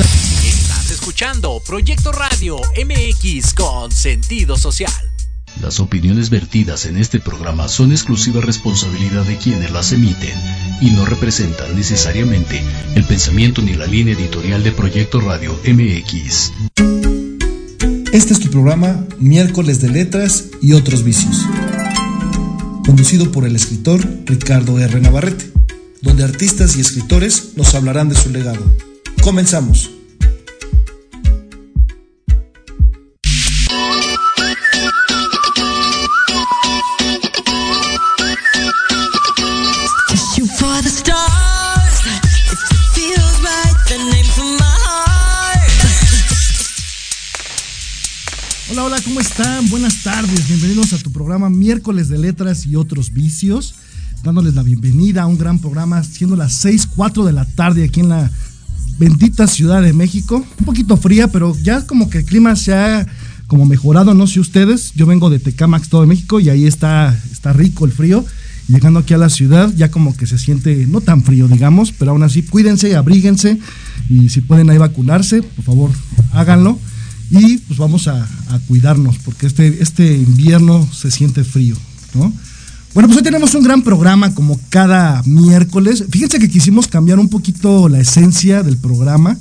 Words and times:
Estás 0.00 0.92
escuchando 0.92 1.60
Proyecto 1.66 2.12
Radio 2.12 2.56
MX 2.56 3.52
con 3.52 3.90
sentido 3.90 4.56
social. 4.56 4.92
Las 5.60 5.80
opiniones 5.80 6.30
vertidas 6.30 6.86
en 6.86 6.96
este 6.96 7.18
programa 7.18 7.66
son 7.66 7.90
exclusiva 7.90 8.40
responsabilidad 8.40 9.24
de 9.24 9.36
quienes 9.38 9.72
las 9.72 9.90
emiten 9.90 10.38
y 10.80 10.90
no 10.90 11.04
representan 11.04 11.74
necesariamente 11.74 12.62
el 12.94 13.02
pensamiento 13.04 13.60
ni 13.60 13.74
la 13.74 13.86
línea 13.86 14.14
editorial 14.14 14.62
de 14.62 14.70
Proyecto 14.70 15.20
Radio 15.20 15.58
MX. 15.66 16.52
Este 18.12 18.34
es 18.34 18.38
tu 18.38 18.50
programa 18.50 19.04
Miércoles 19.18 19.80
de 19.80 19.88
Letras 19.88 20.44
y 20.62 20.74
otros 20.74 21.02
vicios, 21.02 21.44
conducido 22.86 23.32
por 23.32 23.44
el 23.46 23.56
escritor 23.56 24.00
Ricardo 24.26 24.78
R. 24.78 25.00
Navarrete, 25.00 25.50
donde 26.02 26.22
artistas 26.22 26.76
y 26.76 26.82
escritores 26.82 27.54
nos 27.56 27.74
hablarán 27.74 28.08
de 28.08 28.14
su 28.14 28.30
legado. 28.30 28.62
Comenzamos. 29.28 29.90
Hola, 48.70 48.84
hola, 48.84 49.00
¿cómo 49.04 49.20
están? 49.20 49.68
Buenas 49.68 50.02
tardes, 50.02 50.48
bienvenidos 50.48 50.94
a 50.94 50.98
tu 51.00 51.12
programa 51.12 51.50
Miércoles 51.50 52.08
de 52.08 52.16
Letras 52.16 52.64
y 52.64 52.76
otros 52.76 53.12
vicios, 53.12 53.74
dándoles 54.22 54.54
la 54.54 54.62
bienvenida 54.62 55.24
a 55.24 55.26
un 55.26 55.36
gran 55.36 55.58
programa, 55.58 56.02
siendo 56.02 56.34
las 56.34 56.54
6, 56.54 56.88
4 56.96 57.26
de 57.26 57.32
la 57.32 57.44
tarde 57.44 57.84
aquí 57.84 58.00
en 58.00 58.08
la 58.08 58.30
bendita 58.98 59.46
Ciudad 59.46 59.82
de 59.82 59.92
México. 59.92 60.44
Un 60.60 60.64
poquito 60.64 60.96
fría, 60.96 61.28
pero 61.28 61.56
ya 61.62 61.86
como 61.86 62.10
que 62.10 62.18
el 62.18 62.24
clima 62.24 62.56
se 62.56 62.74
ha 62.74 63.06
como 63.46 63.64
mejorado, 63.64 64.14
no 64.14 64.26
sé 64.26 64.40
ustedes. 64.40 64.92
Yo 64.94 65.06
vengo 65.06 65.30
de 65.30 65.38
Tecamax, 65.38 65.88
todo 65.88 66.02
de 66.02 66.06
México, 66.06 66.40
y 66.40 66.50
ahí 66.50 66.66
está, 66.66 67.18
está 67.32 67.52
rico 67.52 67.86
el 67.86 67.92
frío. 67.92 68.24
Llegando 68.68 69.00
aquí 69.00 69.14
a 69.14 69.18
la 69.18 69.30
ciudad, 69.30 69.72
ya 69.74 69.90
como 69.90 70.14
que 70.14 70.26
se 70.26 70.38
siente 70.38 70.86
no 70.86 71.00
tan 71.00 71.22
frío, 71.22 71.48
digamos, 71.48 71.90
pero 71.92 72.10
aún 72.10 72.22
así 72.22 72.42
cuídense, 72.42 72.94
abríguense 72.96 73.58
y 74.10 74.28
si 74.28 74.42
pueden 74.42 74.68
ahí 74.68 74.76
vacunarse, 74.76 75.42
por 75.42 75.64
favor, 75.64 75.90
háganlo. 76.32 76.78
Y 77.30 77.58
pues 77.58 77.78
vamos 77.78 78.08
a, 78.08 78.22
a 78.24 78.58
cuidarnos, 78.68 79.16
porque 79.18 79.46
este, 79.46 79.82
este 79.82 80.14
invierno 80.14 80.86
se 80.92 81.10
siente 81.10 81.44
frío, 81.44 81.76
¿no? 82.14 82.30
Bueno, 82.98 83.10
pues 83.10 83.18
hoy 83.18 83.22
tenemos 83.22 83.54
un 83.54 83.62
gran 83.62 83.82
programa 83.82 84.34
como 84.34 84.58
cada 84.70 85.22
miércoles. 85.24 86.06
Fíjense 86.10 86.40
que 86.40 86.48
quisimos 86.48 86.88
cambiar 86.88 87.20
un 87.20 87.28
poquito 87.28 87.88
la 87.88 88.00
esencia 88.00 88.64
del 88.64 88.76
programa. 88.76 89.38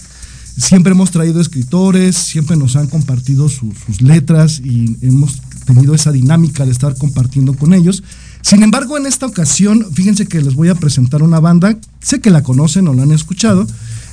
Siempre 0.59 0.91
hemos 0.91 1.09
traído 1.09 1.41
escritores, 1.41 2.15
siempre 2.15 2.55
nos 2.55 2.75
han 2.75 2.85
compartido 2.85 3.49
sus, 3.49 3.75
sus 3.83 4.03
letras 4.03 4.61
y 4.63 4.95
hemos 5.01 5.41
tenido 5.65 5.95
esa 5.95 6.11
dinámica 6.11 6.65
de 6.65 6.71
estar 6.71 6.95
compartiendo 6.99 7.55
con 7.55 7.73
ellos. 7.73 8.03
Sin 8.43 8.61
embargo, 8.61 8.95
en 8.95 9.07
esta 9.07 9.25
ocasión, 9.25 9.87
fíjense 9.91 10.27
que 10.27 10.39
les 10.39 10.53
voy 10.53 10.69
a 10.69 10.75
presentar 10.75 11.23
una 11.23 11.39
banda, 11.39 11.79
sé 11.99 12.21
que 12.21 12.29
la 12.29 12.43
conocen 12.43 12.87
o 12.87 12.93
la 12.93 13.01
han 13.01 13.11
escuchado. 13.11 13.65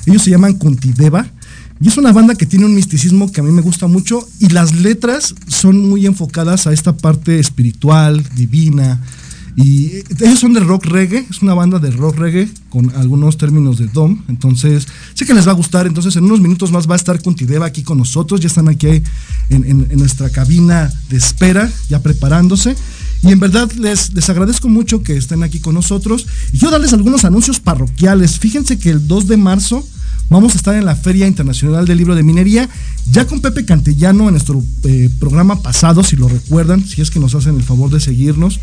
Ellos 0.07 0.23
se 0.23 0.31
llaman 0.31 0.55
Contideva. 0.55 1.27
Y 1.79 1.89
es 1.89 1.97
una 1.97 2.13
banda 2.13 2.33
que 2.33 2.47
tiene 2.47 2.65
un 2.65 2.73
misticismo 2.73 3.31
que 3.31 3.41
a 3.41 3.43
mí 3.43 3.51
me 3.51 3.61
gusta 3.61 3.85
mucho 3.85 4.27
y 4.39 4.47
las 4.47 4.73
letras 4.73 5.35
son 5.47 5.87
muy 5.87 6.07
enfocadas 6.07 6.65
a 6.65 6.73
esta 6.73 6.97
parte 6.97 7.37
espiritual, 7.37 8.23
divina, 8.33 9.01
y 9.57 10.03
ellos 10.19 10.39
son 10.39 10.53
de 10.53 10.59
rock 10.59 10.85
reggae, 10.85 11.25
es 11.29 11.41
una 11.41 11.53
banda 11.53 11.79
de 11.79 11.89
rock 11.89 12.17
reggae 12.17 12.49
con 12.69 12.93
algunos 12.95 13.37
términos 13.37 13.77
de 13.77 13.87
dom. 13.87 14.21
Entonces, 14.27 14.85
sé 15.13 15.25
que 15.25 15.33
les 15.33 15.47
va 15.47 15.51
a 15.51 15.55
gustar. 15.55 15.87
Entonces, 15.87 16.15
en 16.17 16.25
unos 16.25 16.41
minutos 16.41 16.71
más 16.71 16.89
va 16.89 16.95
a 16.95 16.97
estar 16.97 17.21
Contideva 17.21 17.65
aquí 17.65 17.81
con 17.81 17.97
nosotros. 17.97 18.41
Ya 18.41 18.47
están 18.47 18.67
aquí 18.67 18.87
en, 18.87 19.01
en, 19.49 19.97
nuestra 19.97 20.29
cabina 20.29 20.91
de 21.09 21.17
espera, 21.17 21.71
ya 21.87 22.03
preparándose. 22.03 22.75
Y 23.23 23.31
en 23.31 23.39
verdad 23.39 23.71
les, 23.73 24.13
les 24.13 24.29
agradezco 24.29 24.67
mucho 24.67 25.03
que 25.03 25.15
estén 25.15 25.41
aquí 25.41 25.61
con 25.61 25.73
nosotros. 25.73 26.27
Y 26.51 26.57
yo 26.57 26.69
darles 26.69 26.91
algunos 26.91 27.23
anuncios 27.23 27.61
parroquiales. 27.61 28.37
Fíjense 28.39 28.77
que 28.77 28.89
el 28.89 29.07
2 29.07 29.27
de 29.27 29.37
marzo 29.37 29.87
vamos 30.29 30.53
a 30.53 30.57
estar 30.57 30.75
en 30.75 30.85
la 30.85 30.95
Feria 30.95 31.27
Internacional 31.27 31.85
del 31.85 31.97
Libro 31.97 32.15
de 32.15 32.23
Minería, 32.23 32.69
ya 33.11 33.25
con 33.25 33.41
Pepe 33.41 33.65
Cantellano 33.65 34.25
en 34.25 34.31
nuestro 34.31 34.63
eh, 34.83 35.09
programa 35.19 35.61
pasado, 35.61 36.03
si 36.03 36.15
lo 36.15 36.27
recuerdan, 36.27 36.85
si 36.85 37.01
es 37.01 37.11
que 37.11 37.19
nos 37.19 37.35
hacen 37.35 37.55
el 37.55 37.63
favor 37.63 37.89
de 37.89 37.99
seguirnos. 37.99 38.59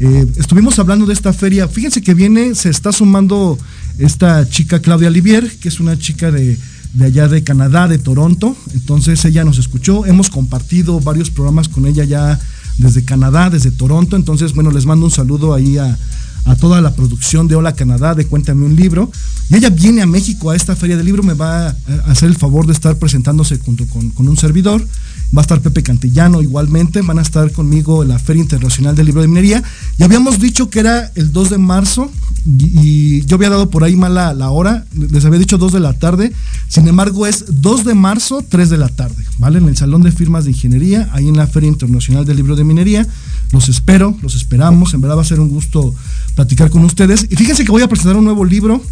Eh, 0.00 0.26
estuvimos 0.36 0.78
hablando 0.78 1.06
de 1.06 1.12
esta 1.12 1.32
feria. 1.32 1.68
Fíjense 1.68 2.02
que 2.02 2.14
viene, 2.14 2.54
se 2.54 2.70
está 2.70 2.92
sumando 2.92 3.58
esta 3.98 4.48
chica 4.48 4.80
Claudia 4.80 5.08
Olivier, 5.08 5.50
que 5.60 5.68
es 5.68 5.80
una 5.80 5.98
chica 5.98 6.30
de, 6.30 6.58
de 6.94 7.04
allá 7.04 7.28
de 7.28 7.44
Canadá, 7.44 7.88
de 7.88 7.98
Toronto. 7.98 8.56
Entonces 8.74 9.24
ella 9.24 9.44
nos 9.44 9.58
escuchó, 9.58 10.06
hemos 10.06 10.30
compartido 10.30 11.00
varios 11.00 11.30
programas 11.30 11.68
con 11.68 11.86
ella 11.86 12.04
ya 12.04 12.40
desde 12.78 13.04
Canadá, 13.04 13.50
desde 13.50 13.70
Toronto. 13.70 14.16
Entonces, 14.16 14.54
bueno, 14.54 14.70
les 14.70 14.86
mando 14.86 15.06
un 15.06 15.12
saludo 15.12 15.54
ahí 15.54 15.78
a, 15.78 15.98
a 16.44 16.56
toda 16.56 16.80
la 16.80 16.94
producción 16.94 17.48
de 17.48 17.56
Hola 17.56 17.74
Canadá, 17.74 18.14
de 18.14 18.26
Cuéntame 18.26 18.64
un 18.64 18.76
libro. 18.76 19.10
Y 19.50 19.56
ella 19.56 19.70
viene 19.70 20.02
a 20.02 20.06
México 20.06 20.50
a 20.50 20.56
esta 20.56 20.76
feria 20.76 20.96
del 20.96 21.06
libro, 21.06 21.22
me 21.22 21.34
va 21.34 21.68
a 21.68 21.76
hacer 22.06 22.28
el 22.28 22.36
favor 22.36 22.66
de 22.66 22.72
estar 22.72 22.96
presentándose 22.96 23.58
junto 23.58 23.86
con, 23.86 24.10
con 24.10 24.28
un 24.28 24.36
servidor. 24.36 24.86
Va 25.34 25.40
a 25.40 25.42
estar 25.42 25.60
Pepe 25.60 25.82
Cantillano 25.82 26.42
igualmente, 26.42 27.00
van 27.00 27.18
a 27.18 27.22
estar 27.22 27.50
conmigo 27.52 28.02
en 28.02 28.10
la 28.10 28.18
Feria 28.18 28.42
Internacional 28.42 28.94
del 28.94 29.06
Libro 29.06 29.22
de 29.22 29.28
Minería. 29.28 29.62
Y 29.98 30.02
habíamos 30.02 30.38
dicho 30.38 30.68
que 30.68 30.80
era 30.80 31.10
el 31.14 31.32
2 31.32 31.50
de 31.50 31.58
marzo 31.58 32.10
y, 32.44 33.24
yo 33.24 33.36
había 33.36 33.50
dado 33.50 33.70
por 33.70 33.84
ahí 33.84 33.96
mal 33.96 34.14
la, 34.14 34.34
la, 34.34 34.50
hora, 34.50 34.84
les 34.94 35.24
había 35.24 35.38
dicho 35.38 35.58
2 35.58 35.72
de 35.72 35.80
la 35.80 35.92
tarde, 35.92 36.32
sin 36.68 36.88
embargo 36.88 37.26
es 37.26 37.44
2 37.48 37.84
de 37.84 37.94
marzo, 37.94 38.44
3 38.46 38.68
de 38.68 38.78
la 38.78 38.88
tarde, 38.88 39.24
¿vale? 39.38 39.58
En 39.58 39.68
el 39.68 39.76
Salón 39.76 40.02
de 40.02 40.12
Firmas 40.12 40.44
de 40.44 40.50
Ingeniería, 40.50 41.08
ahí 41.12 41.28
en 41.28 41.36
la 41.36 41.46
Feria 41.46 41.68
Internacional 41.68 42.24
del 42.24 42.36
Libro 42.36 42.56
de 42.56 42.64
Minería. 42.64 43.06
Los 43.52 43.68
espero, 43.68 44.16
los 44.22 44.34
esperamos, 44.34 44.92
en 44.92 45.00
verdad 45.00 45.16
va 45.16 45.22
a 45.22 45.26
ser 45.26 45.40
un 45.40 45.48
gusto 45.48 45.94
platicar 46.34 46.70
con 46.70 46.84
ustedes. 46.84 47.26
Y 47.30 47.36
fíjense 47.36 47.64
que 47.64 47.70
voy 47.70 47.82
a 47.82 47.88
presentar 47.88 48.16
un 48.16 48.24
nuevo 48.24 48.44
libro. 48.44 48.82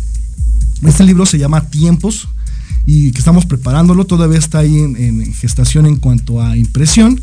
Este 0.83 1.05
libro 1.05 1.27
se 1.27 1.39
llama 1.39 1.62
Tiempos 1.62 2.28
y 2.87 3.13
que 3.13 3.19
estamos 3.19 3.47
preparándolo. 3.47 4.05
Todavía 4.05 4.39
está 4.39 4.59
ahí 4.59 4.79
en, 4.79 4.97
en 4.97 5.35
gestación 5.35 5.87
en 5.87 5.97
cuanto 5.97 6.43
a 6.43 6.57
impresión. 6.57 7.21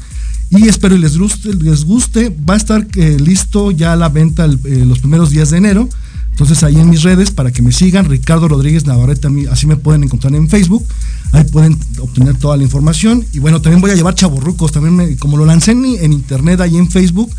Y 0.50 0.68
espero 0.68 0.96
y 0.96 1.00
les 1.00 1.18
guste. 1.18 1.54
Les 1.56 1.84
guste. 1.84 2.36
Va 2.50 2.54
a 2.54 2.58
estar 2.58 2.88
eh, 2.96 3.18
listo 3.20 3.72
ya 3.72 3.94
a 3.94 3.96
la 3.96 4.10
venta 4.10 4.46
el, 4.46 4.60
eh, 4.66 4.86
los 4.86 5.00
primeros 5.00 5.30
días 5.30 5.50
de 5.50 5.58
enero. 5.58 5.90
Entonces 6.38 6.62
ahí 6.62 6.80
en 6.80 6.88
mis 6.88 7.02
redes 7.02 7.32
para 7.32 7.52
que 7.52 7.64
me 7.64 7.72
sigan, 7.72 8.06
Ricardo 8.06 8.48
Rodríguez 8.48 8.86
Navarrete, 8.86 9.28
así 9.50 9.66
me 9.66 9.76
pueden 9.76 10.04
encontrar 10.04 10.36
en 10.36 10.48
Facebook, 10.48 10.86
ahí 11.32 11.44
pueden 11.46 11.80
obtener 12.00 12.36
toda 12.36 12.56
la 12.58 12.62
información. 12.62 13.26
Y 13.34 13.40
bueno, 13.40 13.60
también 13.60 13.82
voy 13.82 13.90
a 13.90 13.96
llevar 13.96 14.14
chaborrucos, 14.14 14.72
también 14.72 14.96
me, 14.96 15.18
como 15.18 15.36
lo 15.36 15.48
lancé 15.48 15.72
en, 15.72 15.84
en, 15.84 16.14
internet 16.14 16.62
ahí 16.62 16.78
en 16.78 16.92
Facebook, 16.92 17.32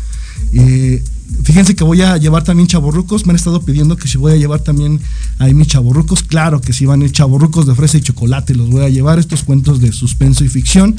eh, 0.53 1.03
fíjense 1.43 1.75
que 1.75 1.83
voy 1.83 2.01
a 2.01 2.17
llevar 2.17 2.43
también 2.43 2.67
chaborrucos, 2.67 3.25
me 3.25 3.31
han 3.31 3.35
estado 3.35 3.61
pidiendo 3.61 3.95
que 3.95 4.07
si 4.07 4.17
voy 4.17 4.33
a 4.33 4.35
llevar 4.35 4.61
también 4.61 4.99
ahí 5.37 5.53
mis 5.53 5.67
chaborrucos, 5.67 6.23
claro 6.23 6.61
que 6.61 6.73
si 6.73 6.85
van 6.85 7.01
a 7.01 7.05
ir 7.05 7.11
chaborrucos 7.11 7.65
de 7.67 7.75
fresa 7.75 7.97
y 7.97 8.01
chocolate, 8.01 8.55
los 8.55 8.69
voy 8.69 8.83
a 8.83 8.89
llevar, 8.89 9.19
estos 9.19 9.43
cuentos 9.43 9.79
de 9.79 9.91
suspenso 9.91 10.43
y 10.43 10.49
ficción 10.49 10.95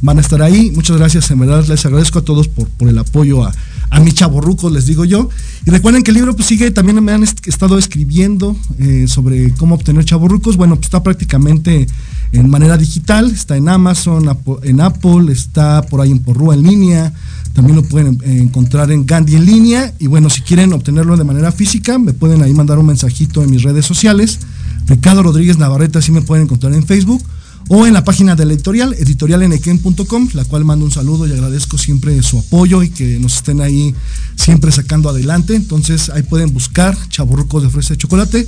van 0.00 0.18
a 0.18 0.20
estar 0.20 0.42
ahí. 0.42 0.70
Muchas 0.70 0.96
gracias, 0.96 1.30
en 1.30 1.40
verdad 1.40 1.66
les 1.66 1.84
agradezco 1.84 2.18
a 2.18 2.22
todos 2.22 2.48
por, 2.48 2.68
por 2.68 2.88
el 2.88 2.98
apoyo 2.98 3.44
a, 3.44 3.52
a 3.90 4.00
mi 4.00 4.12
chaborruco, 4.12 4.70
les 4.70 4.86
digo 4.86 5.04
yo. 5.04 5.28
Y 5.66 5.70
recuerden 5.70 6.02
que 6.02 6.10
el 6.10 6.16
libro 6.16 6.34
pues, 6.34 6.48
sigue, 6.48 6.70
también 6.70 7.02
me 7.02 7.12
han 7.12 7.22
est 7.22 7.46
estado 7.46 7.78
escribiendo 7.78 8.56
eh, 8.78 9.06
sobre 9.08 9.52
cómo 9.52 9.74
obtener 9.74 10.04
chaborrucos. 10.04 10.56
Bueno, 10.56 10.76
pues 10.76 10.86
está 10.86 11.02
prácticamente 11.02 11.86
en 12.32 12.50
manera 12.50 12.76
digital, 12.76 13.30
está 13.30 13.56
en 13.56 13.68
Amazon, 13.68 14.36
en 14.62 14.80
Apple, 14.80 15.32
está 15.32 15.82
por 15.82 16.00
ahí 16.00 16.10
en 16.10 16.18
Porrúa 16.18 16.54
en 16.54 16.64
línea, 16.64 17.12
también 17.52 17.76
lo 17.76 17.84
pueden 17.84 18.18
encontrar 18.24 18.90
en 18.90 19.06
Gandhi 19.06 19.36
en 19.36 19.46
línea. 19.46 19.94
Y 20.00 20.08
bueno, 20.08 20.28
si 20.28 20.40
quieren 20.40 20.72
obtenerlo 20.72 21.16
de 21.16 21.22
manera 21.22 21.52
física, 21.52 21.98
me 21.98 22.12
pueden 22.12 22.42
ahí 22.42 22.52
mandar 22.52 22.78
un 22.78 22.86
mensajito 22.86 23.42
en 23.42 23.50
mis 23.50 23.62
redes 23.62 23.86
sociales. 23.86 24.40
Ricardo 24.86 25.22
Rodríguez 25.22 25.58
Navarrete, 25.58 25.98
así 25.98 26.10
me 26.10 26.22
pueden 26.22 26.44
encontrar 26.44 26.74
en 26.74 26.84
Facebook 26.84 27.22
o 27.68 27.86
en 27.86 27.94
la 27.94 28.04
página 28.04 28.36
de 28.36 28.44
la 28.44 28.52
editorial, 28.52 28.94
editorialenequen.com, 28.94 30.28
la 30.34 30.44
cual 30.44 30.64
mando 30.64 30.84
un 30.84 30.90
saludo 30.90 31.26
y 31.26 31.32
agradezco 31.32 31.78
siempre 31.78 32.22
su 32.22 32.38
apoyo 32.38 32.82
y 32.82 32.90
que 32.90 33.18
nos 33.18 33.36
estén 33.36 33.60
ahí 33.60 33.94
siempre 34.36 34.70
sacando 34.70 35.08
adelante. 35.08 35.54
Entonces 35.54 36.10
ahí 36.10 36.22
pueden 36.22 36.52
buscar 36.52 36.96
Chaburrucos 37.08 37.62
de 37.62 37.70
Fresa 37.70 37.94
de 37.94 37.98
Chocolate, 37.98 38.46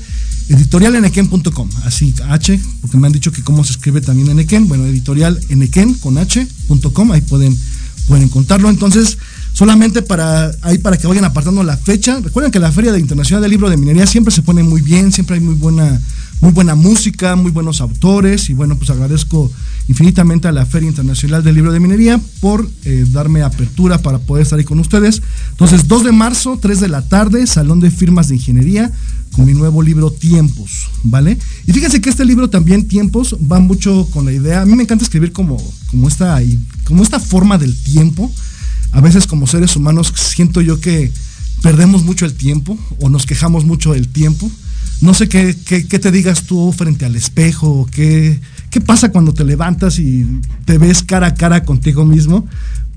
editorialenequen.com, 0.48 1.68
así 1.84 2.14
H, 2.28 2.60
porque 2.80 2.96
me 2.96 3.06
han 3.06 3.12
dicho 3.12 3.32
que 3.32 3.42
cómo 3.42 3.64
se 3.64 3.72
escribe 3.72 4.00
también 4.00 4.28
Enequen, 4.30 4.68
bueno, 4.68 4.84
editorialenequen 4.86 5.94
con 5.94 6.18
H.com, 6.18 7.12
ahí 7.12 7.22
pueden, 7.22 7.56
pueden 8.06 8.24
encontrarlo. 8.24 8.68
Entonces, 8.68 9.18
Solamente 9.56 10.02
para 10.02 10.50
ahí 10.60 10.76
para 10.76 10.98
que 10.98 11.06
vayan 11.06 11.24
apartando 11.24 11.62
la 11.62 11.78
fecha. 11.78 12.20
Recuerden 12.20 12.52
que 12.52 12.60
la 12.60 12.70
Feria 12.70 12.94
Internacional 12.98 13.40
del 13.40 13.52
Libro 13.52 13.70
de 13.70 13.78
Minería 13.78 14.06
siempre 14.06 14.30
se 14.30 14.42
pone 14.42 14.62
muy 14.62 14.82
bien, 14.82 15.12
siempre 15.12 15.36
hay 15.36 15.40
muy 15.40 15.54
buena, 15.54 15.98
muy 16.40 16.52
buena 16.52 16.74
música, 16.74 17.36
muy 17.36 17.50
buenos 17.50 17.80
autores. 17.80 18.50
Y 18.50 18.54
bueno, 18.54 18.76
pues 18.76 18.90
agradezco 18.90 19.50
infinitamente 19.88 20.48
a 20.48 20.52
la 20.52 20.66
Feria 20.66 20.88
Internacional 20.88 21.42
del 21.42 21.54
Libro 21.54 21.72
de 21.72 21.80
Minería 21.80 22.20
por 22.40 22.68
eh, 22.84 23.04
darme 23.10 23.42
apertura 23.42 23.98
para 23.98 24.18
poder 24.18 24.42
estar 24.42 24.58
ahí 24.58 24.64
con 24.64 24.78
ustedes. 24.80 25.22
Entonces, 25.50 25.88
2 25.88 26.04
de 26.04 26.12
marzo, 26.12 26.58
3 26.60 26.80
de 26.80 26.88
la 26.88 27.02
tarde, 27.02 27.46
Salón 27.46 27.80
de 27.80 27.90
Firmas 27.90 28.28
de 28.28 28.36
Ingeniería 28.36 28.92
con 29.32 29.44
mi 29.44 29.52
nuevo 29.52 29.82
libro 29.82 30.10
Tiempos, 30.10 30.88
¿vale? 31.02 31.38
Y 31.66 31.72
fíjense 31.72 32.00
que 32.00 32.08
este 32.08 32.24
libro 32.24 32.48
también, 32.48 32.88
Tiempos, 32.88 33.36
va 33.50 33.60
mucho 33.60 34.08
con 34.10 34.24
la 34.24 34.32
idea, 34.32 34.62
a 34.62 34.66
mí 34.66 34.74
me 34.74 34.84
encanta 34.84 35.04
escribir 35.04 35.32
como, 35.32 35.62
como, 35.90 36.08
esta, 36.08 36.40
como 36.84 37.02
esta 37.02 37.20
forma 37.20 37.58
del 37.58 37.76
tiempo. 37.76 38.32
A 38.92 39.00
veces 39.02 39.26
como 39.26 39.46
seres 39.46 39.76
humanos 39.76 40.12
siento 40.16 40.62
yo 40.62 40.80
que 40.80 41.12
perdemos 41.60 42.04
mucho 42.04 42.24
el 42.24 42.34
tiempo 42.34 42.78
o 43.00 43.10
nos 43.10 43.26
quejamos 43.26 43.66
mucho 43.66 43.92
del 43.92 44.08
tiempo. 44.08 44.50
No 45.00 45.12
sé 45.12 45.28
qué, 45.28 45.54
qué, 45.64 45.98
te 45.98 46.10
digas 46.10 46.44
tú 46.44 46.72
frente 46.72 47.04
al 47.04 47.16
espejo, 47.16 47.86
qué, 47.90 48.40
qué 48.70 48.80
pasa 48.80 49.12
cuando 49.12 49.34
te 49.34 49.44
levantas 49.44 49.98
y 49.98 50.26
te 50.64 50.78
ves 50.78 51.02
cara 51.02 51.28
a 51.28 51.34
cara 51.34 51.64
contigo 51.64 52.04
mismo. 52.04 52.46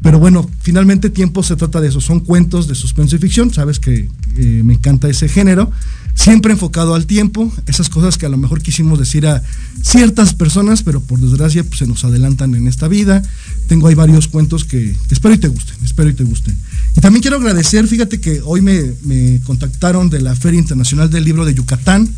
Pero 0.01 0.17
bueno, 0.17 0.49
finalmente 0.61 1.09
tiempo 1.09 1.43
se 1.43 1.57
trata 1.57 1.81
de 1.81 1.89
eso, 1.89 1.99
son 1.99 2.21
cuentos 2.21 2.67
de 2.67 2.75
suspenso 2.75 3.17
y 3.17 3.19
ficción, 3.19 3.53
sabes 3.53 3.79
que 3.79 4.09
eh, 4.37 4.61
me 4.63 4.75
encanta 4.75 5.09
ese 5.09 5.27
género, 5.27 5.71
siempre 6.15 6.53
enfocado 6.53 6.95
al 6.95 7.05
tiempo, 7.05 7.51
esas 7.65 7.89
cosas 7.89 8.17
que 8.17 8.25
a 8.25 8.29
lo 8.29 8.37
mejor 8.37 8.61
quisimos 8.61 8.97
decir 8.97 9.27
a 9.27 9.43
ciertas 9.83 10.33
personas, 10.33 10.83
pero 10.83 11.01
por 11.01 11.19
desgracia 11.19 11.65
pues, 11.65 11.79
se 11.79 11.87
nos 11.87 12.05
adelantan 12.05 12.55
en 12.55 12.67
esta 12.67 12.87
vida. 12.87 13.21
Tengo 13.67 13.87
ahí 13.87 13.95
varios 13.95 14.29
cuentos 14.29 14.63
que, 14.63 14.95
espero 15.11 15.33
y 15.33 15.37
te 15.37 15.49
gusten, 15.49 15.75
espero 15.83 16.09
y 16.09 16.13
te 16.13 16.23
gusten. 16.23 16.57
Y 16.95 17.01
también 17.01 17.21
quiero 17.21 17.37
agradecer, 17.37 17.85
fíjate 17.85 18.21
que 18.21 18.41
hoy 18.43 18.61
me, 18.61 18.93
me 19.03 19.41
contactaron 19.41 20.09
de 20.09 20.21
la 20.21 20.35
Feria 20.35 20.59
Internacional 20.59 21.09
del 21.09 21.25
Libro 21.25 21.43
de 21.43 21.53
Yucatán, 21.53 22.09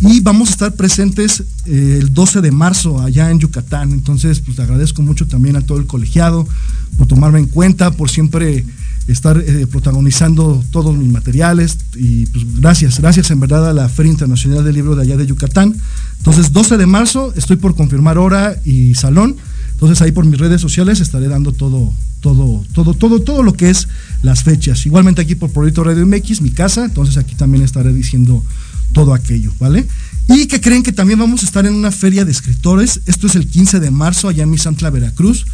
y 0.00 0.20
vamos 0.20 0.48
a 0.48 0.52
estar 0.52 0.74
presentes 0.74 1.44
eh, 1.66 1.98
el 2.00 2.14
12 2.14 2.40
de 2.40 2.50
marzo 2.50 3.00
allá 3.00 3.30
en 3.30 3.38
Yucatán. 3.38 3.92
Entonces, 3.92 4.40
pues 4.40 4.58
agradezco 4.58 5.02
mucho 5.02 5.26
también 5.26 5.56
a 5.56 5.60
todo 5.60 5.78
el 5.78 5.86
colegiado 5.86 6.48
por 6.96 7.06
tomarme 7.06 7.38
en 7.38 7.46
cuenta, 7.46 7.90
por 7.90 8.08
siempre 8.08 8.64
estar 9.08 9.38
eh, 9.38 9.66
protagonizando 9.66 10.64
todos 10.70 10.96
mis 10.96 11.10
materiales. 11.10 11.76
Y 11.96 12.26
pues 12.26 12.44
gracias, 12.56 12.98
gracias 12.98 13.30
en 13.30 13.40
verdad 13.40 13.68
a 13.68 13.74
la 13.74 13.88
Feria 13.88 14.12
Internacional 14.12 14.64
del 14.64 14.74
Libro 14.74 14.96
de 14.96 15.02
allá 15.02 15.18
de 15.18 15.26
Yucatán. 15.26 15.76
Entonces, 16.18 16.52
12 16.52 16.78
de 16.78 16.86
marzo, 16.86 17.34
estoy 17.36 17.56
por 17.56 17.74
confirmar 17.74 18.16
hora 18.16 18.56
y 18.64 18.94
salón. 18.94 19.36
Entonces 19.80 20.02
ahí 20.02 20.12
por 20.12 20.26
mis 20.26 20.38
redes 20.38 20.60
sociales 20.60 21.00
estaré 21.00 21.26
dando 21.26 21.52
todo, 21.52 21.90
todo, 22.20 22.62
todo, 22.74 22.92
todo, 22.92 23.20
todo 23.20 23.42
lo 23.42 23.54
que 23.54 23.70
es 23.70 23.88
las 24.22 24.42
fechas. 24.42 24.84
Igualmente 24.84 25.22
aquí 25.22 25.34
por 25.34 25.50
Proyecto 25.50 25.82
Radio 25.84 26.06
MX, 26.06 26.42
mi 26.42 26.50
casa, 26.50 26.84
entonces 26.84 27.16
aquí 27.16 27.34
también 27.34 27.64
estaré 27.64 27.90
diciendo 27.94 28.44
todo 28.92 29.14
aquello, 29.14 29.52
¿vale? 29.58 29.86
Y 30.28 30.46
que 30.46 30.60
creen 30.60 30.82
que 30.82 30.92
también 30.92 31.18
vamos 31.18 31.42
a 31.42 31.46
estar 31.46 31.66
en 31.66 31.74
una 31.74 31.90
feria 31.90 32.24
de 32.24 32.30
escritores. 32.30 33.00
Esto 33.06 33.26
es 33.26 33.34
el 33.34 33.48
15 33.48 33.80
de 33.80 33.90
marzo 33.90 34.28
allá 34.28 34.44
en 34.44 34.50
Misantla, 34.50 34.90
Veracruz. 34.90 35.44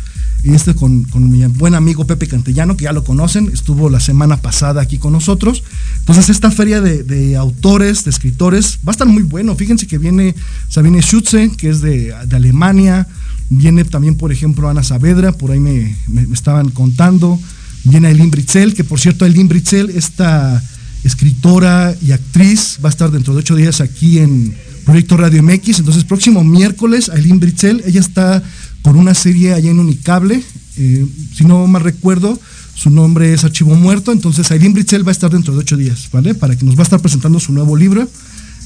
Y 0.45 0.55
este 0.55 0.75
con, 0.75 1.05
con, 1.05 1.29
mi 1.31 1.45
buen 1.47 1.75
amigo 1.75 2.07
Pepe 2.07 2.29
Cantellano, 2.29 2.77
que 2.77 2.85
ya 2.85 2.93
lo 2.93 3.03
conocen, 3.03 3.51
estuvo 3.53 3.91
la 3.91 4.01
semana 4.01 4.37
pasada 4.37 4.83
aquí 4.83 4.99
con 4.99 5.13
nosotros. 5.13 5.65
Entonces, 6.01 6.29
esta 6.29 6.51
feria 6.51 6.81
de, 6.81 7.37
autores, 7.37 8.05
de 8.05 8.11
escritores, 8.11 8.79
va 8.87 8.91
a 8.91 8.93
estar 8.93 9.09
muy 9.09 9.23
bueno. 9.23 9.57
Fíjense 9.57 9.87
que 9.87 9.99
viene 9.99 10.35
Sabine 10.69 11.01
Schutze, 11.01 11.51
que 11.57 11.71
es 11.71 11.81
de, 11.81 12.15
Alemania. 12.15 13.09
Viene 13.49 13.85
también, 13.85 14.17
por 14.17 14.31
ejemplo, 14.31 14.69
Ana 14.69 14.83
Saavedra, 14.83 15.33
por 15.33 15.51
ahí 15.51 15.59
me, 15.59 15.97
estaban 16.33 16.69
contando. 16.69 17.41
Viene 17.85 18.11
Eileen 18.11 18.31
Britzel, 18.31 18.75
que 18.75 18.85
por 18.85 19.01
cierto, 19.01 19.25
Eileen 19.25 19.49
Britzel, 19.49 19.91
esta 19.91 20.63
escritora 21.05 21.95
y 22.03 22.13
actriz, 22.13 22.79
va 22.85 22.89
a 22.89 22.91
estar 22.91 23.11
dentro 23.11 23.35
de 23.35 23.41
ocho 23.41 23.55
días 23.55 23.81
aquí 23.81 24.19
en 24.19 24.55
Proyecto 24.85 25.17
Radio 25.17 25.43
MX. 25.43 25.81
Entonces, 25.81 26.05
próximo 26.05 26.45
miércoles, 26.45 27.09
Aileen 27.09 27.41
Britzel, 27.41 27.83
ella 27.87 28.01
está 28.01 28.43
con 28.83 28.97
una 28.97 29.15
serie 29.15 29.53
allá 29.53 29.71
en 29.71 29.81
Unicable. 29.81 30.43
Eh, 30.77 31.07
si 31.35 31.45
no 31.45 31.67
mal 31.67 31.83
recuerdo, 31.83 32.39
su 32.75 32.91
nombre 32.91 33.33
es 33.33 33.45
Archivo 33.45 33.75
Muerto. 33.75 34.13
Entonces, 34.13 34.51
Aileen 34.51 34.75
Britzel 34.75 35.07
va 35.07 35.11
a 35.11 35.13
estar 35.13 35.31
dentro 35.31 35.55
de 35.55 35.61
ocho 35.61 35.77
días, 35.77 36.09
¿vale? 36.13 36.35
Para 36.35 36.57
que 36.57 36.65
nos 36.65 36.77
va 36.77 36.81
a 36.81 36.85
estar 36.85 37.01
presentando 37.01 37.41
su 37.41 37.53
nuevo 37.53 37.77
libro. 37.77 38.09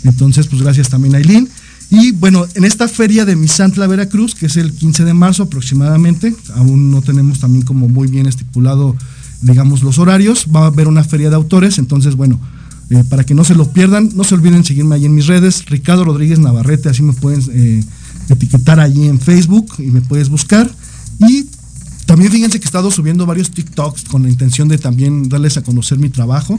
Entonces, 0.04 0.46
pues 0.46 0.62
gracias 0.62 0.88
también 0.88 1.14
Aileen. 1.14 1.48
Y 1.90 2.12
bueno, 2.12 2.46
en 2.54 2.64
esta 2.64 2.86
feria 2.86 3.24
de 3.24 3.34
Misantla, 3.34 3.86
Veracruz, 3.88 4.34
que 4.34 4.46
es 4.46 4.56
el 4.56 4.72
15 4.72 5.04
de 5.04 5.12
marzo 5.12 5.42
aproximadamente, 5.44 6.34
aún 6.54 6.90
no 6.90 7.02
tenemos 7.02 7.40
también 7.40 7.64
como 7.64 7.88
muy 7.88 8.06
bien 8.06 8.26
estipulado 8.26 8.96
digamos, 9.42 9.82
los 9.82 9.98
horarios. 9.98 10.46
Va 10.54 10.64
a 10.64 10.66
haber 10.66 10.88
una 10.88 11.04
feria 11.04 11.30
de 11.30 11.36
autores, 11.36 11.78
entonces, 11.78 12.16
bueno, 12.16 12.40
eh, 12.90 13.04
para 13.08 13.24
que 13.24 13.34
no 13.34 13.44
se 13.44 13.54
lo 13.54 13.70
pierdan, 13.72 14.10
no 14.14 14.24
se 14.24 14.34
olviden 14.34 14.64
seguirme 14.64 14.96
ahí 14.96 15.04
en 15.04 15.14
mis 15.14 15.26
redes, 15.28 15.64
Ricardo 15.66 16.04
Rodríguez 16.04 16.40
Navarrete, 16.40 16.88
así 16.88 17.02
me 17.02 17.12
pueden 17.12 17.40
eh, 17.52 17.84
etiquetar 18.28 18.80
allí 18.80 19.06
en 19.06 19.20
Facebook 19.20 19.74
y 19.78 19.90
me 19.92 20.00
puedes 20.00 20.28
buscar. 20.28 20.70
Y 21.20 21.46
también 22.06 22.32
fíjense 22.32 22.58
que 22.58 22.64
he 22.64 22.66
estado 22.66 22.90
subiendo 22.90 23.26
varios 23.26 23.52
TikToks 23.52 24.04
con 24.04 24.24
la 24.24 24.30
intención 24.30 24.66
de 24.66 24.78
también 24.78 25.28
darles 25.28 25.56
a 25.56 25.62
conocer 25.62 25.98
mi 25.98 26.08
trabajo. 26.08 26.58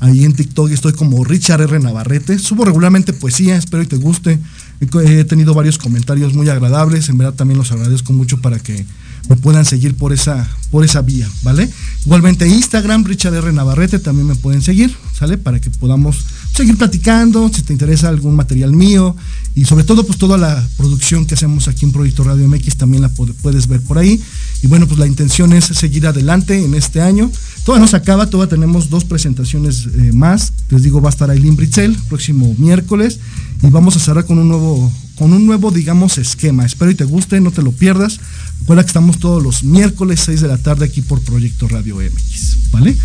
Ahí 0.00 0.24
en 0.24 0.32
TikTok 0.32 0.70
estoy 0.70 0.92
como 0.94 1.22
Richard 1.24 1.60
R. 1.60 1.78
Navarrete. 1.80 2.38
Subo 2.38 2.64
regularmente 2.64 3.12
poesía, 3.12 3.56
espero 3.56 3.82
y 3.82 3.86
te 3.86 3.96
guste. 3.96 4.38
He 4.80 5.24
tenido 5.24 5.52
varios 5.52 5.76
comentarios 5.76 6.32
muy 6.32 6.48
agradables. 6.48 7.10
En 7.10 7.18
verdad 7.18 7.34
también 7.34 7.58
los 7.58 7.72
agradezco 7.72 8.14
mucho 8.14 8.40
para 8.40 8.58
que 8.58 8.86
me 9.28 9.36
puedan 9.36 9.64
seguir 9.64 9.96
por 9.96 10.12
esa, 10.12 10.48
por 10.70 10.84
esa 10.84 11.02
vía, 11.02 11.28
¿vale? 11.42 11.68
Igualmente 12.04 12.46
Instagram, 12.46 13.04
Richard 13.04 13.34
R. 13.34 13.52
Navarrete, 13.52 13.98
también 13.98 14.28
me 14.28 14.34
pueden 14.34 14.62
seguir, 14.62 14.94
¿sale? 15.18 15.38
Para 15.38 15.60
que 15.60 15.70
podamos 15.70 16.24
seguir 16.54 16.76
platicando, 16.78 17.50
si 17.52 17.62
te 17.62 17.72
interesa 17.72 18.08
algún 18.08 18.34
material 18.34 18.72
mío 18.72 19.14
y 19.54 19.64
sobre 19.64 19.84
todo 19.84 20.06
pues 20.06 20.18
toda 20.18 20.38
la 20.38 20.66
producción 20.76 21.26
que 21.26 21.34
hacemos 21.34 21.68
aquí 21.68 21.84
en 21.84 21.92
Proyecto 21.92 22.24
Radio 22.24 22.48
MX 22.48 22.76
también 22.76 23.02
la 23.02 23.08
puedes 23.08 23.68
ver 23.68 23.80
por 23.82 23.98
ahí. 23.98 24.20
Y 24.62 24.66
bueno, 24.66 24.86
pues 24.86 24.98
la 24.98 25.06
intención 25.06 25.52
es 25.52 25.64
seguir 25.64 26.06
adelante 26.06 26.64
en 26.64 26.74
este 26.74 27.00
año. 27.00 27.30
Todavía 27.64 27.84
no 27.84 27.88
se 27.88 27.96
acaba, 27.96 28.28
todavía 28.28 28.50
tenemos 28.50 28.88
dos 28.90 29.04
presentaciones 29.04 29.86
eh, 29.86 30.12
más. 30.12 30.52
Les 30.70 30.82
digo, 30.82 31.00
va 31.00 31.08
a 31.08 31.10
estar 31.10 31.30
Aileen 31.30 31.56
Britzel 31.56 31.96
próximo 32.08 32.54
miércoles 32.58 33.18
y 33.62 33.68
vamos 33.68 33.96
a 33.96 34.00
cerrar 34.00 34.24
con 34.24 34.38
un 34.38 34.48
nuevo, 34.48 34.92
con 35.16 35.32
un 35.32 35.46
nuevo, 35.46 35.70
digamos, 35.70 36.18
esquema. 36.18 36.64
Espero 36.64 36.90
y 36.90 36.94
te 36.94 37.04
guste, 37.04 37.40
no 37.40 37.50
te 37.50 37.62
lo 37.62 37.72
pierdas. 37.72 38.20
Recuerda 38.60 38.82
que 38.82 38.88
estamos 38.88 39.18
todos 39.18 39.42
los 39.42 39.64
miércoles 39.64 40.20
6 40.24 40.42
de 40.42 40.48
la 40.48 40.58
tarde 40.58 40.84
aquí 40.84 41.02
por 41.02 41.20
Proyecto 41.20 41.68
Radio 41.68 41.96
MX, 41.96 42.70
¿vale? 42.70 42.96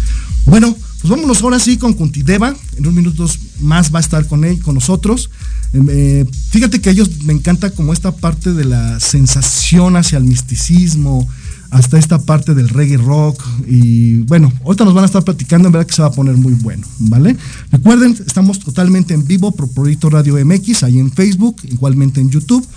Bueno, 0.46 0.76
pues 1.02 1.10
vámonos 1.10 1.42
ahora 1.42 1.60
sí 1.60 1.78
con 1.78 1.94
Cuntideva. 1.94 2.56
En 2.78 2.84
unos 2.84 2.94
minutos 2.94 3.40
más 3.60 3.94
va 3.94 4.00
a 4.00 4.02
estar 4.02 4.28
con 4.28 4.44
él, 4.44 4.60
con 4.60 4.76
nosotros. 4.76 5.30
Em, 5.74 5.88
eh, 5.90 6.26
fíjate 6.50 6.82
que 6.82 6.90
a 6.90 6.92
ellos 6.92 7.24
me 7.24 7.34
encanta 7.34 7.72
como 7.72 7.94
esta 7.94 8.12
parte 8.12 8.54
de 8.54 8.66
la 8.66 9.00
sensación 9.00 9.96
hacia 9.96 10.18
el 10.18 10.26
misticismo, 10.26 11.28
hasta 11.72 11.98
esta 11.98 12.20
parte 12.20 12.54
del 12.54 12.70
reggae 12.70 12.98
rock. 12.98 13.42
Y 13.66 14.20
bueno, 14.24 14.52
ahorita 14.64 14.86
nos 14.86 14.94
van 14.94 15.04
a 15.04 15.08
estar 15.08 15.24
platicando, 15.24 15.68
en 15.68 15.72
verdad 15.72 15.88
que 15.88 15.96
se 15.96 16.02
va 16.02 16.10
a 16.10 16.12
poner 16.12 16.36
muy 16.36 16.54
bueno, 16.54 16.86
¿vale? 17.00 17.36
Recuerden, 17.72 18.16
estamos 18.26 18.60
totalmente 18.60 19.14
en 19.14 19.26
vivo 19.26 19.52
por 19.52 19.70
Proyecto 19.70 20.10
Radio 20.10 20.38
MX, 20.46 20.84
ahí 20.84 21.00
en 21.00 21.12
Facebook, 21.12 21.56
igualmente 21.64 22.22
en 22.22 22.30
YouTube. 22.30 22.68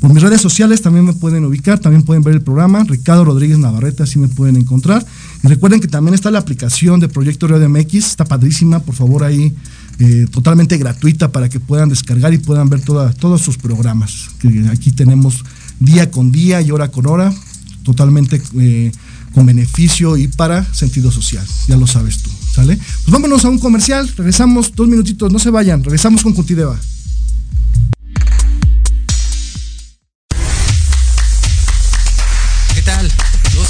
Por 0.00 0.12
mis 0.12 0.20
redes 0.20 0.40
sociales 0.40 0.82
también 0.82 1.06
me 1.06 1.12
pueden 1.12 1.44
ubicar, 1.44 1.78
también 1.78 2.02
pueden 2.02 2.24
ver 2.24 2.34
el 2.34 2.42
programa, 2.42 2.82
Ricardo 2.82 3.24
Rodríguez 3.24 3.58
Navarrete, 3.58 4.02
así 4.02 4.18
me 4.18 4.26
pueden 4.26 4.56
encontrar. 4.56 5.06
Y 5.44 5.46
recuerden 5.46 5.80
que 5.80 5.86
también 5.86 6.14
está 6.14 6.30
la 6.32 6.40
aplicación 6.40 6.98
de 6.98 7.08
Proyecto 7.08 7.46
Radio 7.46 7.68
MX, 7.68 7.94
está 7.94 8.24
padrísima, 8.24 8.80
por 8.80 8.96
favor 8.96 9.22
ahí, 9.22 9.54
eh, 10.00 10.26
totalmente 10.28 10.76
gratuita 10.76 11.30
para 11.30 11.48
que 11.48 11.60
puedan 11.60 11.88
descargar 11.88 12.34
y 12.34 12.38
puedan 12.38 12.68
ver 12.68 12.80
todos 12.82 13.42
sus 13.42 13.56
programas. 13.56 14.30
Que 14.40 14.66
aquí 14.72 14.90
tenemos 14.90 15.44
día 15.78 16.10
con 16.10 16.32
día 16.32 16.60
y 16.60 16.72
hora 16.72 16.88
con 16.88 17.06
hora, 17.06 17.32
totalmente 17.82 18.40
eh, 18.58 18.92
con 19.34 19.46
beneficio 19.46 20.16
y 20.16 20.28
para 20.28 20.64
sentido 20.74 21.10
social, 21.10 21.46
ya 21.68 21.76
lo 21.76 21.86
sabes 21.86 22.18
tú, 22.22 22.30
¿sale? 22.54 22.76
Pues 22.76 23.10
vámonos 23.12 23.44
a 23.44 23.48
un 23.48 23.58
comercial, 23.58 24.08
regresamos 24.16 24.74
dos 24.74 24.88
minutitos, 24.88 25.32
no 25.32 25.38
se 25.38 25.50
vayan, 25.50 25.82
regresamos 25.82 26.22
con 26.22 26.32
Cutideva. 26.32 26.78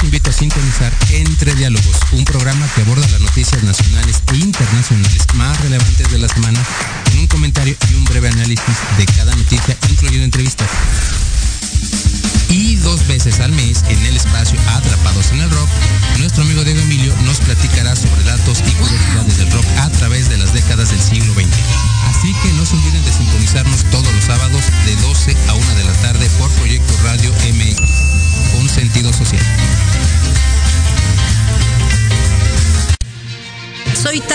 invito 0.04 0.30
a 0.30 0.32
sintonizar 0.32 0.92
Entre 1.10 1.54
Diálogos, 1.54 1.96
un 2.12 2.24
programa 2.24 2.68
que 2.74 2.82
aborda 2.82 3.06
las 3.08 3.20
noticias 3.20 3.62
nacionales 3.62 4.22
e 4.32 4.36
internacionales 4.36 5.26
más 5.34 5.60
relevantes 5.60 6.10
de 6.10 6.18
la 6.18 6.28
semana, 6.28 6.60
con 7.04 7.18
un 7.18 7.26
comentario 7.28 7.76
y 7.90 7.94
un 7.94 8.04
breve 8.04 8.28
análisis 8.28 8.76
de 8.98 9.06
cada 9.06 9.34
noticia, 9.34 9.76
incluyendo 9.90 10.24
entrevistas. 10.24 10.68
Y 12.48 12.76
dos 12.76 13.06
veces 13.06 13.40
al 13.40 13.52
mes, 13.52 13.82
en 13.88 14.04
el 14.04 14.16
espacio 14.16 14.58
Atrapados 14.68 15.30
en 15.32 15.40
el 15.40 15.50
Rock, 15.50 15.68
nuestro 16.18 16.42
amigo 16.42 16.64
Diego 16.64 16.80
Emilio 16.80 17.14
nos 17.24 17.40
platicará 17.40 17.96
sobre 17.96 18.22
datos 18.24 18.62
y 18.66 18.71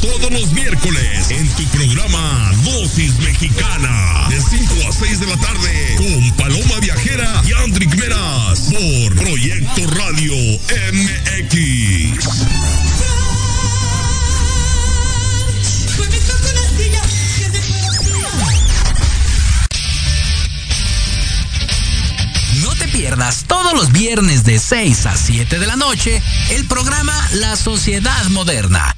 Todos 0.00 0.30
los 0.30 0.52
miércoles 0.52 1.30
en 1.30 1.48
tu 1.54 1.64
programa 1.68 2.52
Dosis 2.64 3.18
Mexicana 3.20 4.26
de 4.28 4.40
5 4.40 4.74
a 4.88 4.92
6 4.92 5.20
de 5.20 5.26
la 5.26 5.36
tarde 5.38 5.94
con 5.96 6.36
Paloma 6.36 6.80
Viajera 6.80 7.42
y 7.46 7.52
Andrick 7.52 7.94
Meras 7.96 8.60
por 8.70 9.14
Proyecto 9.16 9.86
Radio 9.96 10.34
MX. 10.92 12.28
No 22.62 22.74
te 22.74 22.88
pierdas 22.88 23.44
todos 23.46 23.72
los 23.74 23.92
viernes 23.92 24.44
de 24.44 24.58
6 24.58 25.06
a 25.06 25.16
7 25.16 25.58
de 25.58 25.66
la 25.66 25.76
noche 25.76 26.22
el 26.50 26.66
programa 26.66 27.14
La 27.34 27.56
Sociedad 27.56 28.24
Moderna, 28.26 28.97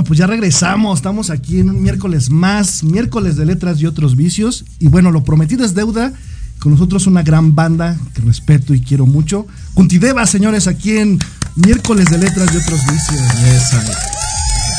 Bueno, 0.00 0.08
pues 0.08 0.18
ya 0.18 0.26
regresamos. 0.26 0.98
Estamos 0.98 1.28
aquí 1.28 1.60
en 1.60 1.68
un 1.68 1.82
miércoles 1.82 2.30
más, 2.30 2.82
miércoles 2.82 3.36
de 3.36 3.44
letras 3.44 3.78
y 3.82 3.86
otros 3.86 4.16
vicios. 4.16 4.64
Y 4.78 4.88
bueno, 4.88 5.10
lo 5.10 5.24
prometido 5.24 5.62
es 5.62 5.74
deuda. 5.74 6.14
Con 6.58 6.72
nosotros 6.72 7.06
una 7.06 7.22
gran 7.22 7.54
banda 7.54 7.98
que 8.14 8.22
respeto 8.22 8.72
y 8.72 8.80
quiero 8.80 9.04
mucho. 9.04 9.46
Cuntideva, 9.74 10.24
señores, 10.24 10.68
aquí 10.68 10.96
en 10.96 11.18
miércoles 11.54 12.06
de 12.06 12.16
letras 12.16 12.48
y 12.54 12.56
otros 12.56 12.80
vicios. 12.80 13.20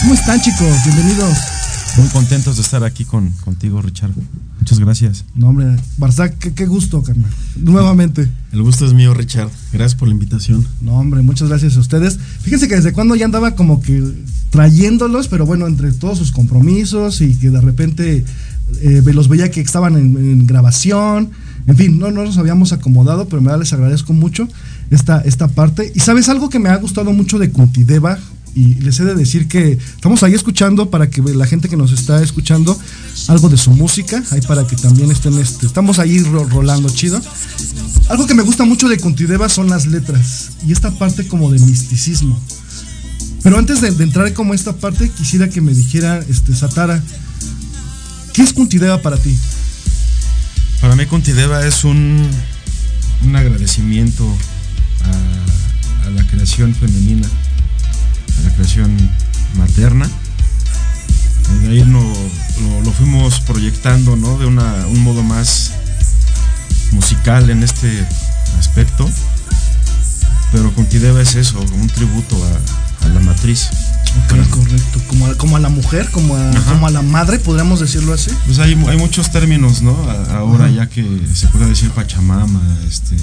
¿Cómo 0.02 0.16
están, 0.16 0.42
chicos? 0.42 0.76
Bienvenidos. 0.86 1.61
Muy 1.98 2.08
contentos 2.10 2.56
de 2.56 2.62
estar 2.62 2.84
aquí 2.84 3.04
con, 3.06 3.32
contigo, 3.44 3.82
Richard. 3.82 4.12
Muchas 4.60 4.80
gracias. 4.80 5.26
No, 5.36 5.50
hombre, 5.50 5.76
Barzac, 5.98 6.38
qué, 6.38 6.54
qué 6.54 6.66
gusto, 6.66 7.04
carnal. 7.04 7.30
Nuevamente. 7.58 8.30
El 8.54 8.62
gusto 8.62 8.86
es 8.86 8.94
mío, 8.94 9.14
Richard. 9.14 9.50
Gracias 9.74 9.96
por 9.96 10.08
la 10.08 10.14
invitación. 10.14 10.66
No, 10.80 10.94
hombre, 10.94 11.22
muchas 11.22 11.50
gracias 11.50 11.76
a 11.78 11.80
ustedes. 11.80 12.18
Fíjense 12.42 12.68
que 12.68 12.76
desde 12.76 12.94
cuando 12.94 13.16
ya 13.16 13.26
andaba 13.26 13.56
como 13.56 13.82
que 13.82 14.02
trayéndolos, 14.52 15.28
pero 15.28 15.46
bueno, 15.46 15.68
entre 15.68 15.92
todos 15.92 16.18
sus 16.18 16.32
compromisos 16.32 17.22
y 17.22 17.36
que 17.36 17.50
de 17.50 17.60
repente 17.60 18.26
eh, 18.82 19.02
los 19.14 19.28
veía 19.28 19.52
que 19.52 19.62
estaban 19.62 19.98
en, 19.98 20.16
en, 20.16 20.48
grabación. 20.48 21.32
En 21.68 21.76
fin, 21.76 22.00
no, 22.00 22.12
no 22.12 22.24
nos 22.24 22.38
habíamos 22.38 22.72
acomodado, 22.74 23.28
pero 23.28 23.42
me 23.42 23.56
les 23.58 23.74
agradezco 23.74 24.14
mucho 24.14 24.48
esta, 24.90 25.22
esta 25.22 25.48
parte. 25.48 25.92
Y 25.94 26.00
sabes 26.00 26.30
algo 26.30 26.50
que 26.50 26.60
me 26.60 26.70
ha 26.70 26.78
gustado 26.78 27.12
mucho 27.12 27.38
de 27.40 27.52
Cuntideva, 27.52 28.18
y 28.54 28.76
les 28.76 29.00
he 29.00 29.06
de 29.06 29.16
decir 29.16 29.48
que 29.48 29.74
estamos 29.74 30.24
ahí 30.24 30.34
escuchando 30.34 30.90
para 30.90 31.10
que 31.10 31.22
la 31.22 31.46
gente 31.46 31.70
que 31.70 31.78
nos 31.78 31.92
está 31.92 32.22
escuchando 32.22 32.78
algo 33.28 33.50
de 33.50 33.58
su 33.58 33.72
música, 33.72 34.22
ahí 34.32 34.42
para 34.42 34.68
que 34.68 34.76
también 34.76 35.12
estén, 35.12 35.38
este, 35.40 35.66
estamos 35.66 36.00
ahí 36.00 36.20
ro 36.20 36.44
rolando 36.46 36.90
chido. 36.90 37.22
Algo 38.10 38.28
que 38.28 38.34
me 38.34 38.44
gusta 38.44 38.66
mucho 38.66 38.90
de 38.90 38.98
Cuntideva 38.98 39.48
son 39.48 39.70
las 39.70 39.88
letras 39.88 40.52
y 40.68 40.72
esta 40.72 40.92
parte 40.92 41.28
como 41.28 41.50
de 41.52 41.60
misticismo. 41.60 42.38
Pero 43.44 43.58
antes 43.58 43.82
de, 43.82 43.88
entrar 43.88 44.34
como 44.34 44.54
esta 44.54 44.74
parte, 44.74 45.10
quisiera 45.10 45.50
que 45.50 45.62
me 45.62 45.74
dijera, 45.74 46.20
este, 46.30 46.54
Satara, 46.56 47.02
¿qué 48.34 48.44
es 48.44 48.54
Cuntideva 48.54 49.02
para 49.02 49.18
ti? 49.18 49.36
Para 50.82 50.96
mí 50.96 51.06
Cuntideva 51.06 51.66
es 51.66 51.84
un, 51.84 52.28
un 53.26 53.36
agradecimiento 53.36 54.28
a 56.06 56.10
la 56.10 56.28
creación 56.28 56.76
femenina 56.76 57.28
la 58.44 58.54
creación 58.56 58.96
materna. 59.56 60.10
De 61.64 61.70
ahí 61.70 61.84
no, 61.86 62.02
lo, 62.02 62.82
lo, 62.82 62.92
fuimos 62.92 63.42
proyectando 63.42 64.16
¿no? 64.16 64.38
de 64.38 64.46
una, 64.46 64.88
un 64.88 65.02
modo 65.04 65.22
más 65.22 65.74
musical 66.92 67.50
en 67.50 67.64
este 67.64 68.08
aspecto. 68.58 69.10
Pero 70.52 70.74
Cuntideva 70.74 71.22
es 71.22 71.36
eso, 71.36 71.60
un 71.60 71.88
tributo 71.88 72.38
a, 72.44 73.06
a 73.06 73.10
la 73.10 73.20
matriz. 73.22 73.70
Ok, 74.26 74.30
bueno. 74.30 74.50
correcto. 74.50 75.02
Como 75.08 75.28
a, 75.28 75.36
como 75.36 75.58
a, 75.58 75.60
la 75.60 75.70
mujer, 75.70 76.10
como 76.12 76.36
a, 76.36 76.52
como 76.68 76.88
a, 76.88 76.92
la 76.92 77.02
madre, 77.02 77.40
podríamos 77.40 77.80
decirlo 77.80 78.14
así. 78.14 78.32
Pues 78.46 78.60
hay, 78.60 78.74
hay 78.74 78.98
muchos 78.98 79.32
términos, 79.32 79.82
¿no? 79.82 79.96
Ahora 80.32 80.66
Ajá. 80.66 80.74
ya 80.74 80.90
que 80.90 81.06
se 81.34 81.48
puede 81.48 81.68
decir 81.68 81.90
Pachamama, 81.92 82.62
este, 82.88 83.16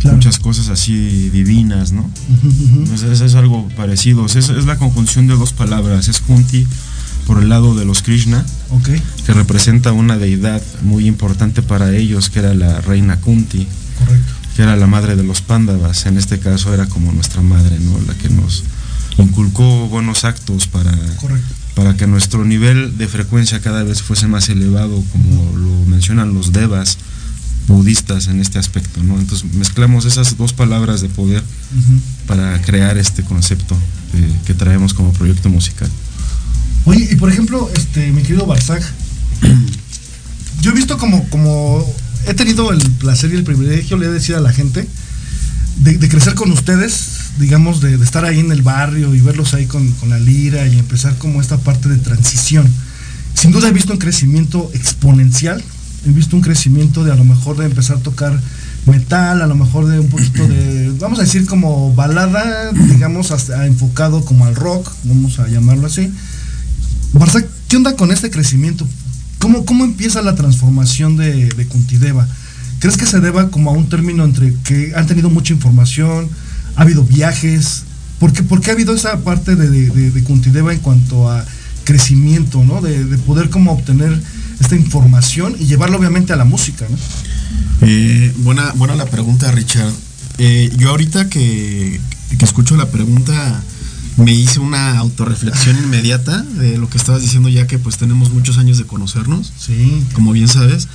Claro. 0.00 0.16
muchas 0.16 0.38
cosas 0.38 0.68
así 0.68 1.28
divinas, 1.30 1.92
¿no? 1.92 2.02
Uh 2.02 2.46
-huh. 2.48 2.78
Entonces 2.84 3.20
es 3.20 3.34
algo 3.34 3.68
parecido, 3.76 4.26
es, 4.26 4.36
es, 4.36 4.48
la 4.64 4.76
conjunción 4.76 5.26
de 5.26 5.34
dos 5.34 5.52
palabras, 5.52 6.06
es 6.08 6.20
Kunti 6.20 6.66
por 7.26 7.42
el 7.42 7.48
lado 7.48 7.74
de 7.74 7.84
los 7.84 8.02
Krishna, 8.02 8.44
okay. 8.70 9.02
que 9.26 9.34
representa 9.34 9.92
una 9.92 10.16
deidad 10.16 10.62
muy 10.82 11.06
importante 11.06 11.62
para 11.62 11.94
ellos, 11.94 12.30
que 12.30 12.38
era 12.38 12.54
la 12.54 12.80
reina 12.80 13.20
Kunti, 13.20 13.66
Correcto. 13.98 14.32
que 14.56 14.62
era 14.62 14.76
la 14.76 14.86
madre 14.86 15.14
de 15.14 15.24
los 15.24 15.42
Pándavas, 15.42 16.06
en 16.06 16.16
este 16.16 16.38
caso 16.38 16.72
era 16.72 16.86
como 16.86 17.12
nuestra 17.12 17.42
madre, 17.42 17.78
¿no? 17.80 18.00
La 18.06 18.14
que 18.14 18.30
nos 18.30 18.64
inculcó 19.18 19.88
buenos 19.88 20.24
actos 20.24 20.68
para, 20.68 20.92
Correcto. 21.16 21.54
para 21.74 21.96
que 21.96 22.06
nuestro 22.06 22.44
nivel 22.44 22.96
de 22.96 23.08
frecuencia 23.08 23.60
cada 23.60 23.82
vez 23.82 24.00
fuese 24.00 24.26
más 24.26 24.48
elevado, 24.48 25.02
como 25.12 25.56
lo 25.56 25.84
mencionan 25.86 26.32
los 26.34 26.52
devas, 26.52 26.98
budistas 27.68 28.28
en 28.28 28.40
este 28.40 28.58
aspecto, 28.58 29.02
¿no? 29.02 29.18
Entonces 29.18 29.52
mezclamos 29.54 30.04
esas 30.06 30.36
dos 30.36 30.52
palabras 30.52 31.00
de 31.02 31.08
poder 31.08 31.42
uh 31.42 31.76
-huh. 31.76 32.26
para 32.26 32.60
crear 32.62 32.98
este 32.98 33.22
concepto 33.22 33.76
de, 34.12 34.26
que 34.46 34.54
traemos 34.54 34.94
como 34.94 35.12
proyecto 35.12 35.48
musical. 35.48 35.90
Oye, 36.84 37.08
y 37.10 37.16
por 37.16 37.30
ejemplo, 37.30 37.70
este, 37.76 38.10
mi 38.10 38.22
querido 38.22 38.46
Barzag, 38.46 38.82
yo 40.62 40.70
he 40.70 40.74
visto 40.74 40.96
como, 40.96 41.28
como 41.28 41.84
he 42.26 42.34
tenido 42.34 42.72
el 42.72 42.80
placer 42.92 43.30
y 43.32 43.36
el 43.36 43.44
privilegio, 43.44 43.98
le 43.98 44.06
he 44.06 44.10
decir 44.10 44.34
a 44.34 44.40
la 44.40 44.52
gente, 44.52 44.88
de, 45.80 45.98
de 45.98 46.08
crecer 46.08 46.34
con 46.34 46.50
ustedes, 46.50 47.10
digamos, 47.38 47.80
de, 47.80 47.98
de, 47.98 48.04
estar 48.04 48.24
ahí 48.24 48.40
en 48.40 48.50
el 48.50 48.62
barrio 48.62 49.14
y 49.14 49.20
verlos 49.20 49.54
ahí 49.54 49.66
con, 49.66 49.92
con 49.92 50.08
la 50.08 50.18
lira 50.18 50.66
y 50.66 50.78
empezar 50.78 51.16
como 51.18 51.40
esta 51.40 51.58
parte 51.58 51.88
de 51.88 51.98
transición. 51.98 52.66
Sin 53.34 53.52
duda 53.52 53.68
he 53.68 53.72
visto 53.72 53.92
un 53.92 53.98
crecimiento 53.98 54.70
exponencial 54.74 55.62
he 56.06 56.10
visto 56.10 56.36
un 56.36 56.42
crecimiento 56.42 57.04
de 57.04 57.12
a 57.12 57.16
lo 57.16 57.24
mejor 57.24 57.56
de 57.56 57.66
empezar 57.66 57.96
a 57.96 58.00
tocar 58.00 58.38
metal, 58.86 59.42
a 59.42 59.46
lo 59.46 59.54
mejor 59.54 59.86
de 59.86 60.00
un 60.00 60.08
poquito 60.08 60.46
de, 60.46 60.92
vamos 61.00 61.18
a 61.18 61.22
decir 61.22 61.46
como 61.46 61.94
balada, 61.94 62.72
digamos, 62.72 63.30
hasta 63.30 63.66
enfocado 63.66 64.24
como 64.24 64.46
al 64.46 64.54
rock, 64.54 64.90
vamos 65.04 65.38
a 65.38 65.48
llamarlo 65.48 65.86
así. 65.86 66.12
Barça, 67.12 67.44
¿qué 67.68 67.76
onda 67.76 67.96
con 67.96 68.12
este 68.12 68.30
crecimiento? 68.30 68.86
¿Cómo, 69.38 69.64
cómo 69.64 69.84
empieza 69.84 70.22
la 70.22 70.34
transformación 70.34 71.16
de, 71.16 71.48
de 71.48 71.66
Cuntideva? 71.66 72.26
¿Crees 72.80 72.96
que 72.96 73.06
se 73.06 73.20
deba 73.20 73.50
como 73.50 73.70
a 73.70 73.72
un 73.72 73.88
término 73.88 74.24
entre 74.24 74.54
que 74.64 74.92
han 74.94 75.06
tenido 75.06 75.30
mucha 75.30 75.52
información, 75.52 76.28
ha 76.76 76.82
habido 76.82 77.02
viajes, 77.04 77.84
¿Por 78.18 78.32
qué, 78.32 78.70
ha 78.70 78.74
habido 78.74 78.94
esa 78.94 79.22
parte 79.22 79.54
de, 79.54 79.68
de, 79.70 80.10
de 80.10 80.24
Cuntideva 80.24 80.72
en 80.72 80.80
cuanto 80.80 81.30
a 81.30 81.44
crecimiento, 81.84 82.64
¿no? 82.64 82.80
De, 82.80 83.16
poder 83.18 83.48
como 83.48 83.72
obtener 83.72 84.20
esta 84.60 84.76
información 84.76 85.56
y 85.58 85.66
llevarlo 85.66 85.98
obviamente 85.98 86.32
a 86.32 86.36
la 86.36 86.44
música, 86.44 86.86
¿no? 86.88 86.96
Eh, 87.86 88.32
buena, 88.38 88.72
buena 88.72 88.94
la 88.94 89.06
pregunta, 89.06 89.50
Richard. 89.52 89.92
Eh, 90.38 90.70
yo 90.76 90.90
ahorita 90.90 91.28
que, 91.28 92.00
que 92.38 92.44
escucho 92.44 92.76
la 92.76 92.90
pregunta 92.90 93.62
me 94.16 94.32
hice 94.32 94.60
una 94.60 94.98
autorreflexión 94.98 95.76
inmediata 95.84 96.42
de 96.42 96.78
lo 96.78 96.88
que 96.88 96.98
estabas 96.98 97.22
diciendo 97.22 97.48
ya 97.48 97.66
que 97.66 97.78
pues 97.78 97.98
tenemos 97.98 98.30
muchos 98.30 98.58
años 98.58 98.78
de 98.78 98.84
conocernos, 98.84 99.52
sí. 99.58 100.04
como 100.12 100.32
bien 100.32 100.48
sabes, 100.48 100.88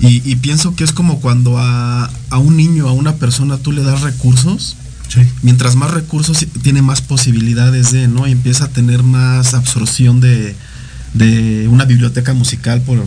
y, 0.00 0.28
y 0.28 0.36
pienso 0.36 0.74
que 0.74 0.84
es 0.84 0.92
como 0.92 1.20
cuando 1.20 1.58
a, 1.58 2.10
a, 2.30 2.38
un 2.38 2.56
niño, 2.56 2.88
a 2.88 2.92
una 2.92 3.16
persona 3.16 3.58
tú 3.58 3.72
le 3.72 3.82
das 3.82 4.02
recursos, 4.02 4.76
sí. 5.08 5.20
mientras 5.42 5.74
más 5.74 5.90
recursos 5.90 6.46
tiene 6.62 6.82
más 6.82 7.00
posibilidades 7.00 7.90
de, 7.90 8.06
¿no? 8.06 8.26
Y 8.28 8.32
empieza 8.32 8.66
a 8.66 8.68
tener 8.68 9.02
más 9.02 9.54
absorción 9.54 10.20
de, 10.20 10.54
de 11.14 11.68
una 11.68 11.84
biblioteca 11.84 12.34
musical, 12.34 12.82
por, 12.82 13.06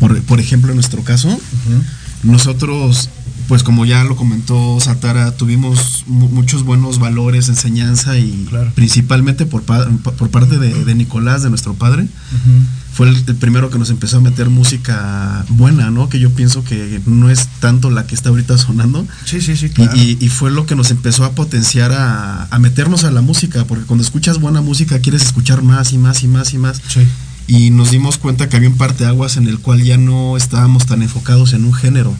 por, 0.00 0.20
por, 0.22 0.40
ejemplo 0.40 0.70
en 0.70 0.76
nuestro 0.76 1.02
caso. 1.02 1.28
Uh 1.28 1.32
-huh. 1.32 1.82
Nosotros 2.24 3.08
pues 3.48 3.62
como 3.62 3.84
ya 3.84 4.04
lo 4.04 4.16
comentó 4.16 4.78
Satara, 4.80 5.32
tuvimos 5.32 6.04
muchos 6.06 6.62
buenos 6.64 6.98
valores, 6.98 7.48
enseñanza 7.48 8.18
y 8.18 8.46
claro. 8.48 8.72
principalmente 8.74 9.44
por, 9.44 9.62
por 9.62 10.30
parte 10.30 10.58
de, 10.58 10.84
de, 10.84 10.94
Nicolás, 10.94 11.42
de 11.42 11.50
nuestro 11.50 11.74
padre. 11.74 12.04
Uh 12.04 12.06
-huh. 12.06 12.64
Fue 12.94 13.08
el, 13.08 13.16
el, 13.26 13.34
primero 13.34 13.70
que 13.70 13.78
nos 13.78 13.90
empezó 13.90 14.18
a 14.18 14.20
meter 14.20 14.50
música 14.50 15.44
buena, 15.48 15.90
¿no? 15.90 16.08
Que 16.08 16.20
yo 16.20 16.30
pienso 16.30 16.62
que 16.64 17.00
no 17.06 17.28
es 17.28 17.48
tanto 17.60 17.90
la 17.90 18.06
que 18.06 18.14
está 18.14 18.28
ahorita 18.28 18.56
sonando. 18.56 19.06
Sí, 19.24 19.40
sí, 19.40 19.56
sí. 19.56 19.68
Claro. 19.68 19.92
Y, 19.96 20.16
y, 20.20 20.28
fue 20.28 20.50
lo 20.50 20.64
que 20.64 20.76
nos 20.76 20.90
empezó 20.92 21.24
a 21.24 21.32
potenciar 21.32 21.92
a, 21.92 22.46
a, 22.46 22.58
meternos 22.60 23.02
a 23.02 23.10
la 23.10 23.20
música, 23.20 23.64
porque 23.64 23.84
cuando 23.84 24.04
escuchas 24.04 24.38
buena 24.38 24.60
música 24.60 25.00
quieres 25.00 25.22
escuchar 25.22 25.62
más 25.62 25.92
y 25.92 25.98
más 25.98 26.22
y 26.22 26.28
más 26.28 26.54
y 26.54 26.58
más. 26.58 26.80
Sí. 26.88 27.00
Y 27.46 27.70
nos 27.70 27.90
dimos 27.90 28.16
cuenta 28.16 28.48
que 28.48 28.56
había 28.56 28.68
un 28.68 28.76
parteaguas 28.76 29.36
en 29.36 29.48
el 29.48 29.58
cual 29.58 29.82
ya 29.82 29.98
no 29.98 30.36
estábamos 30.36 30.86
tan 30.86 31.02
enfocados 31.02 31.52
en 31.52 31.64
un 31.64 31.74
género 31.74 32.16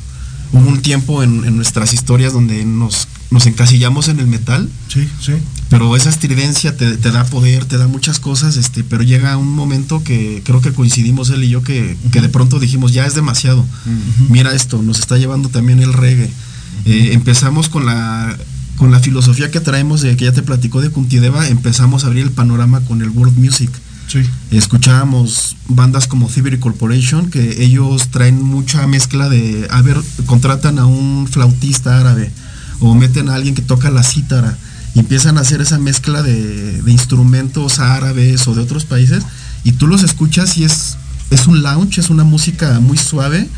hubo 0.54 0.68
un 0.68 0.82
tiempo 0.82 1.22
en, 1.22 1.44
en, 1.44 1.56
nuestras 1.56 1.92
historias 1.92 2.32
donde 2.32 2.64
nos, 2.64 3.08
nos 3.30 3.46
encasillamos 3.46 4.08
en 4.08 4.20
el 4.20 4.26
metal. 4.26 4.68
Sí, 4.88 5.08
sí. 5.20 5.32
Pero 5.74 5.96
esa 5.96 6.08
estridencia 6.08 6.76
te, 6.76 6.96
te, 6.96 7.10
da 7.10 7.24
poder, 7.24 7.64
te 7.64 7.78
da 7.78 7.88
muchas 7.88 8.20
cosas, 8.20 8.56
este, 8.56 8.84
pero 8.84 9.02
llega 9.02 9.36
un 9.36 9.50
momento 9.50 10.04
que 10.04 10.40
creo 10.44 10.60
que 10.60 10.72
coincidimos 10.72 11.30
él 11.30 11.42
y 11.42 11.48
yo 11.48 11.64
que, 11.64 11.82
uh 11.82 12.06
-huh. 12.06 12.10
que 12.12 12.20
de 12.20 12.28
pronto 12.28 12.60
dijimos, 12.60 12.92
ya 12.92 13.06
es 13.06 13.16
demasiado. 13.16 13.62
Uh 13.62 13.64
-huh. 13.64 14.28
Mira 14.28 14.54
esto, 14.54 14.80
nos 14.82 15.00
está 15.00 15.18
llevando 15.18 15.48
también 15.48 15.80
el 15.80 15.92
reggae. 15.92 16.26
Uh 16.26 16.28
-huh. 16.28 16.92
eh, 16.92 17.12
empezamos 17.14 17.68
con 17.68 17.86
la 17.86 18.36
con 18.76 18.92
la 18.92 19.00
filosofía 19.00 19.50
que 19.50 19.60
traemos 19.60 20.00
de 20.00 20.16
que 20.16 20.26
ya 20.26 20.32
te 20.32 20.42
platicó 20.42 20.80
de 20.80 20.90
Cuntideva, 20.90 21.48
empezamos 21.48 22.04
a 22.04 22.06
abrir 22.06 22.22
el 22.22 22.30
panorama 22.30 22.80
con 22.82 23.02
el 23.02 23.10
world 23.10 23.36
music. 23.36 23.70
Sí. 24.06 24.22
Escuchábamos 24.52 25.56
bandas 25.66 26.06
como 26.06 26.28
Thievery 26.28 26.58
Corporation, 26.58 27.30
que 27.30 27.64
ellos 27.64 28.10
traen 28.10 28.40
mucha 28.40 28.86
mezcla 28.86 29.28
de, 29.28 29.66
a 29.70 29.82
ver, 29.82 29.96
contratan 30.26 30.78
a 30.78 30.86
un 30.86 31.26
flautista 31.28 31.98
árabe 31.98 32.30
o 32.78 32.94
meten 32.94 33.28
a 33.28 33.34
alguien 33.34 33.56
que 33.56 33.62
toca 33.62 33.90
la 33.90 34.02
cítara 34.04 34.56
y 34.94 35.00
empiezan 35.00 35.38
a 35.38 35.40
hacer 35.40 35.60
esa 35.60 35.78
mezcla 35.78 36.22
de, 36.22 36.82
de 36.82 36.92
instrumentos 36.92 37.78
árabes 37.78 38.46
o 38.46 38.54
de 38.54 38.62
otros 38.62 38.84
países 38.84 39.24
y 39.64 39.72
tú 39.72 39.86
los 39.86 40.02
escuchas 40.02 40.56
y 40.56 40.64
es, 40.64 40.96
es 41.30 41.46
un 41.46 41.62
lounge, 41.62 41.98
es 42.00 42.10
una 42.10 42.24
música 42.24 42.80
muy 42.80 42.98
suave 42.98 43.48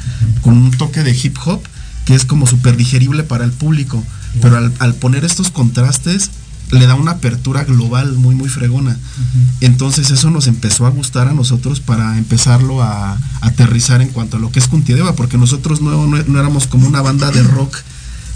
con 0.43 0.57
un 0.57 0.71
toque 0.71 1.03
de 1.03 1.11
hip 1.13 1.37
hop 1.45 1.61
que 2.05 2.15
es 2.15 2.25
como 2.25 2.47
súper 2.47 2.77
digerible 2.77 3.25
para 3.25 3.45
el 3.45 3.51
público. 3.51 4.03
Pero 4.41 4.57
al, 4.57 4.73
al 4.79 4.95
poner 4.95 5.25
estos 5.25 5.51
contrastes, 5.51 6.31
le 6.71 6.87
da 6.87 6.95
una 6.95 7.13
apertura 7.13 7.65
global 7.65 8.15
muy 8.15 8.35
muy 8.35 8.49
fregona. 8.49 8.93
Uh 8.93 8.95
-huh. 8.95 9.47
Entonces 9.61 10.11
eso 10.11 10.31
nos 10.31 10.47
empezó 10.47 10.87
a 10.87 10.91
gustar 10.91 11.29
a 11.29 11.33
nosotros 11.33 11.81
para 11.81 12.19
empezarlo 12.19 12.83
a, 12.83 13.13
a 13.13 13.19
aterrizar 13.41 14.01
en 14.03 14.09
cuanto 14.09 14.37
a 14.37 14.41
lo 14.41 14.51
que 14.51 14.59
es 14.59 14.69
Cuntideva, 14.69 15.15
porque 15.15 15.39
nosotros 15.39 15.81
no, 15.81 16.07
no, 16.07 16.23
no, 16.23 16.39
éramos 16.39 16.67
como 16.67 16.87
una 16.87 17.03
banda 17.03 17.31
de 17.31 17.43
rock 17.43 17.77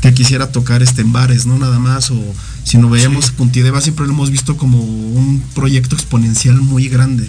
que 0.00 0.14
quisiera 0.14 0.50
tocar 0.50 0.82
este 0.82 1.02
en 1.02 1.12
bares, 1.12 1.46
no 1.46 1.58
nada 1.58 1.78
más, 1.78 2.10
o 2.10 2.20
si 2.64 2.78
no 2.78 2.88
veíamos 2.88 3.26
sí. 3.26 3.32
Cuntideva 3.36 3.80
siempre 3.80 4.06
lo 4.06 4.12
hemos 4.12 4.30
visto 4.30 4.56
como 4.56 4.80
un 4.80 5.42
proyecto 5.54 5.94
exponencial 5.94 6.60
muy 6.60 6.88
grande. 6.88 7.28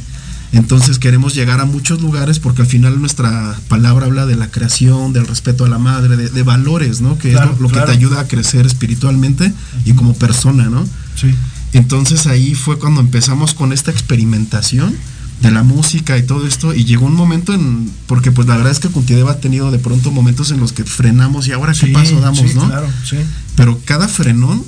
Entonces 0.54 1.00
queremos 1.00 1.34
llegar 1.34 1.62
a 1.62 1.66
muchos 1.66 2.02
lugares 2.02 2.40
porque 2.40 2.62
al 2.62 2.68
final 2.68 3.00
nuestra 3.00 3.58
palabra 3.70 4.08
habla 4.08 4.26
de 4.26 4.36
la 4.36 4.52
creación, 4.52 5.14
del 5.14 5.26
respeto 5.26 5.64
a 5.64 5.70
la 5.70 5.78
madre, 5.78 6.18
de, 6.18 6.30
de 6.30 6.44
valores, 6.44 7.00
¿no? 7.00 7.18
Que 7.18 7.32
claro, 7.32 7.52
es 7.54 7.58
lo, 7.58 7.64
lo 7.64 7.70
claro. 7.70 7.86
que 7.86 7.92
te 7.94 7.98
ayuda 7.98 8.20
a 8.22 8.28
crecer 8.28 8.66
espiritualmente 8.66 9.54
y 9.86 9.94
como 9.94 10.14
persona, 10.14 10.66
¿no? 10.70 10.86
Sí. 11.16 11.34
Entonces 11.74 12.28
ahí 12.28 12.54
fue 12.54 12.78
cuando 12.80 13.00
empezamos 13.00 13.54
con 13.54 13.72
esta 13.72 13.92
experimentación 13.92 14.94
de 15.42 15.52
la 15.52 15.64
música 15.64 16.18
y 16.18 16.24
todo 16.24 16.48
esto 16.48 16.74
y 16.74 16.86
llegó 16.86 17.06
un 17.08 17.16
momento 17.16 17.54
en 17.54 17.92
porque 18.06 18.32
pues 18.32 18.48
la 18.48 18.58
verdad 18.58 18.72
es 18.72 18.80
que 18.80 18.90
Cuntideva 18.90 19.32
ha 19.32 19.40
tenido 19.40 19.72
de 19.72 19.80
pronto 19.80 20.12
momentos 20.12 20.52
en 20.52 20.60
los 20.60 20.72
que 20.72 20.84
frenamos 20.84 21.48
y 21.48 21.52
ahora 21.52 21.74
qué 21.74 21.88
sí, 21.88 21.92
paso 21.92 22.20
damos, 22.22 22.40
sí, 22.40 22.56
¿no? 22.56 22.68
Claro, 22.68 22.88
sí. 23.04 23.18
Pero 23.56 23.80
cada 23.84 24.08
frenón 24.08 24.64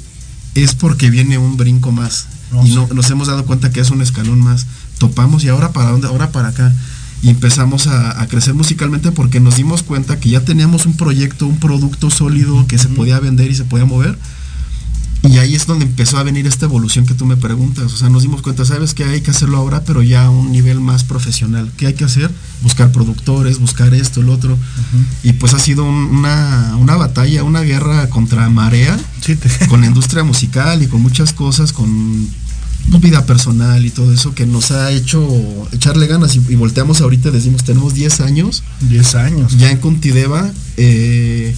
es 0.56 0.74
porque 0.74 1.10
viene 1.12 1.38
un 1.38 1.58
brinco 1.58 1.92
más 1.92 2.28
no, 2.52 2.66
y 2.66 2.72
no, 2.74 2.88
nos 2.94 3.10
hemos 3.12 3.28
dado 3.28 3.46
cuenta 3.46 3.72
que 3.72 3.82
es 3.82 3.92
un 3.92 4.02
escalón 4.02 4.40
más 4.40 4.66
topamos 4.98 5.44
y 5.44 5.50
ahora 5.50 5.72
para 5.74 5.92
dónde, 5.92 6.08
ahora 6.08 6.32
para 6.32 6.50
acá. 6.50 6.74
Y 7.22 7.30
empezamos 7.30 7.88
a, 7.88 8.22
a, 8.22 8.28
crecer 8.28 8.54
musicalmente 8.54 9.14
porque 9.14 9.40
nos 9.40 9.56
dimos 9.56 9.82
cuenta 9.82 10.20
que 10.20 10.30
ya 10.30 10.44
teníamos 10.44 10.86
un 10.86 10.98
proyecto, 10.98 11.48
un 11.48 11.58
producto 11.58 12.10
sólido 12.10 12.68
que 12.68 12.78
se 12.78 12.90
podía 12.90 13.18
vender 13.20 13.50
y 13.50 13.56
se 13.56 13.64
podía 13.64 13.86
mover. 13.86 14.18
Y 15.24 15.38
ahí 15.38 15.56
es 15.56 15.66
donde 15.66 15.86
empezó 15.86 16.18
a 16.18 16.24
venir 16.24 16.46
esta 16.48 16.66
evolución 16.66 17.06
que 17.06 17.14
tú 17.14 17.26
me 17.26 17.38
preguntas. 17.38 17.94
O 17.94 17.98
sea, 17.98 18.10
nos 18.10 18.24
dimos 18.24 18.42
cuenta, 18.42 18.66
sabes 18.66 18.94
que 18.94 19.06
hay 19.06 19.22
que 19.22 19.32
hacerlo 19.32 19.58
ahora, 19.58 19.84
pero 19.86 20.04
ya 20.04 20.26
a 20.26 20.30
un 20.30 20.52
nivel 20.52 20.82
más 20.82 21.06
profesional. 21.06 21.72
¿Qué 21.78 21.88
hay 21.88 21.94
que 21.94 22.04
hacer? 22.04 22.30
Buscar 22.62 22.92
productores, 22.92 23.60
buscar 23.60 23.94
esto, 23.94 24.20
el 24.20 24.30
otro. 24.30 24.54
Uh 24.54 24.58
-huh. 24.58 25.30
Y 25.30 25.34
pues 25.34 25.54
ha 25.54 25.60
sido 25.60 25.86
un, 25.86 25.96
una, 25.96 26.76
una 26.78 26.98
batalla, 26.98 27.44
una 27.44 27.62
guerra 27.62 28.10
contra 28.10 28.50
marea, 28.50 29.00
sí, 29.22 29.36
te... 29.38 29.50
con 29.70 29.82
la 29.82 29.88
industria 29.88 30.24
musical 30.24 30.84
y 30.84 30.88
con 30.88 31.02
muchas 31.02 31.32
cosas, 31.32 31.72
con 31.72 32.28
vida 33.00 33.26
personal 33.26 33.86
y 33.86 33.90
todo 33.90 34.14
eso 34.14 34.34
que 34.36 34.46
nos 34.46 34.72
ha 34.72 34.92
hecho 34.92 35.28
echarle 35.72 36.08
ganas 36.08 36.36
y, 36.36 36.42
y 36.50 36.56
volteamos 36.56 37.02
ahorita 37.02 37.30
y 37.30 37.32
decimos 37.32 37.64
tenemos 37.64 37.94
10 37.94 38.22
años 38.22 38.64
10 38.82 39.16
años 39.16 39.58
ya 39.58 39.72
en 39.72 39.78
Cuntideva 39.78 40.52
eh, 40.78 41.56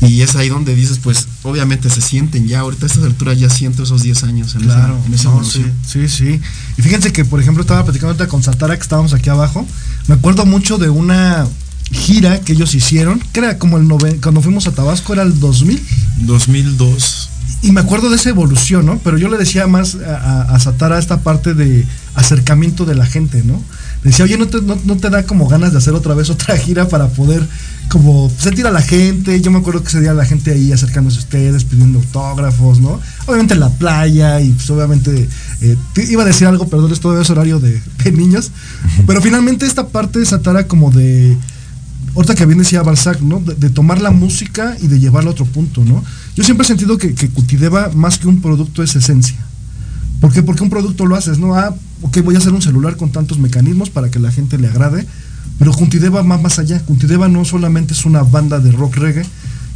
y 0.00 0.22
es 0.22 0.36
ahí 0.36 0.48
donde 0.48 0.74
dices 0.74 0.98
pues 1.02 1.28
obviamente 1.42 1.88
se 1.88 2.00
sienten 2.00 2.46
ya 2.46 2.60
ahorita 2.60 2.86
a 2.86 2.88
estas 2.88 3.04
alturas 3.04 3.38
ya 3.38 3.48
siento 3.48 3.82
esos 3.82 4.02
10 4.02 4.24
años 4.24 4.54
en 4.54 4.62
claro. 4.62 4.98
esa, 4.98 5.06
en 5.06 5.14
esa 5.14 5.28
no, 5.30 5.44
sí, 5.44 5.64
sí, 5.86 6.08
sí. 6.08 6.40
Y 6.76 6.82
fíjense 6.82 7.12
que 7.12 7.24
por 7.24 7.40
ejemplo 7.40 7.62
estaba 7.62 7.84
platicando 7.84 8.12
ahorita 8.12 8.28
con 8.28 8.42
Satara 8.42 8.76
que 8.76 8.82
estábamos 8.82 9.14
aquí 9.14 9.30
abajo. 9.30 9.66
Me 10.08 10.14
acuerdo 10.14 10.44
mucho 10.46 10.78
de 10.78 10.90
una 10.90 11.46
gira 11.90 12.40
que 12.40 12.52
ellos 12.54 12.74
hicieron 12.74 13.20
que 13.32 13.40
era 13.40 13.58
como 13.58 13.78
el 13.78 13.86
noven, 13.86 14.20
cuando 14.20 14.40
fuimos 14.42 14.66
a 14.66 14.72
Tabasco 14.72 15.12
era 15.12 15.22
el 15.22 15.38
2000 15.38 15.80
2002 16.18 17.30
y 17.62 17.72
me 17.72 17.80
acuerdo 17.80 18.10
de 18.10 18.16
esa 18.16 18.28
evolución, 18.28 18.84
¿no? 18.84 18.98
Pero 18.98 19.16
yo 19.16 19.28
le 19.28 19.38
decía 19.38 19.66
más 19.66 19.96
a, 19.96 20.42
a, 20.42 20.60
Satara 20.60 20.98
esta 20.98 21.20
parte 21.20 21.54
de 21.54 21.86
acercamiento 22.14 22.84
de 22.84 22.94
la 22.94 23.06
gente, 23.06 23.42
¿no? 23.42 23.62
Le 24.04 24.10
decía, 24.10 24.26
oye, 24.26 24.36
¿no 24.36 24.46
te, 24.46 24.60
no, 24.60 24.78
no, 24.84 24.96
te 24.96 25.08
da 25.08 25.24
como 25.24 25.48
ganas 25.48 25.72
de 25.72 25.78
hacer 25.78 25.94
otra 25.94 26.12
vez 26.14 26.28
otra 26.28 26.56
gira 26.58 26.88
para 26.88 27.08
poder 27.08 27.42
como 27.88 28.30
sentir 28.38 28.66
a 28.66 28.70
la 28.70 28.82
gente? 28.82 29.40
Yo 29.40 29.50
me 29.50 29.58
acuerdo 29.58 29.82
que 29.82 29.88
ese 29.88 30.00
día 30.00 30.12
la 30.12 30.26
gente 30.26 30.52
ahí 30.52 30.72
acercándose 30.72 31.16
a 31.16 31.20
ustedes, 31.20 31.64
pidiendo 31.64 32.00
autógrafos, 32.00 32.80
¿no? 32.80 33.00
Obviamente 33.26 33.54
en 33.54 33.60
la 33.60 33.70
playa 33.70 34.42
y 34.42 34.52
pues 34.52 34.68
obviamente 34.68 35.26
eh, 35.62 35.76
iba 36.10 36.22
a 36.22 36.26
decir 36.26 36.46
algo, 36.46 36.68
perdón, 36.68 36.92
es 36.92 37.30
horario 37.30 37.60
de, 37.60 37.80
de 38.04 38.12
niños, 38.12 38.52
pero 39.06 39.22
finalmente 39.22 39.64
esta 39.64 39.88
parte 39.88 40.18
de 40.18 40.26
Satara 40.26 40.68
como 40.68 40.90
de 40.90 41.34
ahorita 42.14 42.34
que 42.34 42.44
bien 42.44 42.58
decía 42.58 42.82
Balzac, 42.82 43.22
¿no? 43.22 43.40
De, 43.40 43.54
de, 43.54 43.70
tomar 43.70 44.02
la 44.02 44.10
música 44.10 44.76
y 44.82 44.88
de 44.88 45.00
llevarla 45.00 45.30
a 45.30 45.32
otro 45.32 45.46
punto, 45.46 45.82
¿no? 45.82 46.04
Yo 46.36 46.44
siempre 46.44 46.64
he 46.64 46.68
sentido 46.68 46.98
que, 46.98 47.14
que 47.14 47.30
Cutideva, 47.30 47.90
más 47.94 48.18
que 48.18 48.28
un 48.28 48.42
producto, 48.42 48.82
es 48.82 48.94
esencia. 48.96 49.38
¿Por 50.24 50.32
qué? 50.32 50.42
Porque 50.42 50.62
un 50.62 50.70
producto 50.70 51.04
lo 51.04 51.16
haces, 51.16 51.38
¿no? 51.38 51.54
Ah, 51.54 51.74
ok, 52.00 52.22
voy 52.22 52.34
a 52.34 52.38
hacer 52.38 52.54
un 52.54 52.62
celular 52.62 52.96
con 52.96 53.12
tantos 53.12 53.38
mecanismos 53.38 53.90
para 53.90 54.10
que 54.10 54.18
la 54.18 54.32
gente 54.32 54.56
le 54.56 54.68
agrade, 54.68 55.06
pero 55.58 55.70
Cuntideva 55.72 56.22
va 56.22 56.38
más 56.38 56.58
allá. 56.58 56.80
Cuntideva 56.80 57.28
no 57.28 57.44
solamente 57.44 57.92
es 57.92 58.06
una 58.06 58.22
banda 58.22 58.58
de 58.58 58.72
rock 58.72 58.96
reggae, 58.96 59.26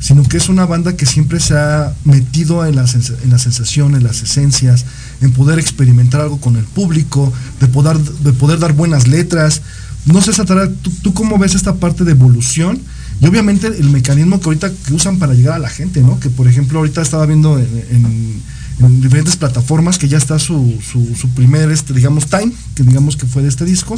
sino 0.01 0.23
que 0.23 0.39
es 0.39 0.49
una 0.49 0.65
banda 0.65 0.97
que 0.97 1.05
siempre 1.05 1.39
se 1.39 1.55
ha 1.55 1.93
metido 2.05 2.65
en 2.65 2.77
la, 2.77 2.87
en 2.87 3.39
sensación, 3.39 3.95
en 3.95 4.05
las 4.05 4.23
esencias, 4.23 4.87
en 5.21 5.33
poder 5.33 5.59
experimentar 5.59 6.23
algo 6.23 6.41
con 6.41 6.57
el 6.57 6.65
público, 6.65 7.31
de 7.61 7.67
poder, 7.67 7.99
de 7.99 8.33
poder 8.33 8.59
dar 8.59 8.73
buenas 8.73 9.07
letras, 9.07 9.61
no 10.07 10.23
sé, 10.23 10.33
Satara, 10.33 10.71
¿tú, 10.71 10.91
¿tú, 11.03 11.13
cómo 11.13 11.37
ves 11.37 11.55
esta 11.55 11.75
parte 11.75 12.05
de 12.05 12.13
evolución? 12.13 12.81
Y 13.21 13.27
obviamente 13.27 13.67
el 13.67 13.91
mecanismo 13.91 14.41
que 14.41 14.47
ahorita 14.47 14.73
que 14.87 14.95
usan 14.95 15.19
para 15.19 15.35
llegar 15.35 15.55
a 15.55 15.59
la 15.59 15.69
gente, 15.69 16.01
¿no? 16.01 16.19
Que 16.19 16.31
por 16.31 16.49
ejemplo 16.49 16.79
ahorita 16.79 17.03
estaba 17.03 17.27
viendo 17.27 17.59
en, 17.59 17.67
en, 17.91 18.43
en 18.81 19.01
diferentes 19.01 19.37
plataformas 19.37 19.99
que 19.99 20.09
ya 20.09 20.19
está 20.19 20.39
su, 20.39 20.79
su, 20.81 21.15
su, 21.15 21.29
primer, 21.31 21.71
este, 21.71 21.93
digamos, 21.93 22.27
time, 22.27 22.53
que 22.75 22.83
digamos 22.83 23.17
que 23.17 23.27
fue 23.27 23.43
de 23.43 23.49
este 23.49 23.65
disco. 23.65 23.97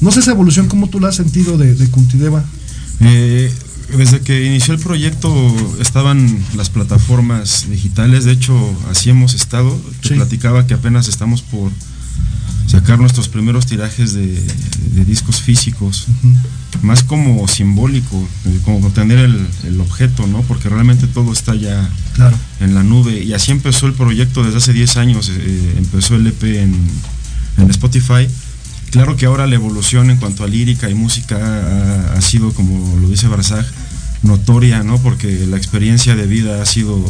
No 0.00 0.10
sé 0.10 0.20
esa 0.20 0.32
evolución, 0.32 0.68
¿cómo 0.68 0.88
tú 0.88 1.00
la 1.00 1.08
has 1.08 1.16
sentido 1.16 1.56
de, 1.56 1.74
de 1.74 1.88
Cuntideva? 1.88 2.44
Eh, 3.00 3.52
Desde 3.96 4.20
que 4.20 4.44
inició 4.44 4.74
el 4.74 4.80
proyecto 4.80 5.30
estaban 5.80 6.38
las 6.56 6.68
plataformas 6.68 7.66
digitales, 7.70 8.24
de 8.24 8.32
hecho 8.32 8.54
así 8.90 9.08
hemos 9.10 9.34
estado. 9.34 9.80
Te 10.02 10.14
platicaba 10.14 10.66
que 10.66 10.74
apenas 10.74 11.08
estamos 11.08 11.40
por 11.40 11.72
sacar 12.68 13.00
nuestros 13.00 13.28
primeros 13.28 13.66
tirajes 13.66 14.12
de, 14.12 14.40
discos 15.04 15.40
físicos, 15.40 16.06
más 16.82 17.02
como 17.02 17.48
simbólico, 17.48 18.28
eh, 18.44 18.60
como 18.64 18.90
tener 18.90 19.18
el, 19.18 19.80
objeto, 19.80 20.26
¿no? 20.26 20.42
Porque 20.42 20.68
realmente 20.68 21.06
todo 21.06 21.32
está 21.32 21.54
ya 21.54 21.88
en 22.60 22.74
la 22.74 22.82
nube. 22.82 23.24
Y 23.24 23.32
así 23.32 23.50
empezó 23.50 23.86
el 23.86 23.94
proyecto 23.94 24.44
desde 24.44 24.58
hace 24.58 24.72
10 24.72 24.96
años, 24.98 25.30
eh, 25.34 25.74
empezó 25.78 26.16
el 26.16 26.26
EP 26.26 26.42
en, 26.42 26.74
en 27.56 27.70
Spotify 27.70 28.28
Claro 28.90 29.16
que 29.16 29.26
ahora 29.26 29.46
la 29.46 29.54
evolución 29.54 30.10
en 30.10 30.16
cuanto 30.16 30.44
a 30.44 30.48
lírica 30.48 30.88
y 30.88 30.94
música 30.94 32.14
ha, 32.14 32.20
sido, 32.22 32.52
como 32.54 32.98
lo 33.00 33.08
dice 33.08 33.28
Barzag, 33.28 33.66
notoria, 34.22 34.82
¿no? 34.82 34.98
Porque 34.98 35.46
la 35.46 35.58
experiencia 35.58 36.16
de 36.16 36.26
vida 36.26 36.62
ha 36.62 36.66
sido 36.66 37.04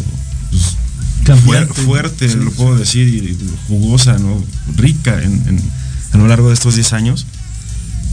fuerte, 1.37 2.35
lo 2.35 2.51
puedo 2.53 2.77
decir, 2.77 3.09
y 3.09 3.37
jugosa, 3.69 4.19
¿no? 4.19 4.43
Rica 4.77 5.23
en, 5.23 5.61
a 6.13 6.17
lo 6.17 6.27
largo 6.27 6.49
de 6.49 6.55
estos 6.55 6.75
10 6.75 6.93
años. 6.93 7.27